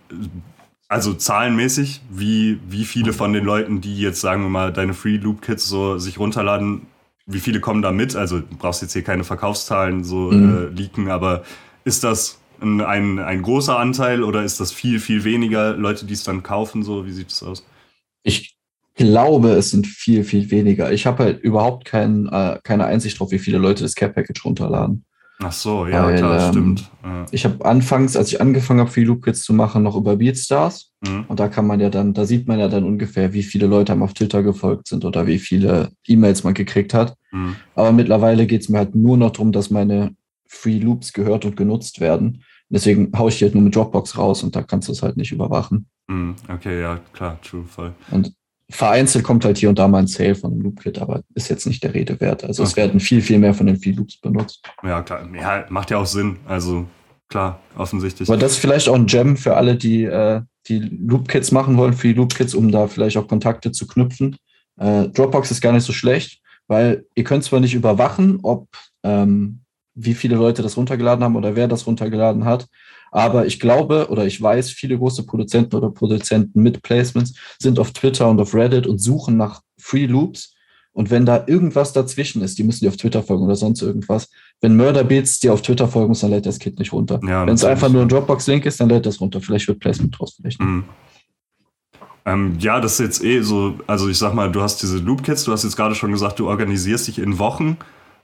also 0.87 1.13
zahlenmäßig, 1.13 2.01
wie, 2.09 2.59
wie 2.67 2.85
viele 2.85 3.13
von 3.13 3.33
den 3.33 3.43
Leuten, 3.43 3.81
die 3.81 3.99
jetzt, 3.99 4.21
sagen 4.21 4.43
wir 4.43 4.49
mal, 4.49 4.71
deine 4.71 4.93
Free 4.93 5.17
Loop 5.17 5.41
Kits 5.41 5.67
so 5.67 5.97
sich 5.97 6.19
runterladen, 6.19 6.87
wie 7.25 7.39
viele 7.39 7.59
kommen 7.59 7.81
da 7.81 7.91
mit? 7.91 8.15
Also 8.15 8.39
du 8.39 8.55
brauchst 8.57 8.81
jetzt 8.81 8.93
hier 8.93 9.03
keine 9.03 9.25
Verkaufszahlen 9.25 10.03
so 10.03 10.31
mhm. 10.31 10.57
äh, 10.57 10.65
leaken, 10.69 11.09
aber 11.09 11.43
ist 11.83 12.03
das 12.03 12.39
ein, 12.61 12.81
ein, 12.81 13.19
ein, 13.19 13.41
großer 13.41 13.77
Anteil 13.77 14.23
oder 14.23 14.43
ist 14.43 14.59
das 14.59 14.71
viel, 14.71 14.99
viel 14.99 15.23
weniger 15.25 15.75
Leute, 15.75 16.05
die 16.05 16.13
es 16.13 16.23
dann 16.23 16.41
kaufen? 16.41 16.83
So, 16.83 17.05
wie 17.05 17.11
sieht 17.11 17.31
es 17.31 17.43
aus? 17.43 17.65
Ich 18.23 18.57
glaube, 18.95 19.51
es 19.51 19.71
sind 19.71 19.87
viel, 19.87 20.23
viel 20.23 20.49
weniger. 20.51 20.91
Ich 20.91 21.05
habe 21.05 21.23
halt 21.23 21.41
überhaupt 21.41 21.85
kein, 21.85 22.27
äh, 22.27 22.59
keine 22.63 22.85
Einsicht 22.85 23.19
drauf, 23.19 23.31
wie 23.31 23.39
viele 23.39 23.57
Leute 23.57 23.83
das 23.83 23.93
Care 23.93 24.11
Package 24.11 24.43
runterladen. 24.43 25.05
Ach 25.39 25.51
so, 25.51 25.85
ja, 25.85 26.03
Weil, 26.03 26.17
klar, 26.17 26.47
ähm, 26.47 26.51
stimmt. 26.51 26.91
Ja. 27.03 27.25
Ich 27.31 27.45
habe 27.45 27.63
anfangs, 27.63 28.17
als 28.17 28.29
ich 28.31 28.41
angefangen 28.41 28.79
habe, 28.79 28.89
viel 28.89 29.05
Loopkits 29.05 29.43
zu 29.43 29.53
machen, 29.53 29.83
noch 29.83 29.95
über 29.95 30.15
Beatstars. 30.15 30.91
Mhm. 31.01 31.25
Und 31.27 31.39
da 31.39 31.47
kann 31.47 31.67
man 31.67 31.79
ja 31.79 31.89
dann, 31.89 32.13
da 32.13 32.25
sieht 32.25 32.47
man 32.47 32.59
ja 32.59 32.67
dann 32.67 32.83
ungefähr, 32.83 33.33
wie 33.33 33.43
viele 33.43 33.67
Leute 33.67 33.91
einem 33.91 34.03
auf 34.03 34.13
Twitter 34.13 34.41
gefolgt 34.41 34.87
sind 34.87 35.05
oder 35.05 35.27
wie 35.27 35.37
viele 35.37 35.91
E-Mails 36.07 36.43
man 36.43 36.55
gekriegt 36.55 36.93
hat. 36.93 37.15
Mhm. 37.31 37.55
Aber 37.75 37.91
mittlerweile 37.91 38.47
geht 38.47 38.61
es 38.61 38.69
mir 38.69 38.79
halt 38.79 38.95
nur 38.95 39.17
noch 39.17 39.31
darum, 39.31 39.51
dass 39.51 39.69
meine 39.69 40.15
Free 40.47 40.79
Loops 40.79 41.13
gehört 41.13 41.45
und 41.45 41.55
genutzt 41.55 41.99
werden. 41.99 42.43
Deswegen 42.69 43.11
haue 43.15 43.29
ich 43.29 43.37
die 43.37 43.45
halt 43.45 43.53
nur 43.53 43.63
mit 43.63 43.75
Dropbox 43.75 44.17
raus 44.17 44.43
und 44.43 44.55
da 44.55 44.63
kannst 44.63 44.87
du 44.87 44.91
es 44.91 45.03
halt 45.03 45.17
nicht 45.17 45.31
überwachen. 45.31 45.87
Mhm. 46.07 46.35
Okay, 46.49 46.81
ja, 46.81 46.99
klar, 47.13 47.39
true, 47.41 47.63
voll. 47.63 47.93
Und 48.09 48.33
vereinzelt 48.69 49.23
kommt 49.23 49.45
halt 49.45 49.57
hier 49.57 49.69
und 49.69 49.79
da 49.79 49.87
mal 49.87 49.99
ein 49.99 50.07
Sale 50.07 50.35
von 50.35 50.51
einem 50.51 50.61
Loop-Kit, 50.61 50.99
aber 50.99 51.21
ist 51.35 51.49
jetzt 51.49 51.65
nicht 51.65 51.83
der 51.83 51.93
Rede 51.93 52.19
wert. 52.19 52.43
Also 52.43 52.63
okay. 52.63 52.69
es 52.69 52.77
werden 52.77 52.99
viel, 52.99 53.21
viel 53.21 53.39
mehr 53.39 53.53
von 53.53 53.65
den 53.65 53.79
Free 53.79 53.91
Loops 53.91 54.19
benutzt. 54.19 54.61
Ja, 54.83 55.01
klar. 55.01 55.27
Ja, 55.33 55.65
macht 55.69 55.89
ja 55.89 55.97
auch 55.97 56.05
Sinn. 56.05 56.37
Also 56.45 56.85
klar, 57.29 57.61
offensichtlich. 57.77 58.29
Aber 58.29 58.37
das 58.37 58.53
ist 58.53 58.57
vielleicht 58.57 58.89
auch 58.89 58.95
ein 58.95 59.05
Gem 59.05 59.37
für 59.37 59.55
alle, 59.55 59.75
die 59.75 60.03
äh, 60.03 60.41
die 60.67 60.79
Loop-Kits 60.79 61.51
machen 61.51 61.77
wollen, 61.77 61.93
für 61.93 62.09
die 62.09 62.13
Loop-Kits, 62.13 62.53
um 62.53 62.71
da 62.71 62.87
vielleicht 62.87 63.17
auch 63.17 63.27
Kontakte 63.27 63.71
zu 63.71 63.87
knüpfen. 63.87 64.35
Äh, 64.77 65.07
Dropbox 65.09 65.51
ist 65.51 65.61
gar 65.61 65.71
nicht 65.71 65.85
so 65.85 65.93
schlecht, 65.93 66.41
weil 66.67 67.05
ihr 67.15 67.23
könnt 67.23 67.43
zwar 67.43 67.59
nicht 67.59 67.73
überwachen, 67.73 68.39
ob 68.43 68.67
ähm, 69.03 69.61
wie 69.97 70.13
viele 70.13 70.35
Leute 70.35 70.61
das 70.61 70.77
runtergeladen 70.77 71.23
haben 71.23 71.35
oder 71.35 71.55
wer 71.55 71.67
das 71.67 71.87
runtergeladen 71.87 72.45
hat, 72.45 72.67
aber 73.11 73.45
ich 73.45 73.59
glaube 73.59 74.07
oder 74.09 74.25
ich 74.25 74.41
weiß, 74.41 74.69
viele 74.71 74.97
große 74.97 75.25
Produzenten 75.25 75.75
oder 75.75 75.89
Produzenten 75.89 76.61
mit 76.61 76.81
Placements 76.81 77.33
sind 77.59 77.79
auf 77.79 77.91
Twitter 77.91 78.29
und 78.29 78.39
auf 78.39 78.53
Reddit 78.53 78.87
und 78.87 78.99
suchen 78.99 79.37
nach 79.37 79.61
Free 79.79 80.05
Loops. 80.05 80.53
Und 80.91 81.11
wenn 81.11 81.25
da 81.25 81.43
irgendwas 81.45 81.93
dazwischen 81.93 82.41
ist, 82.41 82.57
die 82.57 82.63
müssen 82.63 82.83
die 82.83 82.89
auf 82.89 82.97
Twitter 82.97 83.21
folgen 83.21 83.43
oder 83.43 83.55
sonst 83.55 83.83
irgendwas. 83.83 84.29
Wenn 84.61 84.75
Murder 84.75 85.03
Beats 85.03 85.39
dir 85.39 85.53
auf 85.53 85.61
Twitter 85.61 85.87
folgen 85.87 86.09
muss, 86.09 86.21
dann 86.21 86.31
lädt 86.31 86.47
das 86.47 86.57
Kit 86.57 86.79
nicht 86.79 86.91
runter. 86.91 87.19
Ja, 87.23 87.45
wenn 87.45 87.53
es 87.53 87.63
einfach 87.63 87.89
nur 87.89 88.01
ein 88.01 88.09
Dropbox-Link 88.09 88.65
ist, 88.65 88.79
dann 88.79 88.89
lädt 88.89 89.05
das 89.05 89.21
runter. 89.21 89.39
Vielleicht 89.39 89.67
wird 89.67 89.79
Placement 89.79 90.17
draus, 90.17 90.35
vielleicht 90.35 90.59
mhm. 90.59 90.85
Ähm, 92.25 92.57
ja, 92.59 92.81
das 92.81 92.93
ist 92.93 92.99
jetzt 92.99 93.23
eh 93.23 93.41
so, 93.41 93.75
also 93.87 94.09
ich 94.09 94.17
sag 94.17 94.33
mal, 94.33 94.51
du 94.51 94.61
hast 94.61 94.81
diese 94.81 94.97
Loop-Kits, 94.97 95.45
du 95.45 95.53
hast 95.53 95.63
jetzt 95.63 95.77
gerade 95.77 95.95
schon 95.95 96.11
gesagt, 96.11 96.39
du 96.39 96.49
organisierst 96.49 97.07
dich 97.07 97.19
in 97.19 97.39
Wochen. 97.39 97.77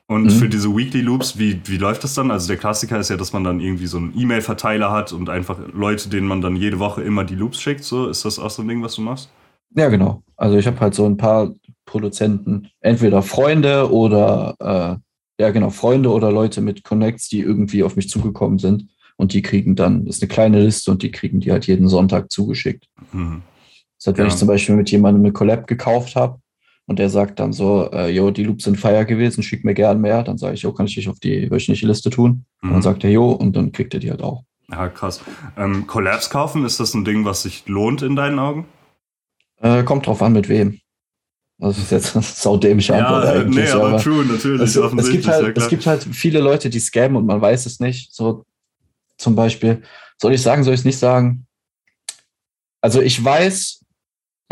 Und 0.08 0.26
mhm. 0.26 0.30
für 0.32 0.50
diese 0.50 0.76
Weekly 0.76 1.02
Loops, 1.02 1.40
wie, 1.40 1.62
wie 1.66 1.78
läuft 1.78 2.04
das 2.04 2.14
dann? 2.14 2.30
Also 2.30 2.48
der 2.48 2.58
Klassiker 2.58 3.00
ist 3.00 3.10
ja, 3.10 3.18
dass 3.18 3.32
man 3.32 3.44
dann 3.44 3.60
irgendwie 3.60 3.88
so 3.88 3.98
einen 3.98 4.14
E-Mail-Verteiler 4.18 4.92
hat 4.92 5.14
und 5.14 5.30
einfach 5.30 5.60
Leute, 5.74 6.10
denen 6.10 6.28
man 6.28 6.42
dann 6.42 6.56
jede 6.56 6.80
Woche 6.80 7.02
immer 7.02 7.24
die 7.24 7.36
Loops 7.36 7.62
schickt. 7.62 7.84
So, 7.84 8.08
ist 8.08 8.26
das 8.26 8.38
auch 8.38 8.50
so 8.50 8.62
ein 8.62 8.68
Ding, 8.68 8.84
was 8.84 8.96
du 8.96 9.02
machst? 9.02 9.30
Ja, 9.76 9.88
genau. 9.88 10.22
Also 10.36 10.58
ich 10.58 10.68
habe 10.68 10.80
halt 10.80 10.94
so 10.94 11.06
ein 11.06 11.18
paar 11.18 11.54
Produzenten, 11.86 12.68
entweder 12.82 13.22
Freunde 13.22 13.92
oder 13.92 14.56
äh, 14.60 15.42
ja 15.42 15.52
genau, 15.52 15.70
Freunde 15.70 16.12
oder 16.12 16.32
Leute 16.32 16.62
mit 16.62 16.84
Connects, 16.84 17.30
die 17.30 17.40
irgendwie 17.40 17.84
auf 17.84 17.96
mich 17.96 18.10
zugekommen 18.10 18.60
sind 18.60 18.88
und 19.18 19.34
die 19.34 19.42
kriegen 19.42 19.76
dann, 19.76 20.06
das 20.06 20.18
ist 20.18 20.22
eine 20.22 20.30
kleine 20.30 20.64
Liste 20.64 20.92
und 20.92 21.02
die 21.02 21.12
kriegen 21.12 21.40
die 21.40 21.52
halt 21.52 21.66
jeden 21.66 21.88
Sonntag 21.88 22.32
zugeschickt. 22.32 22.88
Mhm. 23.14 23.42
Das 23.98 24.08
heißt, 24.08 24.18
wenn 24.18 24.26
ja. 24.26 24.32
ich 24.32 24.38
zum 24.38 24.48
Beispiel 24.48 24.76
mit 24.76 24.92
jemandem 24.92 25.24
eine 25.24 25.34
Collab 25.34 25.66
gekauft 25.66 26.16
habe 26.16 26.40
und 26.86 27.00
der 27.00 27.10
sagt 27.10 27.40
dann 27.40 27.54
so, 27.54 27.90
äh, 27.92 28.10
jo, 28.10 28.32
die 28.32 28.44
Loops 28.44 28.66
sind 28.66 28.80
feier 28.80 29.06
gewesen, 29.06 29.44
schick 29.44 29.64
mir 29.64 29.74
gern 29.74 30.02
mehr, 30.02 30.24
dann 30.24 30.38
sage 30.38 30.56
ich, 30.56 30.62
jo, 30.64 30.74
kann 30.74 30.86
ich 30.86 30.96
dich 30.96 31.10
auf 31.10 31.20
die 31.20 31.50
wöchentliche 31.50 31.88
Liste 31.88 32.10
tun? 32.10 32.46
Mhm. 32.62 32.70
Und 32.70 32.74
dann 32.74 32.82
sagt 32.82 33.04
er, 33.04 33.10
jo, 33.10 33.32
und 33.32 33.56
dann 33.56 33.72
kriegt 33.72 33.94
er 33.94 34.00
die 34.00 34.10
halt 34.10 34.22
auch. 34.22 34.44
Ja, 34.70 34.88
krass. 34.90 35.22
Ähm, 35.58 35.88
Collabs 35.88 36.30
kaufen, 36.30 36.66
ist 36.66 36.80
das 36.80 36.94
ein 36.94 37.06
Ding, 37.06 37.26
was 37.26 37.44
sich 37.44 37.68
lohnt 37.68 38.02
in 38.02 38.16
deinen 38.16 38.40
Augen? 38.40 38.66
Äh, 39.62 39.84
kommt 39.84 40.08
drauf 40.08 40.22
an, 40.22 40.34
mit 40.34 40.50
wem. 40.50 40.80
Das 41.58 41.78
ist 41.78 41.92
jetzt 41.92 42.16
eine 42.16 42.24
saudämische 42.24 42.96
Antwort 42.96 43.26
ja, 43.26 43.32
eigentlich. 43.42 43.66
Nee, 43.66 43.72
aber, 43.72 43.88
aber 43.90 44.00
true, 44.00 44.26
natürlich. 44.26 44.62
Es, 44.62 44.76
es, 44.76 45.12
gibt 45.12 45.28
halt, 45.28 45.58
es 45.58 45.68
gibt 45.70 45.86
halt 45.86 46.04
viele 46.04 46.40
Leute, 46.40 46.70
die 46.70 46.80
scammen 46.80 47.18
und 47.18 47.26
man 47.26 47.40
weiß 47.40 47.66
es 47.66 47.80
nicht. 47.80 48.14
So 48.14 48.46
zum 49.18 49.36
Beispiel, 49.36 49.84
soll 50.22 50.34
ich 50.34 50.42
sagen, 50.42 50.64
soll 50.64 50.74
ich 50.74 50.82
es 50.82 50.86
nicht 50.86 51.00
sagen? 51.00 51.46
Also 52.82 53.02
ich 53.02 53.24
weiß, 53.24 53.83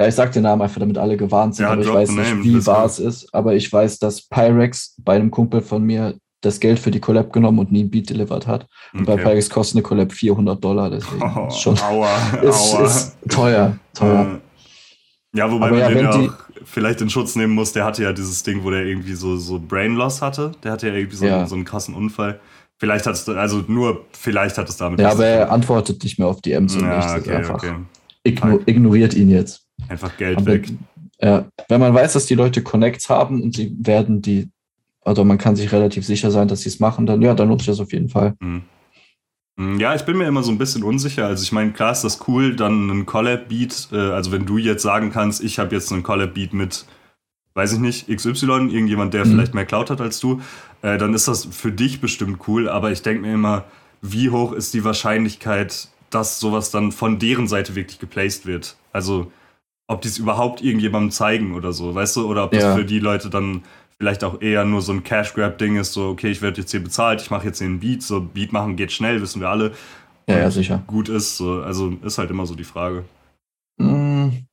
ja, 0.01 0.07
ich 0.07 0.15
sag 0.15 0.31
den 0.31 0.43
Namen 0.43 0.61
einfach, 0.61 0.79
damit 0.79 0.97
alle 0.97 1.17
gewarnt 1.17 1.55
sind, 1.55 1.65
ja, 1.65 1.71
aber 1.71 1.81
ich 1.81 1.93
weiß 1.93 2.11
nicht, 2.11 2.43
wie 2.43 2.65
wahr 2.65 2.85
es 2.85 2.99
ist. 2.99 3.33
Aber 3.33 3.53
ich 3.55 3.71
weiß, 3.71 3.99
dass 3.99 4.27
Pyrex 4.27 4.95
bei 4.99 5.15
einem 5.15 5.31
Kumpel 5.31 5.61
von 5.61 5.83
mir 5.83 6.15
das 6.41 6.59
Geld 6.59 6.79
für 6.79 6.89
die 6.89 6.99
Collab 6.99 7.31
genommen 7.31 7.59
und 7.59 7.71
nie 7.71 7.83
ein 7.83 7.91
Beat 7.91 8.09
delivered 8.09 8.47
hat. 8.47 8.65
Und 8.93 9.01
okay. 9.01 9.15
bei 9.15 9.23
Pyrex 9.23 9.49
kostet 9.49 9.75
eine 9.75 9.83
Collab 9.83 10.11
400 10.11 10.63
Dollar, 10.63 10.89
deswegen 10.89 11.21
oh, 11.21 11.47
ist 11.47 11.59
schon 11.59 11.77
aua, 11.79 12.09
ist, 12.41 12.73
aua. 12.73 12.83
ist 12.83 13.17
teuer, 13.29 13.77
teuer. 13.93 14.41
Ja, 15.33 15.49
wobei 15.51 15.67
aber 15.67 15.79
man 15.79 15.79
ja, 15.79 15.89
den 15.89 16.03
ja 16.03 16.11
auch 16.11 16.33
vielleicht 16.65 17.01
in 17.01 17.09
Schutz 17.09 17.35
nehmen 17.35 17.53
muss, 17.53 17.73
der 17.73 17.85
hatte 17.85 18.03
ja 18.03 18.11
dieses 18.11 18.43
Ding, 18.43 18.63
wo 18.63 18.69
der 18.69 18.85
irgendwie 18.85 19.13
so, 19.13 19.37
so 19.37 19.59
Brain 19.59 19.95
Loss 19.95 20.21
hatte. 20.21 20.51
Der 20.63 20.71
hatte 20.71 20.87
ja 20.87 20.93
irgendwie 20.93 21.15
so, 21.15 21.25
ja. 21.25 21.45
so 21.45 21.55
einen 21.55 21.65
krassen 21.65 21.95
Unfall. 21.95 22.39
Vielleicht 22.77 23.05
hat 23.05 23.13
es, 23.13 23.29
also 23.29 23.63
nur 23.67 24.05
vielleicht 24.11 24.57
hat 24.57 24.67
es 24.67 24.77
damit. 24.77 24.99
Ja, 24.99 25.11
aber 25.11 25.25
er 25.25 25.51
antwortet 25.51 26.03
nicht 26.03 26.17
mehr 26.17 26.27
auf 26.27 26.41
DMs 26.41 26.75
und 26.75 26.81
ja, 26.81 26.97
nichts. 26.97 27.13
Okay, 27.13 27.35
einfach 27.35 27.55
okay. 27.55 27.75
Igno 28.23 28.59
ignoriert 28.65 29.13
ihn 29.13 29.29
jetzt. 29.29 29.60
Einfach 29.91 30.15
Geld 30.17 30.37
aber, 30.37 30.47
weg. 30.47 30.69
Ja, 31.21 31.45
wenn 31.67 31.81
man 31.81 31.93
weiß, 31.93 32.13
dass 32.13 32.25
die 32.25 32.35
Leute 32.35 32.63
Connects 32.63 33.09
haben 33.09 33.41
und 33.41 33.55
sie 33.55 33.75
werden 33.79 34.21
die, 34.21 34.49
also 35.03 35.23
man 35.23 35.37
kann 35.37 35.55
sich 35.55 35.71
relativ 35.71 36.05
sicher 36.05 36.31
sein, 36.31 36.47
dass 36.47 36.61
sie 36.61 36.69
es 36.69 36.79
machen, 36.79 37.05
dann 37.05 37.21
ja, 37.21 37.33
dann 37.33 37.49
nutze 37.49 37.63
ich 37.63 37.67
das 37.67 37.79
auf 37.81 37.91
jeden 37.91 38.09
Fall. 38.09 38.35
Mhm. 38.39 38.63
Ja, 39.79 39.93
ich 39.93 40.03
bin 40.03 40.17
mir 40.17 40.25
immer 40.27 40.43
so 40.43 40.51
ein 40.51 40.57
bisschen 40.57 40.81
unsicher. 40.81 41.27
Also 41.27 41.43
ich 41.43 41.51
meine, 41.51 41.73
klar 41.73 41.91
ist 41.91 42.03
das 42.03 42.27
cool, 42.27 42.55
dann 42.55 42.89
einen 42.89 43.05
Collab-Beat, 43.05 43.89
äh, 43.91 43.97
also 43.97 44.31
wenn 44.31 44.45
du 44.45 44.57
jetzt 44.57 44.81
sagen 44.81 45.11
kannst, 45.11 45.43
ich 45.43 45.59
habe 45.59 45.75
jetzt 45.75 45.91
einen 45.91 46.03
Collab-Beat 46.03 46.53
mit, 46.53 46.85
weiß 47.53 47.73
ich 47.73 47.79
nicht, 47.79 48.07
XY, 48.07 48.69
irgendjemand, 48.71 49.13
der 49.13 49.25
mhm. 49.25 49.31
vielleicht 49.31 49.53
mehr 49.53 49.65
Cloud 49.65 49.89
hat 49.89 50.01
als 50.01 50.19
du, 50.19 50.41
äh, 50.81 50.97
dann 50.97 51.13
ist 51.13 51.27
das 51.27 51.45
für 51.45 51.71
dich 51.71 52.01
bestimmt 52.01 52.47
cool. 52.47 52.69
Aber 52.69 52.91
ich 52.91 53.01
denke 53.01 53.21
mir 53.21 53.33
immer, 53.33 53.65
wie 54.01 54.29
hoch 54.29 54.53
ist 54.53 54.73
die 54.73 54.83
Wahrscheinlichkeit, 54.83 55.89
dass 56.09 56.39
sowas 56.39 56.71
dann 56.71 56.91
von 56.91 57.19
deren 57.19 57.47
Seite 57.47 57.75
wirklich 57.75 57.99
geplaced 57.99 58.45
wird? 58.45 58.77
Also 58.93 59.31
ob 59.91 60.01
die 60.01 60.07
es 60.07 60.17
überhaupt 60.17 60.61
irgendjemandem 60.61 61.11
zeigen 61.11 61.53
oder 61.53 61.73
so, 61.73 61.93
weißt 61.93 62.15
du? 62.15 62.27
Oder 62.27 62.45
ob 62.45 62.51
das 62.51 62.63
ja. 62.63 62.75
für 62.75 62.85
die 62.85 62.99
Leute 62.99 63.29
dann 63.29 63.63
vielleicht 63.97 64.23
auch 64.23 64.41
eher 64.41 64.63
nur 64.63 64.81
so 64.81 64.93
ein 64.93 65.03
Cash-Grab-Ding 65.03 65.75
ist, 65.75 65.91
so, 65.91 66.07
okay, 66.07 66.31
ich 66.31 66.41
werde 66.41 66.61
jetzt 66.61 66.71
hier 66.71 66.81
bezahlt, 66.81 67.21
ich 67.21 67.29
mache 67.29 67.45
jetzt 67.47 67.59
hier 67.59 67.67
einen 67.67 67.81
Beat, 67.81 68.01
so 68.01 68.21
Beat 68.21 68.53
machen 68.53 68.77
geht 68.77 68.93
schnell, 68.93 69.21
wissen 69.21 69.41
wir 69.41 69.49
alle. 69.49 69.73
Ja, 70.27 70.39
ja, 70.39 70.49
sicher. 70.49 70.81
Gut 70.87 71.09
ist, 71.09 71.35
so, 71.35 71.61
also 71.61 71.93
ist 72.03 72.17
halt 72.17 72.31
immer 72.31 72.45
so 72.45 72.55
die 72.55 72.63
Frage. 72.63 73.03
Hm. 73.79 74.45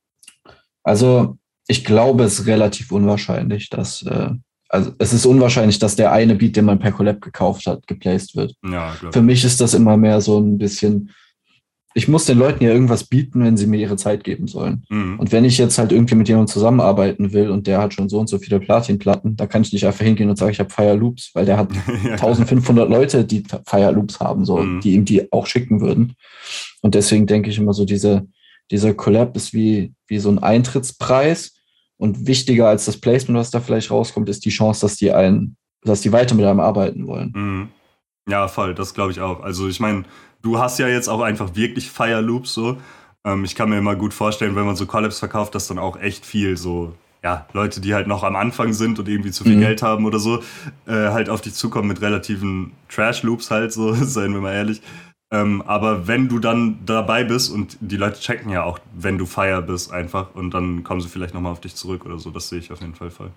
Also, 0.83 1.37
ich 1.67 1.85
glaube, 1.85 2.25
es 2.25 2.39
ist 2.39 2.45
relativ 2.45 2.91
unwahrscheinlich, 2.91 3.69
dass, 3.69 4.01
äh, 4.03 4.31
also 4.67 4.91
es 4.99 5.13
ist 5.13 5.25
unwahrscheinlich, 5.25 5.79
dass 5.79 5.95
der 5.95 6.11
eine 6.11 6.35
Beat, 6.35 6.57
den 6.57 6.65
man 6.65 6.79
per 6.79 6.91
Collab 6.91 7.21
gekauft 7.21 7.65
hat, 7.65 7.87
geplaced 7.87 8.35
wird. 8.35 8.55
Ja, 8.63 8.93
klar. 8.99 9.13
Für 9.13 9.21
mich 9.21 9.45
ist 9.45 9.61
das 9.61 9.73
immer 9.73 9.95
mehr 9.95 10.19
so 10.19 10.37
ein 10.37 10.57
bisschen, 10.57 11.11
ich 11.99 12.07
muss 12.07 12.25
den 12.25 12.37
Leuten 12.37 12.63
ja 12.63 12.71
irgendwas 12.71 13.03
bieten, 13.03 13.43
wenn 13.43 13.57
sie 13.57 13.67
mir 13.67 13.77
ihre 13.77 13.97
Zeit 13.97 14.23
geben 14.23 14.47
sollen. 14.47 14.85
Mhm. 14.87 15.19
Und 15.19 15.33
wenn 15.33 15.43
ich 15.43 15.57
jetzt 15.57 15.77
halt 15.77 15.91
irgendwie 15.91 16.15
mit 16.15 16.29
jemandem 16.29 16.51
zusammenarbeiten 16.51 17.33
will 17.33 17.49
und 17.49 17.67
der 17.67 17.81
hat 17.81 17.93
schon 17.93 18.07
so 18.07 18.19
und 18.19 18.29
so 18.29 18.39
viele 18.39 18.61
Platinplatten, 18.61 19.35
da 19.35 19.47
kann 19.47 19.63
ich 19.63 19.73
nicht 19.73 19.85
einfach 19.85 20.05
hingehen 20.05 20.29
und 20.29 20.37
sagen, 20.37 20.53
ich 20.53 20.61
habe 20.61 20.69
Fire 20.69 20.95
Loops, 20.95 21.31
weil 21.33 21.45
der 21.45 21.57
hat 21.57 21.73
ja, 22.05 22.11
1500 22.11 22.89
Leute, 22.89 23.25
die 23.25 23.43
Fire 23.65 23.91
Loops 23.91 24.21
haben, 24.21 24.45
so, 24.45 24.59
mhm. 24.59 24.79
die 24.79 24.93
ihm 24.93 25.03
die 25.03 25.29
auch 25.33 25.45
schicken 25.45 25.81
würden. 25.81 26.13
Und 26.81 26.95
deswegen 26.95 27.27
denke 27.27 27.49
ich 27.49 27.57
immer 27.57 27.73
so, 27.73 27.83
diese, 27.83 28.25
diese 28.71 28.93
Collab 28.93 29.35
ist 29.35 29.53
wie, 29.53 29.93
wie 30.07 30.19
so 30.19 30.29
ein 30.29 30.39
Eintrittspreis. 30.39 31.53
Und 31.97 32.27
wichtiger 32.27 32.69
als 32.69 32.85
das 32.85 32.95
Placement, 32.95 33.37
was 33.37 33.51
da 33.51 33.59
vielleicht 33.59 33.91
rauskommt, 33.91 34.29
ist 34.29 34.45
die 34.45 34.51
Chance, 34.51 34.79
dass 34.79 34.95
die 34.95 35.11
einen, 35.11 35.57
dass 35.83 35.99
die 35.99 36.13
weiter 36.13 36.33
mit 36.33 36.45
einem 36.45 36.61
arbeiten 36.61 37.07
wollen. 37.07 37.33
Mhm. 37.35 37.69
Ja, 38.29 38.47
voll, 38.47 38.75
das 38.75 38.93
glaube 38.93 39.11
ich 39.11 39.21
auch. 39.21 39.41
Also 39.41 39.67
ich 39.67 39.79
meine, 39.79 40.03
du 40.41 40.59
hast 40.59 40.79
ja 40.79 40.87
jetzt 40.87 41.07
auch 41.07 41.21
einfach 41.21 41.55
wirklich 41.55 41.89
Fire 41.89 42.21
Loops 42.21 42.53
so. 42.53 42.77
Ähm, 43.25 43.43
ich 43.43 43.55
kann 43.55 43.69
mir 43.69 43.77
immer 43.77 43.95
gut 43.95 44.13
vorstellen, 44.13 44.55
wenn 44.55 44.65
man 44.65 44.75
so 44.75 44.85
Collabs 44.85 45.19
verkauft, 45.19 45.55
dass 45.55 45.67
dann 45.67 45.79
auch 45.79 45.99
echt 45.99 46.25
viel 46.25 46.55
so, 46.55 46.93
ja, 47.23 47.47
Leute, 47.53 47.81
die 47.81 47.93
halt 47.93 48.07
noch 48.07 48.23
am 48.23 48.35
Anfang 48.35 48.73
sind 48.73 48.99
und 48.99 49.09
irgendwie 49.09 49.31
zu 49.31 49.43
viel 49.43 49.55
mhm. 49.55 49.61
Geld 49.61 49.81
haben 49.81 50.05
oder 50.05 50.19
so, 50.19 50.41
äh, 50.85 51.09
halt 51.09 51.29
auf 51.29 51.41
dich 51.41 51.53
zukommen 51.53 51.87
mit 51.87 52.01
relativen 52.01 52.71
Trash-Loops 52.89 53.51
halt, 53.51 53.73
so, 53.73 53.93
seien 53.93 54.33
wir 54.33 54.41
mal 54.41 54.53
ehrlich. 54.53 54.81
Ähm, 55.31 55.61
aber 55.63 56.07
wenn 56.07 56.27
du 56.27 56.39
dann 56.39 56.79
dabei 56.85 57.23
bist 57.23 57.51
und 57.51 57.77
die 57.81 57.97
Leute 57.97 58.19
checken 58.19 58.51
ja 58.51 58.63
auch, 58.63 58.79
wenn 58.95 59.17
du 59.17 59.25
Fire 59.25 59.61
bist 59.61 59.91
einfach 59.91 60.33
und 60.33 60.53
dann 60.53 60.83
kommen 60.83 61.01
sie 61.01 61.09
vielleicht 61.09 61.35
nochmal 61.35 61.51
auf 61.51 61.61
dich 61.61 61.75
zurück 61.75 62.05
oder 62.05 62.17
so, 62.17 62.31
das 62.31 62.49
sehe 62.49 62.59
ich 62.59 62.71
auf 62.71 62.81
jeden 62.81 62.95
Fall 62.95 63.11
voll. 63.11 63.29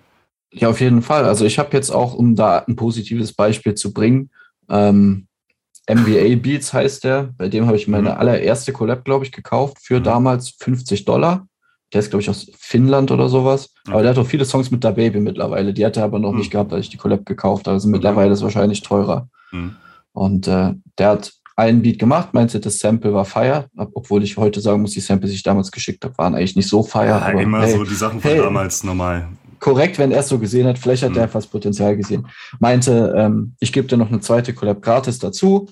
Ja, 0.51 0.69
auf 0.69 0.79
jeden 0.81 1.01
Fall. 1.01 1.25
Also 1.25 1.45
ich 1.45 1.59
habe 1.59 1.69
jetzt 1.73 1.89
auch, 1.89 2.13
um 2.13 2.35
da 2.35 2.59
ein 2.59 2.75
positives 2.75 3.33
Beispiel 3.33 3.75
zu 3.75 3.91
bringen, 3.91 4.29
ähm, 4.69 5.27
MBA 5.89 6.35
Beats 6.37 6.73
heißt 6.73 7.03
der. 7.03 7.33
Bei 7.37 7.49
dem 7.49 7.65
habe 7.65 7.77
ich 7.77 7.87
meine 7.87 8.11
mhm. 8.11 8.17
allererste 8.17 8.71
Collab, 8.71 9.03
glaube 9.03 9.25
ich, 9.25 9.31
gekauft 9.31 9.77
für 9.81 9.99
mhm. 9.99 10.03
damals 10.03 10.55
50 10.59 11.05
Dollar. 11.05 11.47
Der 11.91 11.99
ist, 11.99 12.09
glaube 12.09 12.21
ich, 12.21 12.29
aus 12.29 12.49
Finnland 12.57 13.11
oder 13.11 13.29
sowas. 13.29 13.73
Aber 13.87 14.01
der 14.01 14.11
hat 14.11 14.17
auch 14.17 14.25
viele 14.25 14.45
Songs 14.45 14.71
mit 14.71 14.83
Da 14.83 14.91
Baby 14.91 15.19
mittlerweile. 15.19 15.73
Die 15.73 15.85
hat 15.85 15.97
er 15.97 16.05
aber 16.05 16.19
noch 16.19 16.31
mhm. 16.31 16.39
nicht 16.39 16.51
gehabt, 16.51 16.73
als 16.73 16.85
ich 16.85 16.91
die 16.91 16.97
Collab 16.97 17.25
gekauft 17.25 17.67
habe. 17.67 17.75
Also 17.75 17.87
mittlerweile 17.87 18.31
ist 18.31 18.39
es 18.39 18.43
wahrscheinlich 18.43 18.81
teurer. 18.81 19.27
Mhm. 19.51 19.75
Und 20.13 20.47
äh, 20.47 20.73
der 20.97 21.09
hat 21.09 21.33
einen 21.55 21.81
Beat 21.81 21.99
gemacht, 21.99 22.33
meinte, 22.33 22.59
das 22.59 22.79
Sample 22.79 23.13
war 23.13 23.25
fire, 23.25 23.67
obwohl 23.75 24.23
ich 24.23 24.37
heute 24.37 24.59
sagen 24.59 24.81
muss, 24.81 24.91
die 24.91 25.01
Samples, 25.01 25.31
die 25.31 25.37
ich 25.37 25.43
damals 25.43 25.71
geschickt 25.71 26.03
habe, 26.03 26.17
waren 26.17 26.33
eigentlich 26.33 26.55
nicht 26.55 26.67
so 26.67 26.81
fire. 26.81 27.05
Ja, 27.05 27.19
aber, 27.19 27.41
immer 27.41 27.61
hey, 27.61 27.73
so 27.73 27.83
die 27.83 27.93
Sachen 27.93 28.19
von 28.19 28.31
hey, 28.31 28.39
damals 28.39 28.83
normal 28.83 29.27
korrekt, 29.63 29.97
wenn 29.97 30.11
er 30.11 30.19
es 30.19 30.27
so 30.27 30.39
gesehen 30.39 30.67
hat. 30.67 30.77
Vielleicht 30.77 31.03
hat 31.03 31.11
mhm. 31.11 31.17
er 31.17 31.23
einfach 31.23 31.39
das 31.39 31.47
Potenzial 31.47 31.95
gesehen. 31.95 32.27
Meinte, 32.59 33.13
ähm, 33.17 33.55
ich 33.61 33.71
gebe 33.71 33.87
dir 33.87 33.95
noch 33.95 34.09
eine 34.09 34.19
zweite 34.19 34.53
Collab 34.53 34.81
gratis 34.81 35.19
dazu. 35.19 35.69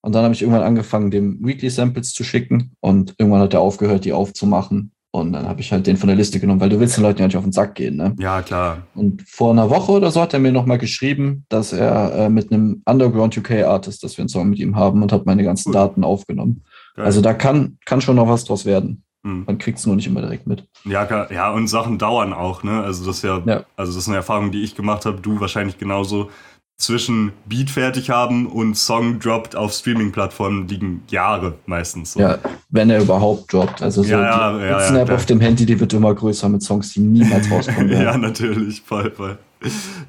Und 0.00 0.14
dann 0.14 0.24
habe 0.24 0.32
ich 0.32 0.40
irgendwann 0.40 0.62
angefangen, 0.64 1.10
dem 1.10 1.44
Weekly 1.46 1.68
Samples 1.68 2.14
zu 2.14 2.24
schicken. 2.24 2.72
Und 2.80 3.14
irgendwann 3.18 3.42
hat 3.42 3.52
er 3.52 3.60
aufgehört, 3.60 4.06
die 4.06 4.14
aufzumachen. 4.14 4.92
Und 5.10 5.34
dann 5.34 5.46
habe 5.46 5.60
ich 5.60 5.70
halt 5.70 5.86
den 5.86 5.98
von 5.98 6.06
der 6.06 6.16
Liste 6.16 6.40
genommen, 6.40 6.60
weil 6.60 6.70
du 6.70 6.80
willst 6.80 6.96
den 6.96 7.02
Leuten 7.02 7.20
ja 7.20 7.26
nicht 7.26 7.36
auf 7.36 7.44
den 7.44 7.52
Sack 7.52 7.74
gehen. 7.74 7.96
Ne? 7.96 8.14
Ja, 8.18 8.40
klar. 8.40 8.86
Und 8.94 9.22
vor 9.28 9.50
einer 9.50 9.68
Woche 9.68 9.92
oder 9.92 10.10
so 10.10 10.22
hat 10.22 10.32
er 10.32 10.40
mir 10.40 10.52
nochmal 10.52 10.78
geschrieben, 10.78 11.44
dass 11.50 11.74
er 11.74 12.14
äh, 12.14 12.28
mit 12.30 12.50
einem 12.50 12.82
Underground 12.86 13.36
UK 13.36 13.64
Artist, 13.64 14.02
dass 14.02 14.16
wir 14.16 14.22
einen 14.22 14.30
Song 14.30 14.48
mit 14.48 14.58
ihm 14.58 14.76
haben 14.76 15.02
und 15.02 15.12
hat 15.12 15.26
meine 15.26 15.44
ganzen 15.44 15.70
cool. 15.70 15.74
Daten 15.74 16.04
aufgenommen. 16.04 16.64
Geil. 16.94 17.04
Also 17.04 17.20
da 17.20 17.34
kann, 17.34 17.76
kann 17.84 18.00
schon 18.00 18.16
noch 18.16 18.28
was 18.28 18.44
draus 18.44 18.64
werden. 18.64 19.02
Hm. 19.26 19.42
Man 19.44 19.58
kriegt 19.58 19.80
es 19.80 19.86
nur 19.86 19.96
nicht 19.96 20.06
immer 20.06 20.20
direkt 20.20 20.46
mit. 20.46 20.68
Ja, 20.84 21.26
ja, 21.32 21.50
und 21.50 21.66
Sachen 21.66 21.98
dauern 21.98 22.32
auch, 22.32 22.62
ne? 22.62 22.82
Also 22.84 23.04
das 23.04 23.16
ist 23.16 23.22
ja, 23.24 23.42
ja. 23.44 23.64
also 23.76 23.92
das 23.92 24.02
ist 24.02 24.08
eine 24.08 24.18
Erfahrung, 24.18 24.52
die 24.52 24.62
ich 24.62 24.76
gemacht 24.76 25.04
habe, 25.04 25.20
du 25.20 25.40
wahrscheinlich 25.40 25.78
genauso. 25.78 26.30
Zwischen 26.78 27.32
Beat 27.46 27.70
fertig 27.70 28.10
haben 28.10 28.46
und 28.46 28.76
Song 28.76 29.18
droppt 29.18 29.56
auf 29.56 29.72
Streaming-Plattformen 29.72 30.68
liegen 30.68 31.02
Jahre 31.08 31.54
meistens. 31.64 32.12
So. 32.12 32.20
Ja, 32.20 32.38
wenn 32.68 32.90
er 32.90 33.00
überhaupt 33.00 33.50
droppt. 33.50 33.80
Also 33.80 34.02
so 34.02 34.10
ja, 34.10 34.52
die 34.52 34.64
ja, 34.64 34.80
Snap 34.80 35.10
auf 35.10 35.24
dem 35.24 35.40
Handy, 35.40 35.64
die 35.64 35.80
wird 35.80 35.94
immer 35.94 36.14
größer 36.14 36.50
mit 36.50 36.62
Songs, 36.62 36.92
die 36.92 37.00
niemals 37.00 37.50
rauskommen 37.50 37.88
werden. 37.88 38.04
ja, 38.04 38.18
natürlich, 38.18 38.82
voll, 38.82 39.10
voll. 39.10 39.38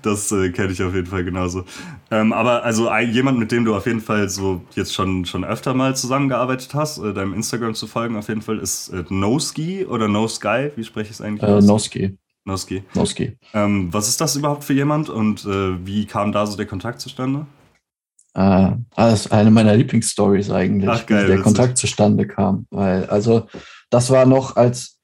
Das 0.02 0.32
äh, 0.32 0.50
kenne 0.52 0.74
ich 0.74 0.84
auf 0.84 0.94
jeden 0.94 1.08
Fall 1.08 1.24
genauso. 1.24 1.64
Ähm, 2.12 2.34
aber 2.34 2.64
also 2.64 2.90
ein, 2.90 3.12
jemand, 3.12 3.40
mit 3.40 3.52
dem 3.52 3.66
du 3.66 3.76
auf 3.76 3.86
jeden 3.86 4.02
Fall 4.02 4.30
so 4.30 4.62
jetzt 4.76 4.94
schon, 4.94 5.26
schon 5.26 5.44
öfter 5.44 5.74
mal 5.74 5.96
zusammengearbeitet 5.96 6.74
hast, 6.74 7.00
äh, 7.00 7.14
deinem 7.14 7.34
Instagram 7.34 7.74
zu 7.74 7.88
folgen 7.88 8.16
auf 8.16 8.28
jeden 8.28 8.42
Fall, 8.42 8.60
ist 8.60 8.90
äh, 8.90 9.04
Noski 9.10 9.86
oder 9.86 10.08
No 10.08 10.28
Sky? 10.28 10.72
Wie 10.76 10.84
spreche 10.84 11.12
ich 11.12 11.16
es 11.16 11.22
eigentlich 11.22 11.44
äh, 11.44 11.54
aus? 11.54 11.66
Noski. 11.66 12.18
Noski. 12.46 12.84
Noski. 12.94 13.38
Ähm, 13.54 13.92
was 13.92 14.08
ist 14.08 14.22
das 14.22 14.36
überhaupt 14.36 14.64
für 14.64 14.74
jemand 14.74 15.10
und 15.10 15.46
äh, 15.46 15.86
wie 15.86 16.06
kam 16.06 16.32
da 16.32 16.46
so 16.46 16.56
der 16.56 16.66
Kontakt 16.66 17.02
zustande? 17.02 17.46
Äh, 18.34 18.72
das 18.96 19.26
ist 19.26 19.32
eine 19.32 19.52
meiner 19.52 19.76
Lieblingsstories 19.76 20.52
eigentlich, 20.52 20.90
Ach, 20.90 21.06
geil, 21.06 21.26
wie 21.26 21.32
der 21.32 21.42
Kontakt 21.42 21.78
zustande 21.78 22.28
kam. 22.28 22.68
Weil, 22.70 23.06
also, 23.08 23.48
das 23.90 24.12
war 24.12 24.26
noch 24.26 24.56
als 24.56 24.97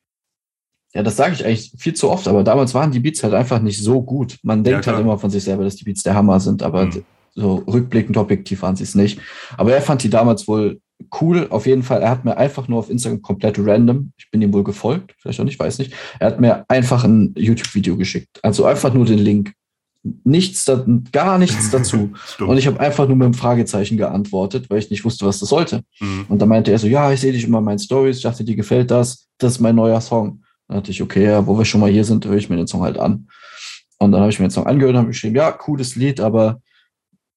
ja, 0.93 1.01
das 1.01 1.15
sage 1.15 1.33
ich 1.33 1.45
eigentlich 1.45 1.73
viel 1.77 1.93
zu 1.93 2.09
oft, 2.09 2.27
aber 2.27 2.43
damals 2.43 2.73
waren 2.73 2.91
die 2.91 2.99
Beats 2.99 3.23
halt 3.23 3.33
einfach 3.33 3.59
nicht 3.61 3.81
so 3.81 4.01
gut. 4.01 4.37
Man 4.43 4.63
denkt 4.63 4.85
ja, 4.85 4.93
halt 4.93 5.01
immer 5.01 5.17
von 5.17 5.31
sich 5.31 5.43
selber, 5.43 5.63
dass 5.63 5.75
die 5.75 5.85
Beats 5.85 6.03
der 6.03 6.13
Hammer 6.13 6.39
sind, 6.39 6.61
aber 6.61 6.85
mhm. 6.85 7.03
so 7.33 7.55
rückblickend 7.67 8.15
objektiv 8.17 8.61
waren 8.61 8.75
sie 8.75 8.83
es 8.83 8.93
nicht. 8.93 9.19
Aber 9.57 9.73
er 9.73 9.81
fand 9.81 10.03
die 10.03 10.09
damals 10.09 10.47
wohl 10.47 10.79
cool. 11.19 11.47
Auf 11.49 11.65
jeden 11.65 11.81
Fall, 11.81 12.01
er 12.01 12.11
hat 12.11 12.25
mir 12.25 12.37
einfach 12.37 12.67
nur 12.67 12.79
auf 12.79 12.89
Instagram 12.89 13.23
komplett 13.23 13.57
random, 13.59 14.11
ich 14.17 14.29
bin 14.29 14.41
ihm 14.41 14.53
wohl 14.53 14.63
gefolgt, 14.63 15.15
vielleicht 15.17 15.39
auch 15.39 15.45
nicht, 15.45 15.59
weiß 15.59 15.79
nicht, 15.79 15.93
er 16.19 16.27
hat 16.27 16.39
mir 16.39 16.65
einfach 16.69 17.03
ein 17.03 17.33
YouTube-Video 17.35 17.97
geschickt. 17.97 18.39
Also 18.43 18.65
einfach 18.65 18.93
nur 18.93 19.05
den 19.05 19.19
Link. 19.19 19.53
nichts, 20.23 20.65
da, 20.65 20.85
gar 21.11 21.39
nichts 21.39 21.71
dazu. 21.71 22.11
und 22.39 22.57
ich 22.57 22.67
habe 22.67 22.79
einfach 22.79 23.07
nur 23.07 23.15
mit 23.15 23.25
einem 23.25 23.33
Fragezeichen 23.33 23.97
geantwortet, 23.97 24.69
weil 24.69 24.77
ich 24.77 24.91
nicht 24.91 25.05
wusste, 25.05 25.25
was 25.25 25.39
das 25.39 25.49
sollte. 25.49 25.81
Mhm. 25.99 26.25
Und 26.29 26.39
da 26.39 26.45
meinte 26.45 26.71
er 26.71 26.77
so, 26.77 26.87
ja, 26.87 27.11
ich 27.11 27.21
sehe 27.21 27.31
dich 27.31 27.45
immer 27.45 27.59
in 27.59 27.65
meinen 27.65 27.79
Stories, 27.79 28.17
ich 28.17 28.23
dachte, 28.23 28.43
dir 28.43 28.55
gefällt 28.55 28.91
das, 28.91 29.27
das 29.39 29.53
ist 29.53 29.59
mein 29.59 29.75
neuer 29.75 29.99
Song. 29.99 30.42
Da 30.67 30.75
dachte 30.75 30.91
ich, 30.91 31.01
okay, 31.01 31.25
ja, 31.25 31.45
wo 31.45 31.57
wir 31.57 31.65
schon 31.65 31.81
mal 31.81 31.91
hier 31.91 32.05
sind, 32.05 32.25
höre 32.25 32.37
ich 32.37 32.49
mir 32.49 32.57
den 32.57 32.67
Song 32.67 32.81
halt 32.81 32.97
an. 32.97 33.27
Und 33.97 34.11
dann 34.11 34.21
habe 34.21 34.31
ich 34.31 34.39
mir 34.39 34.47
den 34.47 34.51
Song 34.51 34.65
angehört 34.65 34.93
und 34.93 34.99
habe 34.99 35.09
geschrieben, 35.09 35.35
ja, 35.35 35.51
cooles 35.51 35.95
Lied, 35.95 36.19
aber 36.19 36.61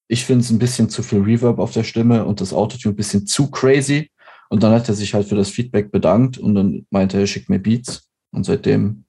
ich 0.07 0.25
finde 0.25 0.43
es 0.43 0.49
ein 0.49 0.59
bisschen 0.59 0.89
zu 0.89 1.03
viel 1.03 1.21
Reverb 1.21 1.59
auf 1.59 1.71
der 1.71 1.83
Stimme 1.83 2.25
und 2.25 2.41
das 2.41 2.53
Autotune 2.53 2.93
ein 2.93 2.97
bisschen 2.97 3.27
zu 3.27 3.51
crazy. 3.51 4.09
Und 4.49 4.63
dann 4.63 4.73
hat 4.73 4.87
er 4.87 4.95
sich 4.95 5.13
halt 5.13 5.27
für 5.27 5.35
das 5.35 5.49
Feedback 5.49 5.91
bedankt 5.91 6.37
und 6.37 6.55
dann 6.55 6.85
meinte 6.89 7.19
er, 7.19 7.27
schickt 7.27 7.49
mir 7.49 7.59
Beats. 7.59 8.09
Und 8.31 8.45
seitdem 8.45 9.03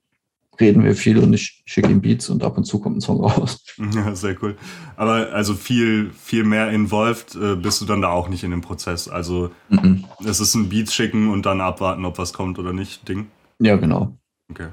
reden 0.61 0.83
wir 0.83 0.97
viel 0.97 1.19
und 1.19 1.33
ich 1.33 1.63
schicke 1.67 1.91
ihm 1.91 2.01
Beats 2.01 2.29
und 2.29 2.43
ab 2.43 2.57
und 2.59 2.65
zu 2.65 2.81
kommt 2.81 2.97
ein 2.97 3.01
Song 3.01 3.23
raus. 3.25 3.65
Ja, 3.95 4.13
sehr 4.17 4.37
cool. 4.43 4.57
Aber 4.97 5.33
also 5.33 5.55
viel, 5.55 6.11
viel 6.11 6.43
mehr 6.43 6.71
involved 6.71 7.37
äh, 7.37 7.55
bist 7.55 7.81
du 7.81 7.85
dann 7.85 8.03
da 8.03 8.09
auch 8.09 8.29
nicht 8.29 8.43
in 8.43 8.51
dem 8.51 8.61
Prozess. 8.61 9.09
Also 9.09 9.51
mhm. 9.69 10.05
es 10.25 10.41
ist 10.41 10.55
ein 10.57 10.69
Beat 10.69 10.91
schicken 10.91 11.31
und 11.31 11.47
dann 11.47 11.61
abwarten, 11.61 12.05
ob 12.05 12.19
was 12.19 12.33
kommt 12.33 12.59
oder 12.59 12.73
nicht, 12.73 13.09
Ding. 13.09 13.29
Ja, 13.59 13.77
genau. 13.77 14.17
Okay. 14.51 14.69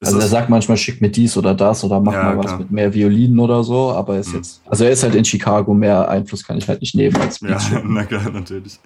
Ist 0.00 0.08
also 0.08 0.18
er 0.18 0.26
sagt 0.26 0.50
manchmal, 0.50 0.76
schick 0.76 1.00
mir 1.00 1.10
dies 1.10 1.36
oder 1.36 1.54
das 1.54 1.84
oder 1.84 2.00
mach 2.00 2.12
ja, 2.12 2.24
mal 2.24 2.38
was 2.38 2.46
klar. 2.46 2.58
mit 2.58 2.72
mehr 2.72 2.92
Violinen 2.92 3.38
oder 3.38 3.62
so, 3.62 3.92
aber 3.92 4.14
er 4.14 4.20
ist 4.20 4.30
mhm. 4.30 4.38
jetzt, 4.38 4.60
also 4.66 4.84
er 4.84 4.90
ist 4.90 5.04
halt 5.04 5.14
in 5.14 5.24
Chicago, 5.24 5.72
mehr 5.74 6.08
Einfluss 6.08 6.42
kann 6.42 6.58
ich 6.58 6.66
halt 6.66 6.80
nicht 6.80 6.96
nehmen 6.96 7.14
als 7.18 7.38
Beats 7.38 7.70
Ja, 7.70 7.82
na 7.86 8.04
klar, 8.04 8.28
natürlich. 8.30 8.80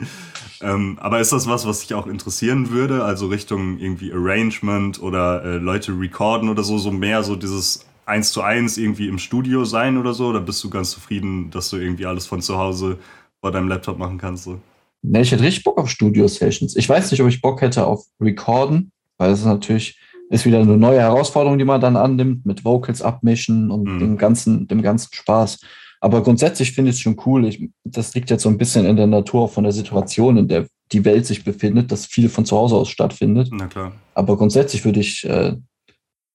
Ähm, 0.60 0.98
aber 1.00 1.20
ist 1.20 1.32
das 1.32 1.48
was, 1.48 1.66
was 1.66 1.80
dich 1.80 1.94
auch 1.94 2.06
interessieren 2.06 2.70
würde? 2.70 3.02
Also 3.02 3.28
Richtung 3.28 3.78
irgendwie 3.78 4.12
Arrangement 4.12 5.00
oder 5.00 5.42
äh, 5.42 5.56
Leute 5.56 5.98
recorden 5.98 6.50
oder 6.50 6.62
so, 6.62 6.76
so 6.76 6.90
mehr 6.90 7.22
so 7.22 7.34
dieses 7.34 7.86
eins 8.04 8.30
zu 8.32 8.42
eins 8.42 8.76
irgendwie 8.76 9.08
im 9.08 9.18
Studio 9.18 9.64
sein 9.64 9.96
oder 9.96 10.12
so? 10.12 10.26
Oder 10.28 10.40
bist 10.40 10.62
du 10.64 10.68
ganz 10.68 10.90
zufrieden, 10.90 11.50
dass 11.50 11.70
du 11.70 11.76
irgendwie 11.76 12.04
alles 12.04 12.26
von 12.26 12.42
zu 12.42 12.58
Hause 12.58 12.98
vor 13.40 13.52
deinem 13.52 13.68
Laptop 13.68 13.98
machen 13.98 14.18
kannst? 14.18 14.44
So? 14.44 14.60
Ne, 15.02 15.22
ich 15.22 15.32
hätte 15.32 15.42
richtig 15.42 15.64
Bock 15.64 15.78
auf 15.78 15.88
Studio-Sessions. 15.88 16.76
Ich 16.76 16.88
weiß 16.88 17.10
nicht, 17.10 17.20
ob 17.20 17.28
ich 17.28 17.40
Bock 17.40 17.60
hätte 17.60 17.86
auf 17.86 18.04
Recorden, 18.20 18.92
weil 19.18 19.30
es 19.30 19.40
ist 19.40 19.46
natürlich 19.46 19.98
ist 20.28 20.44
wieder 20.44 20.60
eine 20.60 20.76
neue 20.76 21.00
Herausforderung, 21.00 21.58
die 21.58 21.64
man 21.64 21.80
dann 21.80 21.96
annimmt, 21.96 22.46
mit 22.46 22.64
Vocals 22.64 23.00
abmischen 23.00 23.70
und 23.70 23.84
mhm. 23.84 23.98
dem, 24.00 24.18
ganzen, 24.18 24.66
dem 24.66 24.82
ganzen 24.82 25.14
Spaß. 25.14 25.60
Aber 26.00 26.22
grundsätzlich 26.22 26.72
finde 26.72 26.90
ich 26.90 26.96
es 26.96 27.00
schon 27.00 27.16
cool. 27.26 27.46
Ich, 27.46 27.68
das 27.84 28.14
liegt 28.14 28.30
jetzt 28.30 28.42
so 28.42 28.48
ein 28.48 28.58
bisschen 28.58 28.84
in 28.86 28.96
der 28.96 29.06
Natur 29.06 29.48
von 29.48 29.64
der 29.64 29.72
Situation, 29.72 30.36
in 30.36 30.48
der 30.48 30.66
die 30.92 31.04
Welt 31.04 31.26
sich 31.26 31.44
befindet, 31.44 31.90
dass 31.90 32.06
viel 32.06 32.28
von 32.28 32.44
zu 32.44 32.56
Hause 32.56 32.76
aus 32.76 32.88
stattfindet. 32.88 33.48
Na 33.52 33.66
klar. 33.66 33.92
Aber 34.14 34.36
grundsätzlich 34.36 34.84
würde 34.84 35.00
ich 35.00 35.24
äh, 35.24 35.56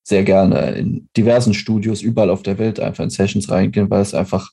sehr 0.04 0.24
gerne 0.24 0.72
in 0.72 1.08
diversen 1.16 1.54
Studios 1.54 2.02
überall 2.02 2.30
auf 2.30 2.44
der 2.44 2.58
Welt 2.58 2.80
einfach 2.80 3.04
in 3.04 3.10
Sessions 3.10 3.50
reingehen, 3.50 3.90
weil 3.90 4.02
es 4.02 4.14
einfach 4.14 4.52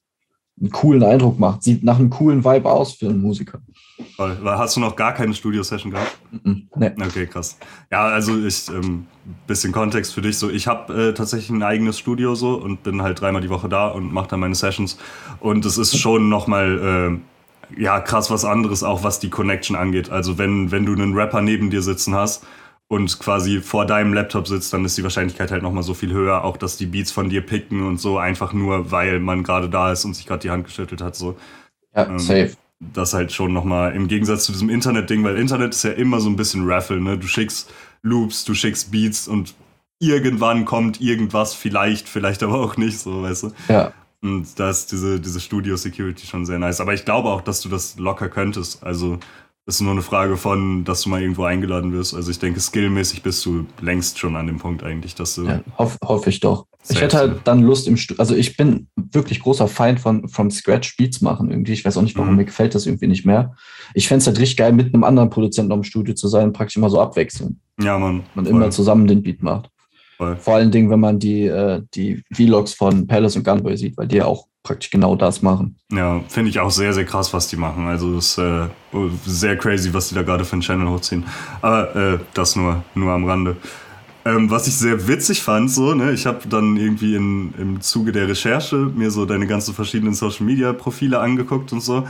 einen 0.61 0.71
coolen 0.71 1.03
Eindruck 1.03 1.38
macht. 1.38 1.62
Sieht 1.62 1.85
nach 1.85 1.99
einem 1.99 2.11
coolen 2.11 2.44
Vibe 2.44 2.71
aus 2.71 2.94
für 2.94 3.09
einen 3.09 3.21
Musiker. 3.21 3.61
Hast 4.18 4.77
du 4.77 4.81
noch 4.81 4.97
gar 4.97 5.12
keine 5.12 5.35
Studio-Session 5.35 5.92
gehabt? 5.92 6.18
Nee. 6.75 6.92
Okay, 7.01 7.27
krass. 7.27 7.59
Ja, 7.90 8.07
also 8.07 8.37
ich, 8.44 8.68
ähm, 8.68 9.07
bisschen 9.47 9.73
Kontext 9.73 10.14
für 10.14 10.23
dich 10.23 10.38
so. 10.38 10.51
Ich 10.51 10.66
habe 10.66 11.09
äh, 11.09 11.14
tatsächlich 11.14 11.51
ein 11.51 11.62
eigenes 11.62 11.99
Studio 11.99 12.35
so 12.35 12.55
und 12.55 12.83
bin 12.83 13.03
halt 13.03 13.21
dreimal 13.21 13.42
die 13.42 13.51
Woche 13.51 13.68
da 13.68 13.88
und 13.88 14.12
mache 14.12 14.29
dann 14.29 14.40
meine 14.40 14.55
Sessions. 14.55 14.99
Und 15.40 15.64
es 15.64 15.79
ist 15.79 15.99
schon 15.99 16.29
nochmal, 16.29 17.21
äh, 17.77 17.81
ja, 17.81 18.01
krass 18.01 18.31
was 18.31 18.44
anderes, 18.44 18.83
auch 18.83 19.03
was 19.03 19.21
die 19.21 19.31
Connection 19.31 19.77
angeht. 19.77 20.11
Also 20.11 20.38
wenn, 20.38 20.71
wenn 20.71 20.87
du 20.87 20.92
einen 20.92 21.14
Rapper 21.14 21.42
neben 21.42 21.71
dir 21.71 21.83
sitzen 21.83 22.14
hast, 22.14 22.44
und 22.88 23.18
quasi 23.18 23.61
vor 23.61 23.85
deinem 23.87 24.14
Laptop 24.14 24.48
sitzt, 24.48 24.72
dann 24.72 24.85
ist 24.85 24.96
die 24.96 25.03
Wahrscheinlichkeit 25.03 25.51
halt 25.51 25.62
nochmal 25.62 25.83
so 25.83 25.94
viel 25.94 26.12
höher, 26.12 26.42
auch 26.44 26.57
dass 26.57 26.79
die 26.79 26.87
Beats 26.87 27.12
von 27.12 27.29
dir 27.29 27.42
picken 27.42 27.87
und 27.87 28.01
so, 28.01 28.18
einfach 28.18 28.55
nur, 28.55 28.90
weil 28.90 29.20
man 29.20 29.42
gerade 29.42 29.68
da 29.68 29.92
ist 29.92 30.05
und 30.07 30.14
sich 30.14 30.27
gerade 30.27 30.40
die 30.40 30.51
Hand 30.51 30.64
geschüttelt 30.64 31.03
hat. 31.03 31.14
So. 31.14 31.37
Ja, 31.94 32.07
ähm, 32.07 32.18
safe. 32.18 32.53
Das 32.81 33.12
halt 33.12 33.33
schon 33.33 33.53
nochmal 33.53 33.94
im 33.94 34.09
Gegensatz 34.09 34.44
zu 34.44 34.53
diesem 34.53 34.70
Internet-Ding, 34.70 35.22
weil 35.24 35.37
Internet 35.37 35.74
ist 35.74 35.83
ja 35.83 35.90
immer 35.90 36.20
so 36.20 36.31
ein 36.31 36.37
bisschen 36.37 36.66
Raffle, 36.66 37.01
ne? 37.01 37.18
Du 37.18 37.27
schickst 37.27 37.70
Loops, 38.03 38.44
du 38.44 38.55
schickst 38.55 38.90
Beats 38.90 39.27
und 39.27 39.55
irgendwann 39.98 40.64
kommt 40.64 41.01
irgendwas, 41.01 41.55
vielleicht, 41.55 42.09
vielleicht 42.09 42.42
aber 42.42 42.61
auch 42.61 42.77
nicht, 42.77 43.01
so, 43.01 43.22
weißt 43.22 43.42
du? 43.42 43.53
Ja. 43.68 43.92
Und 44.22 44.59
da 44.59 44.70
ist 44.70 44.92
diese, 44.92 45.20
diese 45.20 45.40
Studio-Security 45.40 46.27
schon 46.27 46.46
sehr 46.46 46.59
nice. 46.59 46.81
Aber 46.81 46.94
ich 46.94 47.05
glaube 47.05 47.29
auch, 47.29 47.40
dass 47.40 47.61
du 47.61 47.68
das 47.68 47.98
locker 47.98 48.29
könntest. 48.29 48.83
Also, 48.83 49.18
ist 49.68 49.83
nur 49.83 49.92
eine 49.92 50.02
Frage 50.02 50.38
von, 50.38 50.85
dass 50.85 51.02
du 51.02 51.11
mal 51.11 51.20
irgendwo 51.20 51.44
eingeladen 51.44 51.92
wirst. 51.92 52.14
Also 52.14 52.31
ich 52.31 52.38
denke, 52.38 52.59
skillmäßig 52.59 53.22
bist 53.22 53.44
du 53.44 53.66
längst 53.83 54.18
schon 54.18 54.35
an 54.35 54.46
dem 54.46 54.59
Punkt 54.59 54.83
eigentlich, 54.83 55.14
dass 55.14 55.35
du. 55.35 55.44
Ja, 55.44 55.61
hoffe 55.76 55.98
hoff 56.02 56.26
ich 56.26 56.40
doch. 56.40 56.66
Ich 56.88 56.98
hätte 57.02 57.18
halt 57.18 57.40
dann 57.44 57.62
Lust 57.62 57.87
im 57.87 57.98
Studio. 57.98 58.18
Also 58.18 58.35
ich 58.35 58.57
bin 58.57 58.88
wirklich 58.96 59.40
großer 59.40 59.68
Feind 59.68 60.00
von 60.00 60.26
from 60.31 60.50
Scratch 60.50 60.96
Beats 60.96 61.20
machen 61.20 61.50
irgendwie. 61.50 61.74
Ich 61.74 61.85
weiß 61.85 61.98
auch 61.98 62.02
nicht, 62.02 62.16
warum 62.16 62.31
mhm. 62.31 62.37
mir 62.37 62.44
gefällt 62.46 62.74
das 62.74 62.87
irgendwie 62.87 63.09
nicht 63.09 63.26
mehr. 63.26 63.54
Ich 63.92 64.09
fände 64.09 64.22
es 64.22 64.26
halt 64.26 64.38
richtig 64.38 64.57
geil, 64.57 64.72
mit 64.72 64.94
einem 64.94 65.04
anderen 65.04 65.28
Produzenten 65.28 65.72
im 65.72 65.85
Studio 65.85 66.14
zu 66.14 66.28
sein, 66.28 66.54
praktisch 66.54 66.76
immer 66.76 66.88
so 66.88 66.98
abwechseln. 66.98 67.61
Ja, 67.78 67.98
man. 67.98 68.22
Man 68.35 68.46
immer 68.46 68.70
zusammen 68.70 69.07
den 69.07 69.22
Beat 69.22 69.42
macht. 69.42 69.68
Voll. 70.16 70.37
Vor 70.37 70.54
allen 70.54 70.70
Dingen, 70.70 70.88
wenn 70.88 71.00
man 71.00 71.18
die, 71.18 71.46
äh, 71.46 71.83
die 71.94 72.22
Vlogs 72.33 72.72
von 72.72 73.07
Palace 73.07 73.37
und 73.37 73.44
Gunboy 73.44 73.76
sieht, 73.76 73.98
weil 73.98 74.09
die 74.09 74.16
ja 74.16 74.24
auch 74.24 74.46
praktisch 74.68 74.90
genau 74.90 75.16
das 75.16 75.40
machen. 75.40 75.76
Ja, 75.90 76.20
finde 76.28 76.50
ich 76.50 76.61
auch 76.61 76.70
sehr, 76.70 76.92
sehr 76.92 77.07
krass, 77.07 77.33
was 77.33 77.48
die 77.48 77.57
machen. 77.57 77.87
Also 77.87 78.18
ist 78.18 78.37
äh, 78.37 78.66
sehr 79.24 79.57
crazy, 79.57 79.92
was 79.94 80.11
die 80.11 80.14
da 80.14 80.22
gerade 80.22 80.44
für 80.44 80.52
einen 80.52 80.62
Channel 80.62 80.88
hochziehen. 80.88 81.24
Aber 81.62 81.96
äh, 81.96 82.18
das 82.35 82.54
nur, 82.54 82.85
nur 82.94 83.11
am 83.12 83.24
Rande. 83.24 83.57
Ähm, 84.26 84.50
was 84.50 84.66
ich 84.68 84.76
sehr 84.76 85.09
witzig 85.09 85.42
fand, 85.42 85.70
so, 85.70 85.94
ne, 85.94 86.12
ich 86.12 86.26
habe 86.26 86.46
dann 86.48 86.76
irgendwie 86.76 87.16
in, 87.16 87.54
im 87.57 87.81
Zuge 87.81 88.12
der 88.12 88.28
Recherche 88.28 88.76
mir 88.76 89.11
so 89.11 89.24
deine 89.24 89.46
ganzen 89.46 89.72
verschiedenen 89.72 90.12
Social 90.12 90.44
Media 90.44 90.74
Profile 90.74 91.18
angeguckt 91.18 91.72
und 91.72 91.81
so. 91.81 92.07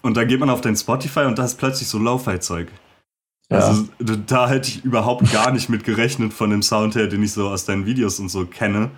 Und 0.00 0.16
da 0.16 0.24
geht 0.24 0.40
man 0.40 0.48
auf 0.48 0.62
dein 0.62 0.76
Spotify 0.76 1.20
und 1.20 1.38
da 1.38 1.44
ist 1.44 1.58
plötzlich 1.58 1.88
so 1.88 1.98
Lo-Fi-Zeug. 1.98 2.68
Ja. 3.50 3.58
Also 3.58 3.86
da 4.26 4.48
hätte 4.48 4.68
ich 4.68 4.82
überhaupt 4.82 5.30
gar 5.30 5.50
nicht 5.50 5.68
mit 5.68 5.84
gerechnet 5.84 6.32
von 6.32 6.48
dem 6.48 6.62
Sound 6.62 6.94
her, 6.94 7.06
den 7.06 7.22
ich 7.22 7.32
so 7.32 7.48
aus 7.48 7.66
deinen 7.66 7.84
Videos 7.84 8.18
und 8.18 8.30
so 8.30 8.46
kenne, 8.46 8.90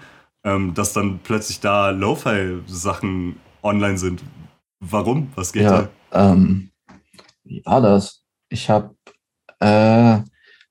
ähm, 0.45 0.75
dass 0.75 0.93
dann 0.93 1.21
plötzlich 1.23 1.61
da 1.61 1.91
Lo-Fi-Sachen 1.91 3.37
online 3.63 3.99
sind. 3.99 4.23
Warum? 4.81 5.31
Was 5.35 5.53
geht 5.53 5.63
ja, 5.65 5.89
da? 6.11 6.33
Ähm, 6.33 6.71
wie 7.45 7.63
war 7.65 7.81
das? 7.81 8.23
Ich 8.49 8.71
habe 8.71 8.95
äh, 9.61 10.19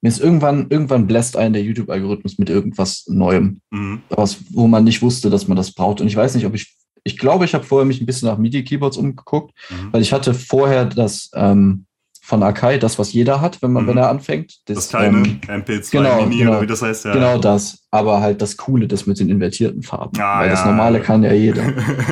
mir 0.02 0.08
ist 0.08 0.20
irgendwann 0.20 0.68
irgendwann 0.70 1.08
bläst 1.08 1.36
ein 1.36 1.54
der 1.54 1.64
YouTube-Algorithmus 1.64 2.38
mit 2.38 2.50
irgendwas 2.50 3.06
Neuem, 3.08 3.62
mhm. 3.70 4.02
was, 4.10 4.38
wo 4.52 4.68
man 4.68 4.86
nicht 4.86 5.02
wusste, 5.02 5.30
dass 5.30 5.48
man 5.48 5.58
das 5.58 5.74
braucht. 5.74 6.02
Und 6.02 6.08
ich 6.08 6.16
weiß 6.16 6.36
nicht, 6.36 6.46
ob 6.46 6.56
ich 6.56 6.76
ich 7.04 7.18
glaube, 7.18 7.46
ich 7.46 7.54
habe 7.54 7.64
vorher 7.64 7.86
mich 7.86 8.02
ein 8.02 8.06
bisschen 8.06 8.28
nach 8.28 8.38
MIDI-Keyboards 8.38 8.98
umgeguckt, 8.98 9.54
mhm. 9.70 9.94
weil 9.94 10.02
ich 10.02 10.14
hatte 10.14 10.34
vorher 10.34 10.86
das 10.86 11.32
ähm, 11.34 11.86
von 12.30 12.44
Akai, 12.44 12.78
das, 12.78 13.00
was 13.00 13.12
jeder 13.12 13.42
hat, 13.42 13.60
wenn 13.64 13.72
man, 13.72 13.84
mhm. 13.86 13.88
wenn 13.88 13.98
er 13.98 14.10
anfängt. 14.10 14.60
Das, 14.66 14.76
das 14.76 14.90
kleine 14.90 15.18
ähm, 15.18 15.42
MP2 15.48 15.92
genau, 15.92 16.22
Mini 16.22 16.38
genau, 16.38 16.52
oder 16.52 16.62
wie 16.62 16.68
das 16.68 16.84
heißt, 16.84 17.06
ja. 17.06 17.14
Genau 17.14 17.40
das, 17.40 17.88
aber 17.90 18.22
halt 18.22 18.40
das 18.44 18.56
Coole, 18.56 18.88
das 18.88 19.08
mit 19.08 19.20
den 19.20 19.30
invertierten 19.30 19.82
Farben. 19.82 20.22
Ah, 20.22 20.42
weil 20.42 20.50
ja. 20.50 20.54
das 20.54 20.64
normale 20.64 21.00
kann 21.02 21.24
ja 21.24 21.34
jeder. 21.34 21.64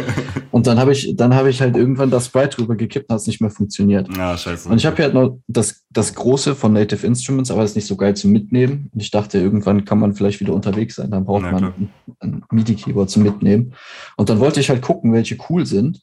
und 0.51 0.65
dann 0.65 0.79
habe 0.79 0.91
ich, 0.91 1.15
dann 1.15 1.35
habe 1.35 1.51
ich 1.51 1.61
halt 1.61 1.77
irgendwann 1.77 2.09
das 2.09 2.25
Sprite 2.25 2.57
drüber 2.57 2.75
gekippt 2.75 3.09
und 3.09 3.13
hat 3.13 3.21
es 3.21 3.27
nicht 3.27 3.41
mehr 3.41 3.51
funktioniert. 3.51 4.09
Ja, 4.17 4.35
scheiße. 4.35 4.67
Und 4.69 4.77
ich 4.77 4.87
habe 4.87 4.95
hier 4.95 5.05
halt 5.05 5.13
noch 5.13 5.37
das, 5.47 5.83
das 5.91 6.15
große 6.15 6.55
von 6.55 6.73
Native 6.73 7.05
Instruments, 7.05 7.51
aber 7.51 7.61
das 7.61 7.71
ist 7.71 7.75
nicht 7.75 7.87
so 7.87 7.95
geil 7.95 8.15
zum 8.15 8.31
Mitnehmen. 8.31 8.89
Und 8.91 8.99
ich 8.99 9.11
dachte, 9.11 9.37
irgendwann 9.37 9.85
kann 9.85 9.99
man 9.99 10.15
vielleicht 10.15 10.39
wieder 10.39 10.53
unterwegs 10.53 10.95
sein, 10.95 11.11
dann 11.11 11.25
braucht 11.25 11.43
ja, 11.43 11.51
man 11.51 11.63
ein, 11.63 11.89
ein 12.21 12.43
MIDI-Keyboard 12.49 13.11
zum 13.11 13.21
Mitnehmen. 13.21 13.75
Und 14.15 14.29
dann 14.29 14.39
wollte 14.39 14.59
ich 14.59 14.71
halt 14.71 14.81
gucken, 14.81 15.13
welche 15.13 15.37
cool 15.47 15.67
sind. 15.67 16.01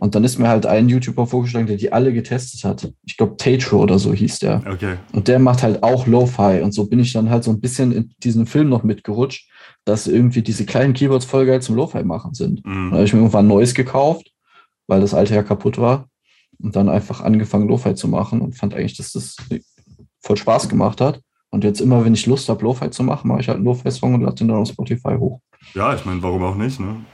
Und 0.00 0.14
dann 0.14 0.24
ist 0.24 0.38
mir 0.38 0.48
halt 0.48 0.64
ein 0.64 0.88
YouTuber 0.88 1.26
vorgeschlagen, 1.26 1.66
der 1.66 1.76
die 1.76 1.92
alle 1.92 2.14
getestet 2.14 2.64
hat. 2.64 2.90
Ich 3.04 3.18
glaube, 3.18 3.36
Tatro 3.36 3.82
oder 3.82 3.98
so 3.98 4.14
hieß 4.14 4.38
der. 4.38 4.62
Okay. 4.66 4.96
Und 5.12 5.28
der 5.28 5.38
macht 5.38 5.62
halt 5.62 5.82
auch 5.82 6.06
Lo-Fi. 6.06 6.62
Und 6.62 6.72
so 6.72 6.86
bin 6.86 7.00
ich 7.00 7.12
dann 7.12 7.28
halt 7.28 7.44
so 7.44 7.50
ein 7.50 7.60
bisschen 7.60 7.92
in 7.92 8.14
diesen 8.22 8.46
Film 8.46 8.70
noch 8.70 8.82
mitgerutscht, 8.82 9.50
dass 9.84 10.06
irgendwie 10.06 10.40
diese 10.40 10.64
kleinen 10.64 10.94
Keyboards 10.94 11.26
voll 11.26 11.44
geil 11.44 11.60
zum 11.60 11.76
Lo-Fi 11.76 12.02
machen 12.02 12.32
sind. 12.32 12.64
Mhm. 12.64 12.72
Dann 12.72 12.92
habe 12.92 13.04
ich 13.04 13.12
mir 13.12 13.18
irgendwann 13.18 13.46
neues 13.46 13.74
gekauft, 13.74 14.32
weil 14.86 15.02
das 15.02 15.12
alte 15.12 15.34
ja 15.34 15.42
kaputt 15.42 15.76
war. 15.76 16.08
Und 16.58 16.76
dann 16.76 16.88
einfach 16.88 17.20
angefangen, 17.20 17.68
Lo-Fi 17.68 17.94
zu 17.94 18.08
machen 18.08 18.40
und 18.40 18.56
fand 18.56 18.72
eigentlich, 18.72 18.96
dass 18.96 19.12
das 19.12 19.36
voll 20.22 20.38
Spaß 20.38 20.70
gemacht 20.70 21.02
hat. 21.02 21.20
Und 21.50 21.62
jetzt 21.62 21.82
immer, 21.82 22.06
wenn 22.06 22.14
ich 22.14 22.24
Lust 22.24 22.48
habe, 22.48 22.64
Lo-Fi 22.64 22.88
zu 22.88 23.02
machen, 23.02 23.28
mache 23.28 23.40
ich 23.40 23.48
halt 23.48 23.56
einen 23.56 23.66
Lo-Fi-Song 23.66 24.14
und 24.14 24.22
lade 24.22 24.36
den 24.36 24.48
dann 24.48 24.56
auf 24.56 24.68
Spotify 24.68 25.16
hoch. 25.18 25.40
Ja, 25.74 25.94
ich 25.94 26.06
meine, 26.06 26.22
warum 26.22 26.42
auch 26.42 26.54
nicht, 26.54 26.80
ne? 26.80 27.04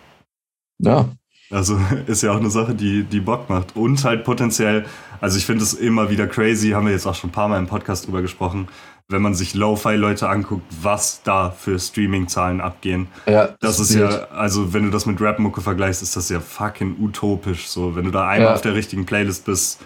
Ja, 0.78 1.08
also 1.50 1.78
ist 2.06 2.22
ja 2.22 2.32
auch 2.32 2.40
eine 2.40 2.50
Sache, 2.50 2.74
die, 2.74 3.04
die 3.04 3.20
Bock 3.20 3.48
macht. 3.48 3.76
Und 3.76 4.04
halt 4.04 4.24
potenziell, 4.24 4.84
also 5.20 5.36
ich 5.38 5.46
finde 5.46 5.64
es 5.64 5.74
immer 5.74 6.10
wieder 6.10 6.26
crazy, 6.26 6.70
haben 6.70 6.86
wir 6.86 6.92
jetzt 6.92 7.06
auch 7.06 7.14
schon 7.14 7.30
ein 7.30 7.32
paar 7.32 7.48
Mal 7.48 7.58
im 7.58 7.66
Podcast 7.66 8.06
drüber 8.06 8.22
gesprochen, 8.22 8.68
wenn 9.08 9.22
man 9.22 9.34
sich 9.34 9.54
Lo-Fi-Leute 9.54 10.28
anguckt, 10.28 10.64
was 10.82 11.22
da 11.22 11.50
für 11.50 11.78
Streaming-Zahlen 11.78 12.60
abgehen. 12.60 13.06
Ja, 13.26 13.48
das, 13.60 13.78
das 13.78 13.80
ist 13.80 13.94
ja, 13.94 14.08
also 14.30 14.72
wenn 14.72 14.84
du 14.84 14.90
das 14.90 15.06
mit 15.06 15.20
Rap-Mucke 15.20 15.60
vergleichst, 15.60 16.02
ist 16.02 16.16
das 16.16 16.28
ja 16.28 16.40
fucking 16.40 16.96
utopisch. 17.00 17.68
So, 17.68 17.94
wenn 17.94 18.04
du 18.04 18.10
da 18.10 18.28
einmal 18.28 18.48
ja. 18.48 18.54
auf 18.54 18.62
der 18.62 18.74
richtigen 18.74 19.06
Playlist 19.06 19.44
bist, 19.44 19.80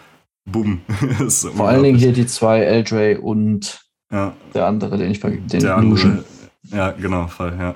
boom. 0.46 0.80
Vor 1.54 1.68
allen 1.68 1.82
Dingen 1.82 1.98
hier 1.98 2.12
die 2.12 2.26
zwei, 2.26 2.60
Eldre 2.60 3.20
und 3.20 3.80
ja. 4.10 4.32
der 4.54 4.66
andere, 4.66 4.96
den 4.96 5.10
ich 5.10 5.20
den 5.20 5.46
der 5.48 5.76
andere, 5.76 6.24
Ja, 6.64 6.90
genau, 6.92 7.26
voll, 7.26 7.54
ja. 7.58 7.74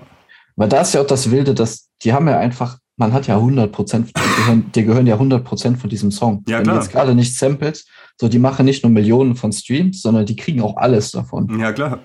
Weil 0.56 0.68
da 0.68 0.80
ist 0.80 0.94
ja 0.94 1.00
auch 1.00 1.06
das 1.06 1.30
Wilde, 1.30 1.54
dass 1.54 1.88
die 2.02 2.12
haben 2.12 2.28
ja 2.28 2.38
einfach, 2.38 2.78
man 2.96 3.12
hat 3.12 3.26
ja 3.26 3.36
100 3.36 3.72
Prozent, 3.72 4.12
gehören, 4.14 4.70
die 4.72 4.84
gehören 4.84 5.06
ja 5.06 5.14
100 5.14 5.44
Prozent 5.44 5.78
von 5.78 5.90
diesem 5.90 6.10
Song. 6.10 6.44
Ja, 6.48 6.58
Wenn 6.58 6.64
klar. 6.64 6.76
du 6.76 6.80
jetzt 6.82 6.92
gerade 6.92 7.14
nicht 7.14 7.36
Samples, 7.36 7.86
so 8.20 8.28
die 8.28 8.38
machen 8.38 8.64
nicht 8.66 8.82
nur 8.84 8.92
Millionen 8.92 9.34
von 9.36 9.52
Streams, 9.52 10.00
sondern 10.02 10.26
die 10.26 10.36
kriegen 10.36 10.60
auch 10.62 10.76
alles 10.76 11.10
davon. 11.10 11.58
Ja, 11.58 11.72
klar. 11.72 12.00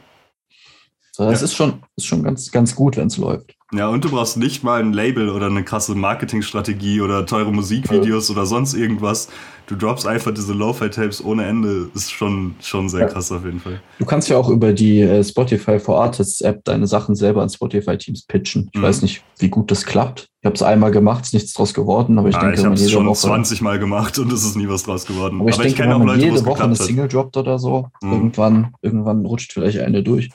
So, 1.11 1.29
das 1.29 1.41
Ja. 1.41 1.45
ist 1.45 1.53
schon, 1.55 1.83
ist 1.95 2.05
schon 2.05 2.23
ganz, 2.23 2.49
ganz 2.51 2.73
gut, 2.75 2.97
wenn 2.97 3.07
es 3.07 3.17
läuft. 3.17 3.55
Ja, 3.71 3.87
und 3.87 4.03
du 4.03 4.09
brauchst 4.09 4.35
nicht 4.35 4.63
mal 4.63 4.79
ein 4.79 4.93
Label 4.93 5.29
oder 5.29 5.45
eine 5.45 5.63
krasse 5.63 5.93
Marketingstrategie 5.93 7.01
oder 7.01 7.27
teure 7.27 7.51
Musikvideos 7.53 8.31
oder 8.31 8.47
sonst 8.47 8.73
irgendwas. 8.73 9.29
Du 9.67 9.75
droppst 9.75 10.07
einfach 10.07 10.33
diese 10.33 10.53
Lo-Fi-Tapes 10.53 11.23
ohne 11.23 11.45
Ende. 11.45 11.87
Ist 11.93 12.11
schon, 12.11 12.55
schon 12.61 12.89
sehr 12.89 13.01
Ja. 13.01 13.05
krass 13.07 13.31
auf 13.31 13.45
jeden 13.45 13.59
Fall. 13.59 13.79
Du 13.99 14.05
kannst 14.05 14.27
ja 14.27 14.37
auch 14.37 14.49
über 14.49 14.73
die 14.73 15.01
äh, 15.01 15.23
Spotify 15.23 15.77
for 15.79 16.01
Artists 16.01 16.41
App 16.41 16.63
deine 16.65 16.87
Sachen 16.87 17.13
selber 17.13 17.43
an 17.43 17.49
Spotify-Teams 17.49 18.25
pitchen. 18.25 18.69
Ich 18.73 18.79
Mhm. 18.79 18.83
weiß 18.83 19.03
nicht, 19.03 19.23
wie 19.37 19.49
gut 19.49 19.69
das 19.69 19.85
klappt. 19.85 20.29
Ich 20.41 20.45
habe 20.47 20.55
es 20.55 20.63
einmal 20.63 20.89
gemacht, 20.89 21.25
ist 21.25 21.33
nichts 21.35 21.53
draus 21.53 21.75
geworden, 21.75 22.17
aber 22.17 22.29
ich 22.29 22.35
ah, 22.37 22.39
denke, 22.39 22.59
ich 22.59 22.65
habe 22.65 22.73
es 22.73 22.89
schon 22.89 23.05
Woche, 23.05 23.17
20 23.19 23.61
Mal 23.61 23.77
gemacht 23.77 24.17
und 24.17 24.31
es 24.33 24.43
ist 24.45 24.55
nie 24.55 24.67
was 24.67 24.81
draus 24.81 25.05
geworden. 25.05 25.41
aber 25.41 25.49
ich 25.49 25.57
denke, 25.57 25.73
kenne 25.75 25.89
wenn 25.89 25.95
auch 25.95 25.99
man 25.99 26.07
Leute, 26.07 26.21
jede 26.25 26.43
Woche 26.45 26.63
eine. 26.63 26.75
Single 26.75 27.07
droppt 27.07 27.37
oder 27.37 27.59
so, 27.59 27.89
Mhm. 28.01 28.13
irgendwann, 28.13 28.73
irgendwann 28.81 29.23
rutscht 29.27 29.53
vielleicht 29.53 29.77
eine 29.79 30.01
durch. 30.01 30.29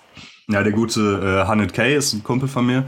Ja, 0.48 0.62
der 0.62 0.72
gute 0.72 1.00
äh, 1.00 1.50
100k 1.50 1.96
ist 1.96 2.12
ein 2.12 2.22
Kumpel 2.22 2.48
von 2.48 2.66
mir. 2.66 2.84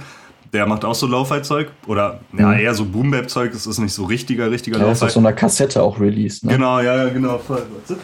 Der 0.57 0.64
macht 0.66 0.86
auch 0.86 0.94
so 0.94 1.07
Lo-Fi-Zeug. 1.07 1.68
Oder 1.86 2.20
ja, 2.36 2.48
Mhm. 2.48 2.59
eher 2.61 2.74
so 2.74 2.86
Boom-Bap-Zeug. 2.86 3.52
Es 3.52 3.66
ist 3.66 3.78
nicht 3.78 3.92
so 3.92 4.04
richtiger, 4.07 4.50
richtiger 4.50 4.78
Ja, 4.78 4.84
ist 4.90 5.00
Lo-Fi. 5.00 5.04
auf 5.04 5.11
so 5.12 5.20
einer 5.20 5.34
Kassette 5.34 5.82
auch 5.82 6.00
released. 6.00 6.44
Ne? 6.44 6.52
Genau, 6.52 6.80
ja, 6.80 6.96
ja, 7.04 7.09
genau. 7.11 7.36
Voll. 7.38 7.66
Warte. 7.86 8.00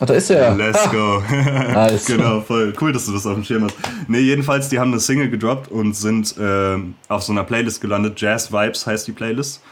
Ah, 0.00 0.06
da 0.06 0.14
ist 0.14 0.28
er. 0.30 0.56
Let's 0.56 0.86
Ah, 0.86 0.90
go. 0.90 1.22
Nice. 1.72 2.04
genau, 2.06 2.40
voll. 2.40 2.72
Cool, 2.80 2.92
dass 2.92 3.06
du 3.06 3.12
das 3.12 3.24
auf 3.26 3.34
dem 3.34 3.44
Schirm 3.44 3.62
hast. 3.64 3.76
Nee, 4.08 4.18
jedenfalls, 4.18 4.68
die 4.68 4.80
haben 4.80 4.90
eine 4.90 4.98
Single 5.00 5.30
gedroppt 5.30 5.70
und 5.70 5.94
sind 5.94 6.34
ähm, 6.40 6.94
auf 7.08 7.22
so 7.22 7.30
einer 7.32 7.44
Playlist 7.44 7.80
gelandet. 7.80 8.20
Jazz 8.20 8.52
Vibes 8.52 8.84
heißt 8.86 9.06
die 9.06 9.12
Playlist. 9.12 9.62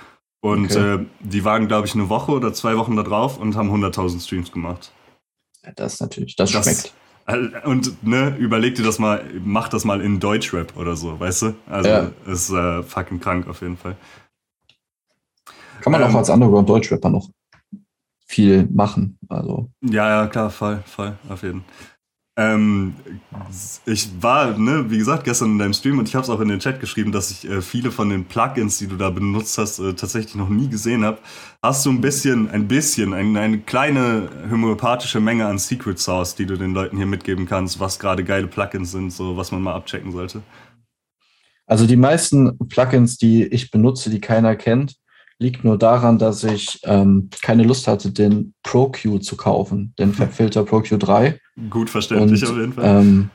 Und 0.41 0.71
Okay. 0.77 0.95
äh, 0.95 0.99
die 1.21 1.45
waren, 1.45 1.67
glaube 1.67 1.89
ich, 1.89 1.95
eine 1.95 2.09
Woche 2.09 2.31
oder 2.31 2.53
zwei 2.55 2.77
Wochen 2.77 2.95
da 2.95 3.03
drauf 3.03 3.37
und 3.39 3.57
haben 3.57 3.71
100.000 3.73 4.21
Streams 4.25 4.53
gemacht. 4.53 4.93
Das 5.75 5.95
ist 5.95 6.01
natürlich, 6.01 6.37
das, 6.37 6.53
Das- 6.53 6.63
schmeckt. 6.65 6.93
Und 7.65 8.05
ne, 8.05 8.37
überleg 8.39 8.77
dir 8.77 8.85
das 8.85 9.01
mal, 9.01 9.25
mach 9.45 9.69
das 9.69 9.85
mal 9.85 10.01
in 10.01 10.21
Deutschrap 10.21 10.77
oder 10.77 10.95
so, 10.95 11.19
weißt 11.19 11.43
du? 11.43 11.55
Also 11.67 11.89
Ja. 11.91 12.13
ist 12.27 12.51
äh, 12.51 12.83
fucking 12.85 13.19
krank 13.19 13.49
auf 13.49 13.63
jeden 13.63 13.77
Fall. 13.77 13.97
Kann 15.81 15.93
man 15.93 16.03
ähm, 16.03 16.09
auch 16.09 16.15
als 16.15 16.31
Underground-Deutschrapper 16.31 17.11
noch 17.11 17.29
viel 18.27 18.69
machen. 18.73 19.19
Also, 19.29 19.71
Ja, 19.83 20.09
ja, 20.09 20.27
klar, 20.29 20.51
voll, 20.51 20.83
voll, 20.87 21.19
auf 21.29 21.43
jeden 21.43 21.63
Fall. 21.63 21.96
Ähm, 22.39 22.95
ich 23.87 24.11
war, 24.21 24.59
ne, 24.59 24.91
wie 24.91 24.99
gesagt, 24.99 25.25
gestern 25.25 25.53
in 25.53 25.59
deinem 25.59 25.73
Stream 25.73 25.99
und 25.99 26.07
ich 26.07 26.15
habe 26.15 26.23
es 26.25 26.29
auch 26.29 26.41
in 26.41 26.49
den 26.49 26.59
Chat 26.59 26.81
geschrieben, 26.81 27.11
dass 27.11 27.31
ich 27.31 27.49
äh, 27.49 27.63
viele 27.63 27.91
von 27.91 28.11
den 28.11 28.27
Plugins, 28.27 28.77
die 28.77 28.87
du 28.87 28.97
da 28.97 29.09
benutzt 29.09 29.57
hast, 29.57 29.79
äh, 29.79 29.95
tatsächlich 29.95 30.35
noch 30.35 30.51
nie 30.51 30.69
gesehen 30.69 31.03
habe. 31.03 31.19
Hast 31.63 31.87
du 31.87 31.91
ein 31.91 32.03
bisschen, 32.03 32.51
ein 32.51 32.69
bisschen, 32.69 33.15
ein, 33.15 33.37
eine 33.39 33.61
kleine 33.61 34.29
homöopathische 34.51 35.21
Menge 35.21 35.47
an 35.47 35.59
Secret 35.59 35.99
Sauce, 35.99 36.35
die 36.35 36.45
du 36.45 36.59
den 36.59 36.75
Leuten 36.75 36.99
hier 36.99 37.07
mitgeben 37.07 37.47
kannst, 37.47 37.81
was 37.81 37.99
gerade 37.99 38.23
geile 38.23 38.49
Plugins 38.49 38.93
sind, 38.93 39.13
so 39.13 39.37
was 39.37 39.51
man 39.51 39.63
mal 39.63 39.75
abchecken 39.75 40.13
sollte? 40.13 40.43
also 41.67 41.87
die 41.87 41.97
meisten 41.97 42.57
Plugins, 42.69 43.19
die 43.19 43.45
ich 43.45 43.71
benutze, 43.71 44.09
die 44.09 44.21
keiner 44.21 44.57
kennt, 44.57 44.97
liegt 45.39 45.65
nur 45.65 45.79
daran, 45.79 46.19
dass 46.19 46.45
ich 46.45 46.81
ähm, 46.85 47.29
keine 47.43 47.63
Lust 47.63 47.87
hatte, 47.89 48.11
den 48.11 48.55
ProQ 48.63 49.23
zu 49.23 49.37
kaufen, 49.37 49.93
den 49.99 50.13
Fabfilter 50.13 50.65
ProQ 50.65 50.99
3. 50.99 51.39
Gut 51.71 51.91
verständlich 51.91 52.43
Und, 52.43 52.51
auf 52.51 52.57
jeden 52.57 52.73
Fall. 52.73 53.01
Ähm, 53.01 53.31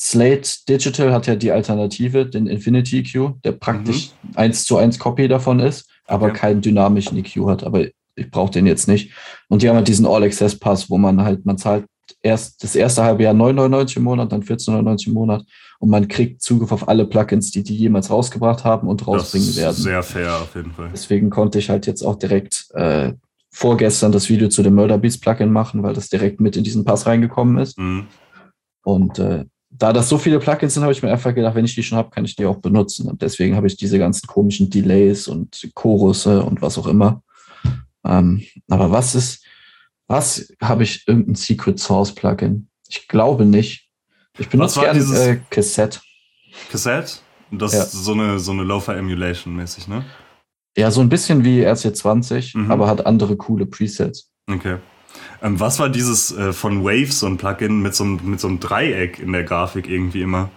Slate 0.00 0.48
Digital 0.68 1.12
hat 1.12 1.26
ja 1.26 1.36
die 1.36 1.52
Alternative, 1.52 2.26
den 2.26 2.46
Infinity 2.46 2.98
EQ, 3.00 3.34
der 3.44 3.52
praktisch 3.52 4.10
eins 4.34 4.64
zu 4.64 4.76
eins 4.76 4.98
Copy 4.98 5.28
davon 5.28 5.60
ist, 5.60 5.88
aber 6.06 6.26
Mhm. 6.26 6.30
Okay. 6.32 6.40
keinen 6.40 6.60
dynamischen 6.62 7.16
EQ 7.18 7.46
hat. 7.46 7.62
Aber 7.64 7.84
ich 8.16 8.30
brauche 8.30 8.50
den 8.50 8.66
jetzt 8.66 8.88
nicht. 8.88 9.12
Und 9.48 9.62
die 9.62 9.68
haben 9.68 9.76
halt 9.76 9.88
diesen 9.88 10.06
All-Access-Pass, 10.06 10.90
wo 10.90 10.98
man 10.98 11.22
halt, 11.22 11.44
man 11.46 11.58
zahlt 11.58 11.84
erst 12.22 12.62
das 12.62 12.74
erste 12.74 13.02
halbe 13.02 13.24
Jahr 13.24 13.34
9,99 13.34 13.96
im 13.98 14.02
Monat, 14.04 14.32
dann 14.32 14.42
14,99 14.42 15.08
im 15.08 15.12
Monat 15.14 15.44
und 15.78 15.90
man 15.90 16.08
kriegt 16.08 16.42
Zugriff 16.42 16.72
auf 16.72 16.88
alle 16.88 17.06
Plugins, 17.06 17.50
die 17.50 17.62
die 17.62 17.76
jemals 17.76 18.10
rausgebracht 18.10 18.64
haben 18.64 18.88
und 18.88 19.00
das 19.00 19.08
rausbringen 19.08 19.48
ist 19.48 19.56
werden. 19.56 19.74
sehr 19.74 20.02
fair 20.02 20.40
auf 20.40 20.54
jeden 20.54 20.72
Fall. 20.72 20.90
Deswegen 20.92 21.30
konnte 21.30 21.58
ich 21.58 21.70
halt 21.70 21.86
jetzt 21.86 22.02
auch 22.02 22.16
direkt 22.16 22.66
äh, 22.74 23.12
vorgestern 23.50 24.12
das 24.12 24.28
Video 24.28 24.48
zu 24.48 24.62
dem 24.62 24.74
Murder 24.74 24.98
Beats 24.98 25.18
Plugin 25.18 25.52
machen, 25.52 25.82
weil 25.82 25.94
das 25.94 26.08
direkt 26.08 26.40
mit 26.40 26.56
in 26.56 26.64
diesen 26.64 26.84
Pass 26.84 27.06
reingekommen 27.06 27.58
ist. 27.58 27.78
Mhm. 27.78 28.06
Und 28.82 29.18
äh, 29.18 29.44
da 29.70 29.92
das 29.92 30.08
so 30.08 30.18
viele 30.18 30.38
Plugins 30.38 30.74
sind, 30.74 30.82
habe 30.82 30.92
ich 30.92 31.02
mir 31.02 31.10
einfach 31.10 31.34
gedacht, 31.34 31.54
wenn 31.54 31.64
ich 31.64 31.74
die 31.74 31.82
schon 31.82 31.98
habe, 31.98 32.10
kann 32.10 32.24
ich 32.24 32.36
die 32.36 32.46
auch 32.46 32.58
benutzen. 32.58 33.08
Und 33.08 33.22
deswegen 33.22 33.56
habe 33.56 33.66
ich 33.66 33.76
diese 33.76 33.98
ganzen 33.98 34.26
komischen 34.26 34.70
Delays 34.70 35.28
und 35.28 35.68
Chorusse 35.74 36.42
und 36.42 36.62
was 36.62 36.78
auch 36.78 36.86
immer. 36.86 37.22
Ähm, 38.04 38.42
aber 38.68 38.90
was 38.90 39.14
ist, 39.14 39.43
was 40.08 40.52
habe 40.60 40.82
ich 40.82 41.06
irgendein 41.06 41.34
Secret 41.34 41.78
Source 41.80 42.14
Plugin? 42.14 42.68
Ich 42.88 43.08
glaube 43.08 43.44
nicht. 43.44 43.88
Ich 44.38 44.48
benutze 44.48 44.80
gerne 44.80 44.98
dieses- 44.98 45.18
äh, 45.18 45.40
Cassette. 45.50 46.00
Cassette? 46.70 47.14
Das 47.50 47.72
Ja. 47.72 47.82
ist 47.84 47.92
so 47.92 48.12
eine, 48.12 48.38
so 48.38 48.52
eine 48.52 48.62
Lo-Fi-Emulation 48.64 49.54
mäßig, 49.54 49.86
ne? 49.88 50.04
Ja, 50.76 50.90
so 50.90 51.00
ein 51.00 51.08
bisschen 51.08 51.44
wie 51.44 51.64
RC20, 51.64 52.56
Mhm. 52.56 52.70
aber 52.70 52.88
hat 52.88 53.06
andere 53.06 53.36
coole 53.36 53.64
Presets. 53.66 54.30
Okay. 54.50 54.78
Ähm, 55.40 55.60
was 55.60 55.78
war 55.78 55.88
dieses 55.88 56.32
äh, 56.36 56.52
von 56.52 56.82
Waves, 56.84 57.20
so 57.20 57.26
ein 57.26 57.36
Plugin 57.36 57.80
mit 57.80 57.94
so, 57.94 58.02
einem- 58.04 58.20
mit 58.24 58.40
so 58.40 58.48
einem 58.48 58.58
Dreieck 58.58 59.20
in 59.20 59.32
der 59.32 59.44
Grafik 59.44 59.88
irgendwie 59.88 60.22
immer? 60.22 60.50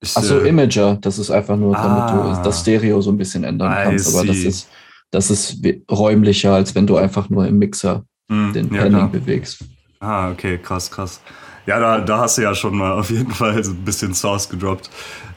Ich, 0.00 0.16
Achso, 0.16 0.38
äh, 0.38 0.48
Imager, 0.48 0.96
das 1.00 1.18
ist 1.18 1.30
einfach 1.30 1.56
nur, 1.56 1.72
damit 1.74 1.98
Ah. 2.02 2.36
du 2.36 2.42
das 2.44 2.60
Stereo 2.60 3.00
so 3.00 3.10
ein 3.10 3.16
bisschen 3.16 3.42
ändern 3.42 3.72
I 3.72 3.84
kannst. 3.84 4.14
Aber 4.14 4.24
das 4.26 4.36
see. 4.36 4.48
ist, 4.48 4.68
das 5.10 5.30
ist 5.30 5.58
räumlicher, 5.90 6.52
als 6.54 6.74
wenn 6.76 6.86
du 6.86 6.96
einfach 6.96 7.28
nur 7.30 7.46
im 7.48 7.58
Mixer 7.58 8.04
hm, 8.30 8.52
den 8.52 8.74
ja, 8.74 8.86
klar. 8.88 9.08
bewegst. 9.08 9.64
Ah, 10.00 10.30
okay, 10.30 10.58
krass, 10.58 10.90
krass. 10.90 11.20
Ja, 11.66 11.78
da, 11.78 12.00
da 12.00 12.18
hast 12.18 12.38
du 12.38 12.42
ja 12.42 12.54
schon 12.54 12.76
mal 12.76 12.92
auf 12.98 13.10
jeden 13.10 13.30
Fall 13.30 13.62
so 13.64 13.72
ein 13.72 13.84
bisschen 13.84 14.14
Source 14.14 14.48
gedroppt. 14.48 14.90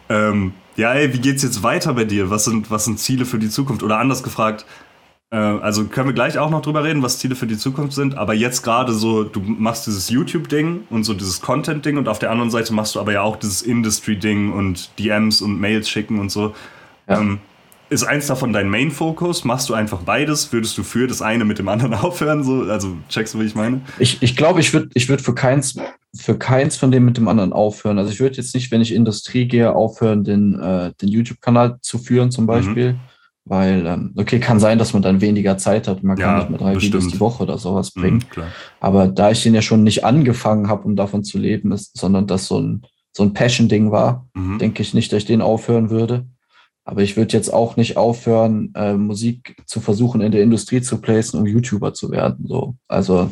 Ähm, 0.10 0.54
ja, 0.76 0.94
ey, 0.94 1.14
wie 1.14 1.20
geht's 1.20 1.44
jetzt 1.44 1.64
weiter 1.64 1.94
bei 1.94 2.06
dir? 2.06 2.30
Was 2.30 2.46
sind, 2.46 2.70
was 2.70 2.86
sind 2.86 3.00
Ziele 3.00 3.26
für 3.26 3.40
die 3.40 3.50
Zukunft? 3.50 3.84
Oder 3.84 3.98
anders 4.00 4.24
gefragt, 4.24 4.66
äh, 5.32 5.36
also 5.36 5.86
können 5.86 6.08
wir 6.08 6.14
gleich 6.14 6.38
auch 6.38 6.50
noch 6.50 6.62
drüber 6.62 6.84
reden, 6.84 7.04
was 7.04 7.20
Ziele 7.20 7.36
für 7.36 7.48
die 7.48 7.58
Zukunft 7.58 7.94
sind, 7.94 8.16
aber 8.16 8.34
jetzt 8.34 8.62
gerade 8.64 8.94
so, 8.94 9.24
du 9.24 9.42
machst 9.42 9.88
dieses 9.88 10.10
YouTube-Ding 10.10 10.86
und 10.90 11.04
so 11.04 11.14
dieses 11.14 11.42
Content-Ding 11.42 11.98
und 11.98 12.08
auf 12.08 12.20
der 12.20 12.32
anderen 12.32 12.52
Seite 12.52 12.74
machst 12.74 12.96
du 12.96 13.00
aber 13.00 13.12
ja 13.12 13.22
auch 13.22 13.36
dieses 13.36 13.62
Industry-Ding 13.62 14.54
und 14.54 14.98
DMs 15.00 15.42
und 15.42 15.60
Mails 15.60 15.90
schicken 15.90 16.20
und 16.20 16.30
so. 16.30 16.56
Ja. 17.10 17.20
Ähm, 17.20 17.40
ist 17.90 18.04
eins 18.04 18.28
davon 18.28 18.54
dein 18.54 18.70
Main-Fokus? 18.70 19.44
Machst 19.46 19.70
du 19.70 19.74
einfach 19.74 20.02
beides? 20.02 20.52
Würdest 20.52 20.78
du 20.78 20.84
für 20.84 21.08
das 21.08 21.22
eine 21.22 21.46
mit 21.46 21.60
dem 21.60 21.68
anderen 21.70 21.94
aufhören? 21.96 22.44
So? 22.44 22.64
Also 22.64 22.98
checkst 23.10 23.34
du, 23.34 23.40
wie 23.40 23.46
ich 23.46 23.56
meine? 23.56 23.82
Ich, 24.00 24.22
ich 24.22 24.36
glaube, 24.36 24.60
ich 24.60 24.74
würde 24.74 24.90
ich 24.94 25.08
würd 25.10 25.22
für 25.22 25.34
keins, 25.36 25.76
für 26.16 26.38
keins 26.38 26.76
von 26.78 26.92
dem 26.92 27.06
mit 27.06 27.18
dem 27.18 27.28
anderen 27.28 27.54
aufhören. 27.54 27.98
Also 27.98 28.12
ich 28.12 28.20
würde 28.20 28.38
jetzt 28.38 28.54
nicht, 28.56 28.72
wenn 28.72 28.82
ich 28.82 28.94
Industrie 28.94 29.48
gehe, 29.48 29.74
aufhören, 29.76 30.24
den, 30.24 30.60
äh, 30.60 30.92
den 31.02 31.10
YouTube-Kanal 31.10 31.78
zu 31.82 31.98
führen 31.98 32.28
Mhm. 32.28 32.32
zum 32.32 32.46
Beispiel. 32.48 32.96
Weil, 33.50 33.86
ähm, 33.88 34.14
okay, 34.18 34.42
kann 34.42 34.60
sein, 34.60 34.78
dass 34.78 34.92
man 34.92 35.02
dann 35.02 35.22
weniger 35.22 35.58
Zeit 35.58 35.88
hat. 35.88 36.04
Man 36.04 36.18
kann 36.18 36.32
Ja, 36.34 36.40
nicht 36.40 36.50
mehr 36.50 36.60
drei 36.60 36.74
das 36.74 36.84
Videos 36.84 37.08
die 37.08 37.22
Woche 37.22 37.44
oder 37.44 37.58
sowas 37.58 37.92
bringen. 37.92 38.26
Mhm. 38.36 38.42
Aber 38.82 39.08
da 39.08 39.32
ich 39.32 39.42
den 39.42 39.56
ja 39.56 39.62
schon 39.62 39.84
nicht 39.84 40.04
angefangen 40.04 40.68
habe, 40.68 40.84
um 40.84 40.98
davon 40.98 41.24
zu 41.24 41.38
leben, 41.38 41.72
ist, 41.72 41.98
sondern 41.98 42.28
das 42.28 42.48
so 42.48 42.60
ein, 42.60 42.82
so 43.16 43.24
ein 43.24 43.34
Passion-Ding 43.34 43.90
war, 43.90 44.28
Mhm. 44.34 44.60
denke 44.60 44.82
ich 44.82 44.94
nicht, 44.94 45.14
dass 45.14 45.20
ich 45.20 45.26
den 45.26 45.42
aufhören 45.42 45.90
würde. 45.90 46.26
Aber 46.88 47.02
ich 47.02 47.18
würde 47.18 47.36
jetzt 47.36 47.54
auch 47.54 47.76
nicht 47.76 47.98
aufhören, 47.98 48.72
äh, 48.74 48.94
Musik 48.94 49.58
zu 49.66 49.82
versuchen, 49.82 50.22
in 50.22 50.32
der 50.32 50.42
Industrie 50.42 50.82
zu 50.82 51.02
placen, 51.02 51.38
um 51.38 51.46
YouTuber 51.46 51.94
zu 51.94 52.12
werden. 52.12 52.48
So. 52.48 52.78
Also 52.88 53.30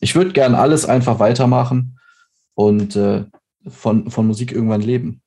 ich 0.00 0.14
würde 0.14 0.32
gern 0.32 0.54
alles 0.54 0.84
einfach 0.84 1.18
weitermachen 1.18 1.98
und 2.52 2.94
äh, 2.94 3.24
von, 3.66 4.10
von 4.10 4.26
Musik 4.26 4.52
irgendwann 4.52 4.82
leben. 4.82 5.22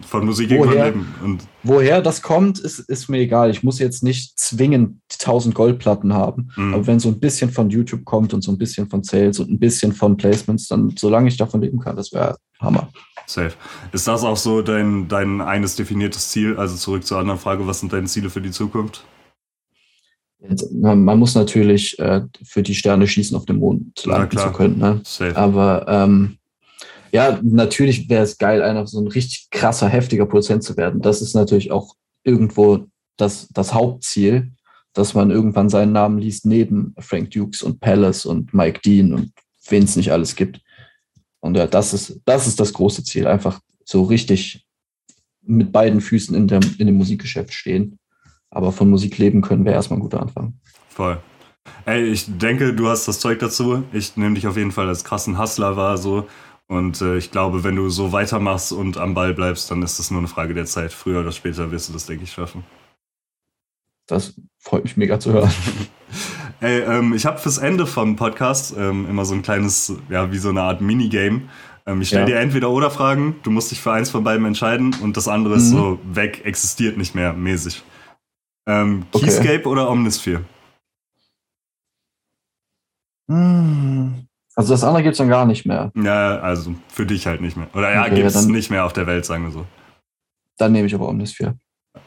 Von 0.00 0.26
Musik 0.26 0.50
Woher? 0.50 0.58
irgendwann 0.64 0.84
leben. 0.84 1.14
Und 1.22 1.46
Woher 1.62 2.02
das 2.02 2.22
kommt, 2.22 2.58
ist, 2.58 2.80
ist 2.80 3.08
mir 3.08 3.18
egal. 3.18 3.50
Ich 3.52 3.62
muss 3.62 3.78
jetzt 3.78 4.02
nicht 4.02 4.36
zwingend 4.36 5.00
die 5.12 5.24
1000 5.24 5.54
Goldplatten 5.54 6.12
haben. 6.12 6.50
mh, 6.56 6.74
Aber 6.74 6.86
wenn 6.88 6.98
so 6.98 7.08
ein 7.08 7.20
bisschen 7.20 7.50
von 7.52 7.70
YouTube 7.70 8.04
kommt 8.04 8.34
und 8.34 8.42
so 8.42 8.50
ein 8.50 8.58
bisschen 8.58 8.88
von 8.88 9.04
Sales 9.04 9.38
und 9.38 9.48
ein 9.48 9.60
bisschen 9.60 9.92
von 9.92 10.16
Placements, 10.16 10.66
dann 10.66 10.92
solange 10.98 11.28
ich 11.28 11.36
davon 11.36 11.60
leben 11.60 11.78
kann, 11.78 11.94
das 11.94 12.12
wäre 12.12 12.36
Hammer. 12.58 12.90
Safe. 13.26 13.54
Ist 13.92 14.06
das 14.06 14.22
auch 14.22 14.36
so 14.36 14.62
dein, 14.62 15.08
dein 15.08 15.40
eines 15.40 15.76
definiertes 15.76 16.30
Ziel? 16.30 16.56
Also 16.56 16.76
zurück 16.76 17.06
zur 17.06 17.18
anderen 17.18 17.40
Frage, 17.40 17.66
was 17.66 17.80
sind 17.80 17.92
deine 17.92 18.06
Ziele 18.06 18.30
für 18.30 18.40
die 18.40 18.50
Zukunft? 18.50 19.04
Man, 20.72 21.18
muss 21.18 21.34
natürlich 21.34 21.98
äh, 21.98 22.22
für 22.44 22.62
die 22.62 22.74
Sterne 22.74 23.06
schießen, 23.06 23.36
auf 23.36 23.46
dem 23.46 23.60
Mond 23.60 24.04
landen 24.04 24.36
zu 24.36 24.52
können. 24.52 24.78
Ne? 24.78 25.00
Safe. 25.04 25.36
Aber 25.36 25.86
ähm, 25.88 26.36
ja, 27.12 27.38
natürlich 27.42 28.08
wäre 28.10 28.24
es 28.24 28.36
geil, 28.38 28.60
einer 28.60 28.86
so 28.86 29.00
ein 29.00 29.06
richtig 29.06 29.48
krasser, 29.50 29.88
heftiger 29.88 30.26
Produzent 30.26 30.62
zu 30.62 30.76
werden. 30.76 31.00
Das 31.00 31.22
ist 31.22 31.34
natürlich 31.34 31.70
auch 31.70 31.94
irgendwo 32.24 32.86
das, 33.16 33.48
das 33.52 33.72
Hauptziel, 33.72 34.52
dass 34.92 35.14
man 35.14 35.30
irgendwann 35.30 35.68
seinen 35.68 35.92
Namen 35.92 36.18
liest 36.18 36.44
neben 36.44 36.94
Frank 36.98 37.30
Dukes 37.30 37.62
und 37.62 37.80
Palace 37.80 38.26
und 38.26 38.52
Mike 38.52 38.80
Dean 38.84 39.14
und 39.14 39.32
wen 39.68 39.84
es 39.84 39.96
nicht 39.96 40.12
alles 40.12 40.36
gibt. 40.36 40.60
Und 41.44 41.58
ja, 41.58 41.66
das 41.66 41.92
ist, 41.92 42.22
das 42.24 42.46
ist 42.46 42.58
das 42.58 42.72
große 42.72 43.04
Ziel, 43.04 43.26
einfach 43.26 43.60
so 43.84 44.04
richtig 44.04 44.66
mit 45.42 45.72
beiden 45.72 46.00
Füßen 46.00 46.34
in, 46.34 46.48
der, 46.48 46.60
in 46.78 46.86
dem 46.86 46.94
Musikgeschäft 46.96 47.52
stehen. 47.52 47.98
Aber 48.48 48.72
von 48.72 48.88
Musik 48.88 49.18
leben 49.18 49.42
können 49.42 49.66
wir 49.66 49.72
erstmal 49.72 49.98
ein 49.98 50.02
guter 50.02 50.22
Anfang. 50.22 50.54
Voll. 50.88 51.20
Ey, 51.84 52.04
ich 52.04 52.38
denke, 52.38 52.72
du 52.72 52.88
hast 52.88 53.06
das 53.08 53.20
Zeug 53.20 53.40
dazu. 53.40 53.84
Ich 53.92 54.16
nehme 54.16 54.36
dich 54.36 54.46
auf 54.46 54.56
jeden 54.56 54.72
Fall 54.72 54.88
als 54.88 55.04
krassen 55.04 55.38
Hustler 55.38 55.76
wahr, 55.76 55.98
so. 55.98 56.26
Und 56.66 57.02
äh, 57.02 57.18
ich 57.18 57.30
glaube, 57.30 57.62
wenn 57.62 57.76
du 57.76 57.90
so 57.90 58.10
weitermachst 58.10 58.72
und 58.72 58.96
am 58.96 59.12
Ball 59.12 59.34
bleibst, 59.34 59.70
dann 59.70 59.82
ist 59.82 59.98
das 59.98 60.10
nur 60.10 60.20
eine 60.20 60.28
Frage 60.28 60.54
der 60.54 60.64
Zeit. 60.64 60.94
Früher 60.94 61.20
oder 61.20 61.32
später 61.32 61.70
wirst 61.70 61.90
du 61.90 61.92
das, 61.92 62.06
denke 62.06 62.24
ich, 62.24 62.32
schaffen. 62.32 62.64
Das 64.06 64.40
freut 64.58 64.84
mich 64.84 64.96
mega 64.96 65.20
zu 65.20 65.34
hören. 65.34 65.52
Ey, 66.64 66.80
ähm, 66.80 67.12
ich 67.12 67.26
habe 67.26 67.36
fürs 67.36 67.58
Ende 67.58 67.86
vom 67.86 68.16
Podcast 68.16 68.74
ähm, 68.74 69.06
immer 69.06 69.26
so 69.26 69.34
ein 69.34 69.42
kleines, 69.42 69.92
ja, 70.08 70.32
wie 70.32 70.38
so 70.38 70.48
eine 70.48 70.62
Art 70.62 70.80
Minigame. 70.80 71.42
Ähm, 71.84 72.00
ich 72.00 72.08
stelle 72.08 72.22
ja. 72.22 72.26
dir 72.28 72.38
entweder 72.38 72.70
oder 72.70 72.90
Fragen, 72.90 73.36
du 73.42 73.50
musst 73.50 73.70
dich 73.70 73.82
für 73.82 73.92
eins 73.92 74.08
von 74.08 74.24
beiden 74.24 74.46
entscheiden 74.46 74.96
und 75.02 75.18
das 75.18 75.28
andere 75.28 75.56
mhm. 75.56 75.60
ist 75.60 75.68
so 75.68 75.98
weg, 76.04 76.40
existiert 76.46 76.96
nicht 76.96 77.14
mehr 77.14 77.34
mäßig. 77.34 77.82
Ähm, 78.66 79.04
okay. 79.12 79.26
Keyscape 79.26 79.68
oder 79.68 79.90
Omnisphere? 79.90 80.42
Hm. 83.30 84.26
Also 84.54 84.72
das 84.72 84.84
andere 84.84 85.02
gibt 85.02 85.12
es 85.12 85.18
dann 85.18 85.28
gar 85.28 85.44
nicht 85.44 85.66
mehr. 85.66 85.92
Ja, 85.94 86.38
also 86.38 86.74
für 86.88 87.04
dich 87.04 87.26
halt 87.26 87.42
nicht 87.42 87.58
mehr. 87.58 87.66
Oder 87.74 87.92
ja, 87.92 88.06
okay, 88.06 88.14
gibt 88.14 88.26
es 88.26 88.46
nicht 88.46 88.70
mehr 88.70 88.86
auf 88.86 88.94
der 88.94 89.06
Welt, 89.06 89.26
sagen 89.26 89.44
wir 89.44 89.50
so. 89.50 89.66
Dann 90.56 90.72
nehme 90.72 90.86
ich 90.86 90.94
aber 90.94 91.10
Omnisphere. 91.10 91.58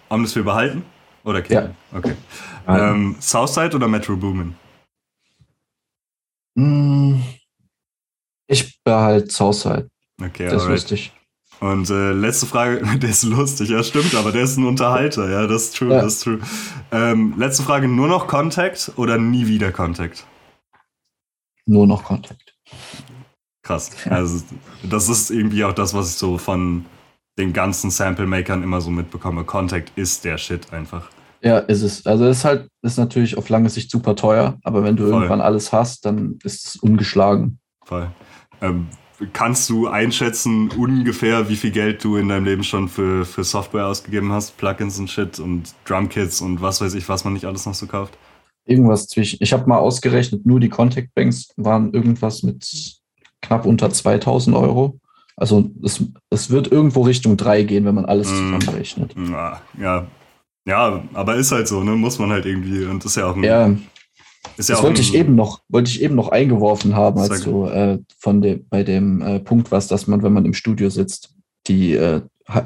Omnisphere 0.10 0.44
behalten? 0.44 0.84
Oder 1.28 1.42
kicken? 1.42 1.76
Ja. 1.92 1.98
Okay. 1.98 2.16
Ähm, 2.68 3.16
Southside 3.20 3.76
oder 3.76 3.88
Metro 3.88 4.16
Boomin? 4.16 4.56
Hm. 6.58 7.24
Ich 8.48 8.82
behalte 8.84 9.30
Southside. 9.30 9.90
Okay, 10.22 10.50
das 10.50 10.64
ist 10.64 10.70
lustig. 10.70 11.14
Und 11.60 11.90
äh, 11.90 12.12
letzte 12.12 12.46
Frage, 12.46 12.82
der 13.00 13.10
ist 13.10 13.24
lustig, 13.24 13.70
ja 13.70 13.84
stimmt, 13.84 14.16
aber 14.16 14.32
der 14.32 14.44
ist 14.44 14.58
ein 14.58 14.66
Unterhalter, 14.66 15.30
ja, 15.30 15.48
das 15.48 15.66
ist 15.66 15.78
true, 15.78 15.94
ja. 15.94 16.02
das 16.02 16.14
ist 16.14 16.24
true. 16.24 16.40
Ähm, 16.92 17.34
letzte 17.38 17.64
Frage, 17.64 17.88
nur 17.88 18.08
noch 18.08 18.28
Contact 18.28 18.92
oder 18.96 19.18
nie 19.18 19.48
wieder 19.48 19.72
Contact? 19.72 20.26
nur 21.68 21.86
noch 21.86 22.04
Kontakt. 22.04 22.56
Krass. 23.62 23.92
Also, 24.10 24.44
das 24.84 25.10
ist 25.10 25.30
irgendwie 25.30 25.64
auch 25.66 25.74
das, 25.74 25.94
was 25.94 26.12
ich 26.12 26.18
so 26.18 26.38
von 26.38 26.86
den 27.38 27.54
ganzen 27.54 27.92
Sample-Makern 27.92 28.64
immer 28.64 28.82
so 28.82 28.90
mitbekomme. 28.90 29.44
Contact 29.44 29.92
ist 29.98 30.24
der 30.24 30.38
Shit 30.38 30.74
einfach. 30.74 31.10
Ja, 31.42 31.60
ist 31.60 31.84
es. 31.84 32.06
Also, 32.06 32.26
es 32.26 32.40
ist 32.40 32.46
halt, 32.46 32.70
ist 32.82 32.98
natürlich 32.98 33.38
auf 33.38 33.50
lange 33.50 33.70
Sicht 33.70 33.92
super 33.92 34.16
teuer, 34.16 34.58
aber 34.64 34.84
wenn 34.84 34.96
du 34.96 35.04
Voll. 35.04 35.14
irgendwann 35.14 35.42
alles 35.42 35.72
hast, 35.72 36.06
dann 36.06 36.40
ist 36.44 36.66
es 36.66 36.76
ungeschlagen. 36.78 37.60
Voll. 37.86 38.10
Ähm, 38.62 38.88
kannst 39.34 39.70
du 39.70 39.88
einschätzen, 39.88 40.70
ungefähr, 40.72 41.50
wie 41.50 41.56
viel 41.56 41.72
Geld 41.72 42.04
du 42.04 42.18
in 42.18 42.30
deinem 42.30 42.46
Leben 42.46 42.64
schon 42.64 42.90
für, 42.90 43.26
für 43.26 43.44
Software 43.44 43.86
ausgegeben 43.86 44.32
hast? 44.32 44.58
Plugins 44.58 45.00
und 45.00 45.10
Shit 45.10 45.40
und 45.40 45.74
Drumkits 45.86 46.42
und 46.42 46.62
was 46.62 46.82
weiß 46.82 46.94
ich, 46.96 47.08
was 47.08 47.24
man 47.24 47.34
nicht 47.34 47.46
alles 47.46 47.66
noch 47.66 47.76
so 47.76 47.88
kauft? 47.88 48.18
irgendwas 48.68 49.08
zwischen, 49.08 49.38
ich 49.42 49.54
habe 49.54 49.68
mal 49.68 49.78
ausgerechnet, 49.78 50.46
nur 50.46 50.60
die 50.60 50.70
Contact 50.70 51.14
Banks 51.16 51.50
waren 51.56 51.94
irgendwas 51.94 52.44
mit 52.44 53.00
knapp 53.42 53.66
unter 53.66 53.90
2000 53.90 54.56
Euro. 54.56 55.00
Also 55.36 55.70
es, 55.84 56.04
es 56.30 56.50
wird 56.50 56.72
irgendwo 56.72 57.02
Richtung 57.02 57.38
3 57.38 57.64
gehen, 57.64 57.86
wenn 57.86 57.96
man 57.96 58.06
alles 58.06 58.30
mm. 58.30 58.36
zusammenrechnet. 58.36 59.16
Ja, 59.30 59.62
ja. 59.80 60.08
Ja, 60.68 61.02
aber 61.14 61.36
ist 61.36 61.52
halt 61.52 61.68
so, 61.68 61.82
ne? 61.82 61.92
Muss 61.92 62.20
man 62.20 62.30
halt 62.30 62.46
irgendwie. 62.46 62.84
Und 62.86 63.04
das 63.04 63.12
ist 63.12 63.16
ja 63.16 63.30
auch 63.30 63.36
ein, 63.36 63.44
Ja. 63.44 63.74
Ist 64.58 64.70
ja 64.70 64.76
das 64.76 64.84
wollte 64.84 65.02
ich 65.02 65.14
eben 65.14 65.36
noch, 65.36 65.62
wollte 65.70 65.90
ich 65.90 66.02
eben 66.02 66.16
noch 66.16 66.30
eingeworfen 66.30 66.96
haben, 66.96 67.20
als 67.20 67.42
so 67.42 67.68
äh, 67.70 68.00
von 68.20 68.42
dem, 68.42 68.66
bei 68.70 68.84
dem 68.84 69.22
äh, 69.22 69.40
Punkt 69.40 69.72
was, 69.72 69.88
dass 69.88 70.08
man, 70.08 70.24
wenn 70.24 70.34
man 70.34 70.46
im 70.46 70.54
Studio 70.54 70.90
sitzt, 70.90 71.34
die 71.68 71.94
äh, 71.94 72.22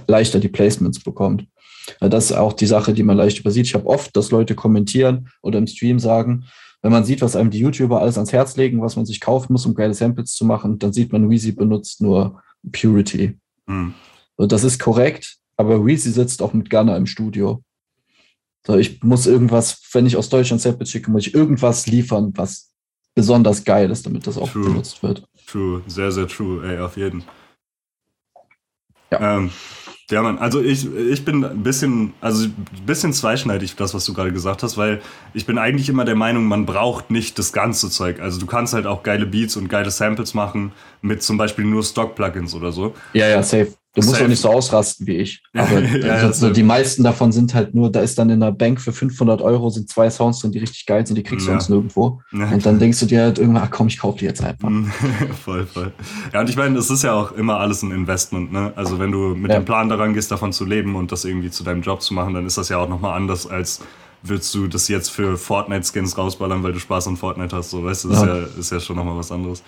leichter 0.07 0.39
die 0.39 0.47
Placements 0.47 0.99
bekommt. 0.99 1.45
Das 1.99 2.25
ist 2.25 2.31
auch 2.33 2.53
die 2.53 2.67
Sache, 2.67 2.93
die 2.93 3.03
man 3.03 3.17
leicht 3.17 3.39
übersieht. 3.39 3.65
Ich 3.65 3.73
habe 3.73 3.87
oft, 3.87 4.15
dass 4.15 4.31
Leute 4.31 4.55
kommentieren 4.55 5.29
oder 5.41 5.57
im 5.57 5.67
Stream 5.67 5.99
sagen, 5.99 6.45
wenn 6.81 6.91
man 6.91 7.03
sieht, 7.03 7.21
was 7.21 7.35
einem 7.35 7.49
die 7.49 7.59
YouTuber 7.59 7.99
alles 7.99 8.17
ans 8.17 8.31
Herz 8.31 8.55
legen, 8.55 8.81
was 8.81 8.95
man 8.95 9.05
sich 9.05 9.19
kaufen 9.19 9.53
muss, 9.53 9.65
um 9.65 9.75
geile 9.75 9.93
Samples 9.93 10.33
zu 10.33 10.45
machen, 10.45 10.79
dann 10.79 10.93
sieht 10.93 11.11
man, 11.11 11.29
Weezy 11.29 11.51
benutzt 11.51 12.01
nur 12.01 12.41
Purity. 12.71 13.37
Hm. 13.67 13.93
Und 14.35 14.51
das 14.51 14.63
ist 14.63 14.79
korrekt, 14.79 15.37
aber 15.57 15.85
Weezy 15.85 16.11
sitzt 16.11 16.41
auch 16.41 16.53
mit 16.53 16.69
Gunner 16.69 16.97
im 16.97 17.05
Studio. 17.05 17.63
So, 18.66 18.78
ich 18.78 19.01
muss 19.03 19.26
irgendwas, 19.26 19.82
wenn 19.93 20.05
ich 20.05 20.18
aus 20.18 20.30
Deutschland 20.30 20.62
Samples 20.62 20.91
schicke, 20.91 21.09
muss 21.09 21.28
ich 21.28 21.34
irgendwas 21.34 21.88
liefern, 21.88 22.32
was 22.36 22.72
besonders 23.16 23.64
geil 23.64 23.89
ist, 23.89 24.05
damit 24.05 24.28
das 24.28 24.38
auch 24.38 24.49
true. 24.51 24.66
benutzt 24.66 25.01
wird. 25.03 25.26
True, 25.47 25.82
sehr, 25.88 26.12
sehr 26.12 26.28
true, 26.28 26.66
ey, 26.66 26.80
auf 26.80 26.95
jeden. 26.95 27.24
Ja. 29.12 29.38
Ähm, 29.38 29.51
ja, 30.12 30.22
man, 30.22 30.38
also 30.39 30.62
ich, 30.62 30.93
ich 30.93 31.24
bin 31.24 31.43
ein 31.43 31.64
bisschen, 31.64 32.14
also 32.22 32.45
ein 32.45 32.86
bisschen 32.86 33.14
zweischneidig, 33.14 33.76
das, 33.78 33.93
was 33.93 34.05
du 34.05 34.14
gerade 34.14 34.34
gesagt 34.34 34.62
hast, 34.62 34.78
weil 34.78 35.01
ich 35.34 35.45
bin 35.45 35.57
eigentlich 35.57 35.89
immer 35.89 36.05
der 36.05 36.16
Meinung, 36.16 36.45
man 36.45 36.66
braucht 36.66 37.12
nicht 37.12 37.39
das 37.39 37.53
ganze 37.53 37.89
Zeug. 37.89 38.20
Also 38.20 38.39
du 38.39 38.45
kannst 38.45 38.74
halt 38.74 38.86
auch 38.86 39.03
geile 39.03 39.26
Beats 39.26 39.55
und 39.55 39.70
geile 39.70 39.89
Samples 39.89 40.34
machen 40.34 40.74
mit 41.01 41.24
zum 41.24 41.38
Beispiel 41.38 41.66
nur 41.66 41.84
Stock-Plugins 41.84 42.53
oder 42.53 42.72
so. 42.72 42.93
Ja, 43.14 43.28
ja, 43.28 43.41
safe. 43.41 43.74
Du 43.93 44.01
musst 44.01 44.21
auch 44.21 44.27
nicht 44.27 44.39
so 44.39 44.49
ausrasten 44.49 45.05
wie 45.05 45.17
ich. 45.17 45.43
Aber 45.53 45.79
ja, 45.81 46.13
also, 46.13 46.49
die 46.49 46.63
meisten 46.63 47.03
davon 47.03 47.33
sind 47.33 47.53
halt 47.53 47.75
nur, 47.75 47.91
da 47.91 47.99
ist 47.99 48.17
dann 48.17 48.29
in 48.29 48.39
der 48.39 48.51
Bank 48.51 48.79
für 48.79 48.93
500 48.93 49.41
Euro 49.41 49.69
sind 49.69 49.89
zwei 49.89 50.09
Sounds 50.09 50.39
drin, 50.39 50.53
die 50.53 50.59
richtig 50.59 50.85
geil 50.85 51.05
sind, 51.05 51.17
die 51.17 51.23
kriegst 51.23 51.45
du 51.45 51.51
sonst 51.51 51.69
nirgendwo. 51.69 52.21
Und 52.31 52.65
dann 52.65 52.79
denkst 52.79 53.01
du 53.01 53.05
dir 53.05 53.23
halt 53.23 53.37
irgendwann, 53.37 53.63
ach 53.63 53.71
komm, 53.71 53.87
ich 53.87 53.99
kaufe 53.99 54.19
die 54.19 54.25
jetzt 54.25 54.41
einfach. 54.41 54.69
voll, 55.43 55.65
voll. 55.65 55.91
Ja, 56.31 56.39
und 56.39 56.49
ich 56.49 56.55
meine, 56.55 56.75
das 56.75 56.89
ist 56.89 57.03
ja 57.03 57.13
auch 57.13 57.33
immer 57.33 57.59
alles 57.59 57.83
ein 57.83 57.91
Investment, 57.91 58.53
ne? 58.53 58.71
Also 58.77 58.97
wenn 58.97 59.11
du 59.11 59.35
mit 59.35 59.51
ja. 59.51 59.59
dem 59.59 59.65
Plan 59.65 59.89
daran 59.89 60.13
gehst, 60.13 60.31
davon 60.31 60.53
zu 60.53 60.63
leben 60.63 60.95
und 60.95 61.11
das 61.11 61.25
irgendwie 61.25 61.51
zu 61.51 61.63
deinem 61.63 61.81
Job 61.81 62.01
zu 62.01 62.13
machen, 62.13 62.33
dann 62.33 62.45
ist 62.45 62.57
das 62.57 62.69
ja 62.69 62.77
auch 62.77 62.87
nochmal 62.87 63.17
anders 63.17 63.45
als 63.45 63.81
würdest 64.23 64.53
du 64.53 64.67
das 64.67 64.87
jetzt 64.87 65.09
für 65.09 65.37
Fortnite-Skins 65.37 66.17
rausballern, 66.17 66.63
weil 66.63 66.73
du 66.73 66.79
Spaß 66.79 67.07
an 67.07 67.17
Fortnite 67.17 67.55
hast. 67.55 67.71
So, 67.71 67.83
weißt 67.83 68.03
du, 68.03 68.09
das 68.09 68.21
ja. 68.21 68.37
Ist, 68.37 68.53
ja, 68.53 68.59
ist 68.59 68.71
ja 68.71 68.79
schon 68.79 68.95
nochmal 68.95 69.17
was 69.17 69.31
anderes. 69.31 69.63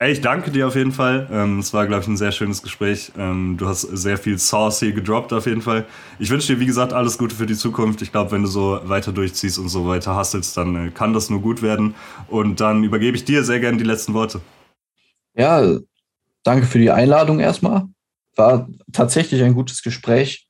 Ey, 0.00 0.12
ich 0.12 0.20
danke 0.20 0.52
dir 0.52 0.68
auf 0.68 0.76
jeden 0.76 0.92
Fall. 0.92 1.28
Ähm, 1.28 1.58
es 1.58 1.74
war, 1.74 1.84
glaube 1.88 2.02
ich, 2.02 2.08
ein 2.08 2.16
sehr 2.16 2.30
schönes 2.30 2.62
Gespräch. 2.62 3.10
Ähm, 3.18 3.56
du 3.58 3.66
hast 3.66 3.80
sehr 3.82 4.16
viel 4.16 4.38
Sauce 4.38 4.78
hier 4.78 4.92
gedroppt 4.92 5.32
auf 5.32 5.46
jeden 5.46 5.60
Fall. 5.60 5.86
Ich 6.20 6.30
wünsche 6.30 6.54
dir, 6.54 6.60
wie 6.60 6.66
gesagt, 6.66 6.92
alles 6.92 7.18
Gute 7.18 7.34
für 7.34 7.46
die 7.46 7.56
Zukunft. 7.56 8.00
Ich 8.00 8.12
glaube, 8.12 8.30
wenn 8.30 8.42
du 8.42 8.48
so 8.48 8.78
weiter 8.84 9.10
durchziehst 9.10 9.58
und 9.58 9.68
so 9.68 9.88
weiter 9.88 10.16
hustelst, 10.16 10.56
dann 10.56 10.76
äh, 10.76 10.90
kann 10.92 11.14
das 11.14 11.30
nur 11.30 11.42
gut 11.42 11.62
werden. 11.62 11.96
Und 12.28 12.60
dann 12.60 12.84
übergebe 12.84 13.16
ich 13.16 13.24
dir 13.24 13.42
sehr 13.42 13.58
gerne 13.58 13.76
die 13.78 13.84
letzten 13.84 14.14
Worte. 14.14 14.40
Ja, 15.34 15.78
danke 16.44 16.66
für 16.66 16.78
die 16.78 16.92
Einladung 16.92 17.40
erstmal. 17.40 17.88
War 18.36 18.68
tatsächlich 18.92 19.42
ein 19.42 19.54
gutes 19.54 19.82
Gespräch. 19.82 20.46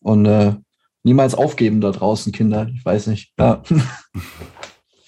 Und 0.00 0.24
äh, 0.24 0.54
niemals 1.02 1.34
aufgeben 1.34 1.82
da 1.82 1.90
draußen, 1.90 2.32
Kinder. 2.32 2.66
Ich 2.74 2.82
weiß 2.82 3.08
nicht. 3.08 3.34
Ja. 3.38 3.62